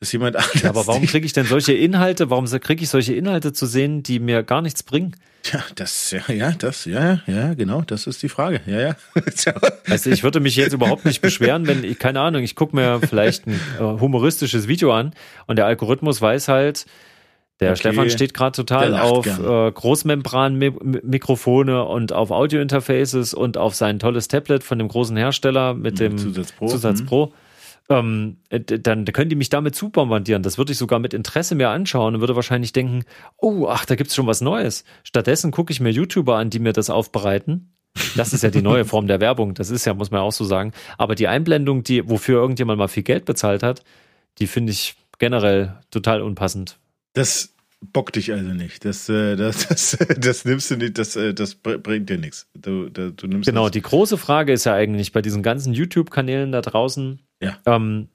Dass 0.00 0.12
jemand 0.12 0.36
anders. 0.36 0.62
Ja, 0.62 0.70
aber 0.70 0.86
warum 0.86 1.06
kriege 1.06 1.26
ich 1.26 1.32
denn 1.32 1.46
solche 1.46 1.72
Inhalte? 1.72 2.30
Warum 2.30 2.46
kriege 2.46 2.82
ich 2.82 2.88
solche 2.88 3.14
Inhalte 3.14 3.52
zu 3.52 3.66
sehen, 3.66 4.02
die 4.02 4.20
mir 4.20 4.42
gar 4.42 4.62
nichts 4.62 4.82
bringen? 4.82 5.16
Ja, 5.52 5.64
das, 5.76 6.10
ja, 6.10 6.22
ja, 6.32 6.52
das, 6.52 6.84
ja, 6.84 7.20
ja, 7.26 7.54
genau, 7.54 7.82
das 7.82 8.06
ist 8.06 8.22
die 8.22 8.28
Frage. 8.28 8.60
Ja, 8.66 8.80
ja. 8.80 8.96
Also 9.88 10.10
ich 10.10 10.22
würde 10.22 10.40
mich 10.40 10.56
jetzt 10.56 10.72
überhaupt 10.72 11.04
nicht 11.04 11.20
beschweren, 11.22 11.66
wenn 11.66 11.84
ich, 11.84 11.98
keine 11.98 12.20
Ahnung, 12.20 12.42
ich 12.42 12.54
gucke 12.54 12.76
mir 12.76 13.00
vielleicht 13.00 13.46
ein 13.46 13.58
äh, 13.78 13.82
humoristisches 13.82 14.68
Video 14.68 14.92
an 14.92 15.14
und 15.46 15.56
der 15.56 15.66
Algorithmus 15.66 16.20
weiß 16.20 16.48
halt, 16.48 16.86
der 17.60 17.70
Okay, 17.70 17.80
Stefan 17.80 18.10
steht 18.10 18.34
gerade 18.34 18.54
total 18.54 18.94
auf 18.94 19.26
äh, 19.26 19.72
Großmembran-Mikrofone 19.72 21.84
und 21.84 22.12
auf 22.12 22.30
Audio-Interfaces 22.30 23.34
und 23.34 23.58
auf 23.58 23.74
sein 23.74 23.98
tolles 23.98 24.28
Tablet 24.28 24.62
von 24.62 24.78
dem 24.78 24.86
großen 24.86 25.16
Hersteller 25.16 25.74
mit 25.74 25.98
dem 25.98 26.18
Zusatz 26.18 26.52
Pro, 26.52 26.68
Zusatz 26.68 27.00
mhm. 27.00 27.06
Pro. 27.06 27.32
ähm, 27.88 28.36
dann 28.50 29.04
können 29.06 29.30
die 29.30 29.34
mich 29.34 29.48
damit 29.48 29.74
zubombardieren. 29.74 30.44
Das 30.44 30.56
würde 30.56 30.70
ich 30.70 30.78
sogar 30.78 31.00
mit 31.00 31.14
Interesse 31.14 31.56
mir 31.56 31.70
anschauen 31.70 32.14
und 32.14 32.20
würde 32.20 32.36
wahrscheinlich 32.36 32.70
denken, 32.72 33.02
oh, 33.36 33.66
ach, 33.68 33.84
da 33.86 33.96
gibt's 33.96 34.14
schon 34.14 34.28
was 34.28 34.40
Neues. 34.40 34.84
Stattdessen 35.02 35.50
gucke 35.50 35.72
ich 35.72 35.80
mir 35.80 35.90
YouTuber 35.90 36.36
an, 36.36 36.50
die 36.50 36.60
mir 36.60 36.72
das 36.72 36.90
aufbereiten. 36.90 37.72
Das 38.16 38.32
ist 38.32 38.44
ja 38.44 38.50
die 38.50 38.62
neue 38.62 38.84
Form 38.84 39.08
der 39.08 39.20
Werbung. 39.20 39.54
Das 39.54 39.70
ist 39.70 39.84
ja, 39.84 39.94
muss 39.94 40.12
man 40.12 40.20
auch 40.20 40.30
so 40.30 40.44
sagen. 40.44 40.70
Aber 40.96 41.16
die 41.16 41.26
Einblendung, 41.26 41.82
die, 41.82 42.08
wofür 42.08 42.40
irgendjemand 42.40 42.78
mal 42.78 42.86
viel 42.86 43.02
Geld 43.02 43.24
bezahlt 43.24 43.64
hat, 43.64 43.82
die 44.38 44.46
finde 44.46 44.70
ich 44.70 44.94
generell 45.18 45.74
total 45.90 46.22
unpassend. 46.22 46.78
Das 47.18 47.54
bockt 47.80 48.16
dich 48.16 48.32
also 48.32 48.50
nicht. 48.50 48.84
Das, 48.84 49.08
äh, 49.08 49.36
das, 49.36 49.66
das, 49.68 49.98
das 50.18 50.44
nimmst 50.44 50.70
du 50.70 50.76
nicht, 50.76 50.98
das, 50.98 51.16
äh, 51.16 51.34
das 51.34 51.54
bringt 51.56 52.08
dir 52.08 52.18
nichts. 52.18 52.48
Du, 52.54 52.88
du 52.88 53.26
nimmst 53.26 53.48
genau, 53.48 53.64
das. 53.64 53.72
die 53.72 53.82
große 53.82 54.18
Frage 54.18 54.52
ist 54.52 54.64
ja 54.64 54.74
eigentlich 54.74 55.12
bei 55.12 55.22
diesen 55.22 55.42
ganzen 55.42 55.74
YouTube-Kanälen 55.74 56.52
da 56.52 56.60
draußen, 56.60 57.20
ja. 57.42 57.58
ähm, 57.66 58.08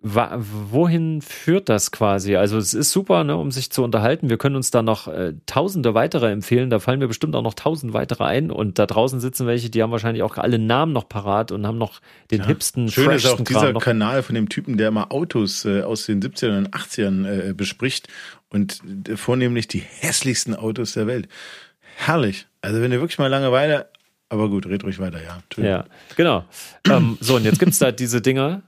wohin 0.00 1.22
führt 1.22 1.68
das 1.68 1.90
quasi? 1.90 2.36
Also 2.36 2.56
es 2.56 2.72
ist 2.72 2.92
super, 2.92 3.24
ne, 3.24 3.36
um 3.36 3.50
sich 3.50 3.70
zu 3.70 3.82
unterhalten. 3.82 4.30
Wir 4.30 4.38
können 4.38 4.54
uns 4.54 4.70
da 4.70 4.80
noch 4.80 5.08
äh, 5.08 5.34
tausende 5.46 5.92
weitere 5.92 6.30
empfehlen. 6.30 6.70
Da 6.70 6.78
fallen 6.78 7.00
mir 7.00 7.08
bestimmt 7.08 7.34
auch 7.34 7.42
noch 7.42 7.54
tausend 7.54 7.94
weitere 7.94 8.22
ein. 8.22 8.52
Und 8.52 8.78
da 8.78 8.86
draußen 8.86 9.18
sitzen 9.18 9.48
welche, 9.48 9.70
die 9.70 9.82
haben 9.82 9.90
wahrscheinlich 9.90 10.22
auch 10.22 10.36
alle 10.36 10.60
Namen 10.60 10.92
noch 10.92 11.08
parat 11.08 11.50
und 11.50 11.66
haben 11.66 11.78
noch 11.78 12.00
den 12.30 12.42
ja. 12.42 12.46
hipsten, 12.46 12.88
Schön 12.88 13.10
ist 13.10 13.26
auch 13.26 13.40
dieser 13.40 13.72
noch. 13.72 13.82
Kanal 13.82 14.22
von 14.22 14.36
dem 14.36 14.48
Typen, 14.48 14.76
der 14.76 14.92
mal 14.92 15.06
Autos 15.10 15.64
äh, 15.64 15.82
aus 15.82 16.06
den 16.06 16.22
70ern 16.22 16.58
und 16.58 16.70
80ern 16.70 17.48
äh, 17.48 17.52
bespricht 17.52 18.06
und 18.50 18.80
äh, 19.08 19.16
vornehmlich 19.16 19.66
die 19.66 19.80
hässlichsten 19.80 20.54
Autos 20.54 20.92
der 20.92 21.08
Welt. 21.08 21.28
Herrlich. 21.96 22.46
Also 22.62 22.80
wenn 22.80 22.92
ihr 22.92 23.00
wirklich 23.00 23.18
mal 23.18 23.26
Langeweile 23.26 23.88
aber 24.30 24.50
gut, 24.50 24.66
red 24.66 24.84
ruhig 24.84 24.98
weiter, 24.98 25.20
ja. 25.22 25.38
Ja, 25.56 25.84
genau. 26.14 26.44
ähm, 26.84 27.16
so, 27.20 27.36
und 27.36 27.44
jetzt 27.44 27.58
gibt's 27.58 27.78
da 27.78 27.92
diese 27.92 28.20
Dinger, 28.20 28.62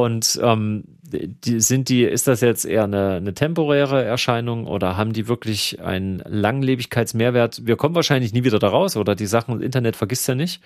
und 0.00 0.38
ähm, 0.44 0.84
die, 1.02 1.58
sind 1.58 1.88
die, 1.88 2.04
ist 2.04 2.28
das 2.28 2.40
jetzt 2.40 2.64
eher 2.64 2.84
eine, 2.84 3.14
eine 3.14 3.34
temporäre 3.34 4.04
Erscheinung 4.04 4.68
oder 4.68 4.96
haben 4.96 5.12
die 5.12 5.26
wirklich 5.26 5.80
einen 5.80 6.22
Langlebigkeitsmehrwert? 6.24 7.66
Wir 7.66 7.74
kommen 7.74 7.96
wahrscheinlich 7.96 8.32
nie 8.32 8.44
wieder 8.44 8.60
da 8.60 8.68
raus 8.68 8.96
oder 8.96 9.16
die 9.16 9.26
Sachen, 9.26 9.60
Internet 9.60 9.96
vergisst 9.96 10.28
ja 10.28 10.36
nicht. 10.36 10.62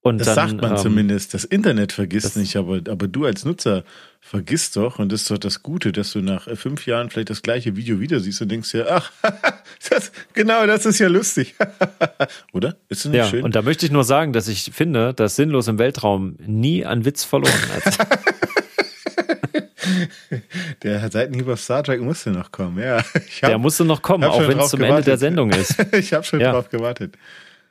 Und 0.00 0.18
das 0.18 0.32
dann, 0.32 0.50
sagt 0.50 0.62
man 0.62 0.70
ähm, 0.70 0.76
zumindest. 0.76 1.34
Das 1.34 1.44
Internet 1.44 1.90
vergisst 1.90 2.36
nicht, 2.36 2.54
aber, 2.54 2.76
aber 2.88 3.08
du 3.08 3.24
als 3.24 3.44
Nutzer 3.44 3.82
vergisst 4.20 4.76
doch, 4.76 5.00
und 5.00 5.10
das 5.10 5.22
ist 5.22 5.30
doch 5.32 5.38
das 5.38 5.64
Gute, 5.64 5.90
dass 5.90 6.12
du 6.12 6.20
nach 6.20 6.46
fünf 6.56 6.86
Jahren 6.86 7.10
vielleicht 7.10 7.30
das 7.30 7.42
gleiche 7.42 7.74
Video 7.74 7.98
wieder 7.98 8.20
siehst 8.20 8.40
und 8.40 8.48
denkst 8.48 8.70
dir, 8.70 8.86
ach, 8.88 9.10
das, 9.90 10.12
genau, 10.34 10.68
das 10.68 10.86
ist 10.86 11.00
ja 11.00 11.08
lustig. 11.08 11.56
Oder? 12.52 12.76
Ist 12.88 13.06
das 13.06 13.10
nicht 13.10 13.18
ja, 13.18 13.26
schön? 13.26 13.42
Und 13.42 13.56
da 13.56 13.62
möchte 13.62 13.86
ich 13.86 13.90
nur 13.90 14.04
sagen, 14.04 14.32
dass 14.32 14.46
ich 14.46 14.70
finde, 14.72 15.14
dass 15.14 15.34
Sinnlos 15.34 15.66
im 15.66 15.80
Weltraum 15.80 16.36
nie 16.46 16.86
an 16.86 17.04
Witz 17.04 17.24
verloren 17.24 17.52
hat. 17.74 18.28
Der 20.82 21.10
Seitenhieb 21.10 21.48
auf 21.48 21.60
Star 21.60 21.82
Trek 21.82 22.00
musste 22.00 22.30
noch 22.30 22.52
kommen, 22.52 22.78
ja. 22.78 22.98
Hab, 22.98 23.48
der 23.48 23.58
musste 23.58 23.84
noch 23.84 24.02
kommen, 24.02 24.24
auch 24.24 24.46
wenn 24.46 24.58
es 24.58 24.70
zum 24.70 24.80
gewartet. 24.80 24.98
Ende 24.98 25.10
der 25.10 25.18
Sendung 25.18 25.50
ist. 25.50 25.76
ich 25.92 26.12
habe 26.12 26.24
schon 26.24 26.40
ja. 26.40 26.52
drauf 26.52 26.68
gewartet. 26.68 27.16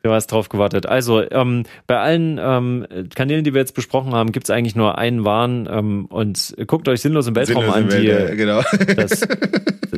Du 0.03 0.11
hast 0.11 0.27
drauf 0.27 0.47
gewartet. 0.47 0.85
Also 0.85 1.29
ähm, 1.31 1.63
bei 1.85 1.97
allen 1.97 2.39
ähm, 2.41 2.87
Kanälen, 3.15 3.43
die 3.43 3.53
wir 3.53 3.61
jetzt 3.61 3.73
besprochen 3.73 4.13
haben, 4.13 4.31
gibt 4.31 4.45
es 4.47 4.49
eigentlich 4.49 4.75
nur 4.75 4.97
einen 4.97 5.25
Wahn 5.25 5.67
ähm, 5.69 6.05
und 6.05 6.55
guckt 6.67 6.87
euch 6.87 7.01
sinnlos 7.01 7.27
im 7.27 7.35
Weltraum 7.35 7.63
sinnlos 7.63 7.75
an. 7.75 7.89
Die, 7.89 8.07
Welt, 8.07 8.29
ja, 8.29 8.35
genau. 8.35 8.61
das, 8.95 9.27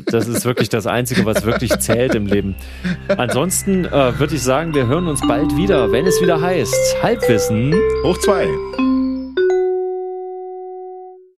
das 0.06 0.28
ist 0.28 0.46
wirklich 0.46 0.70
das 0.70 0.88
Einzige, 0.88 1.26
was 1.26 1.46
wirklich 1.46 1.78
zählt 1.80 2.16
im 2.16 2.26
Leben. 2.26 2.56
Ansonsten 3.10 3.86
äh, 3.86 4.18
würde 4.18 4.36
ich 4.36 4.42
sagen, 4.42 4.74
wir 4.74 4.88
hören 4.88 5.08
uns 5.08 5.22
bald 5.28 5.56
wieder, 5.58 5.92
wenn 5.92 6.08
es 6.08 6.22
wieder 6.22 6.40
heißt 6.40 7.04
Halbwissen 7.04 7.76
hoch 8.04 8.18
zwei. 8.20 8.48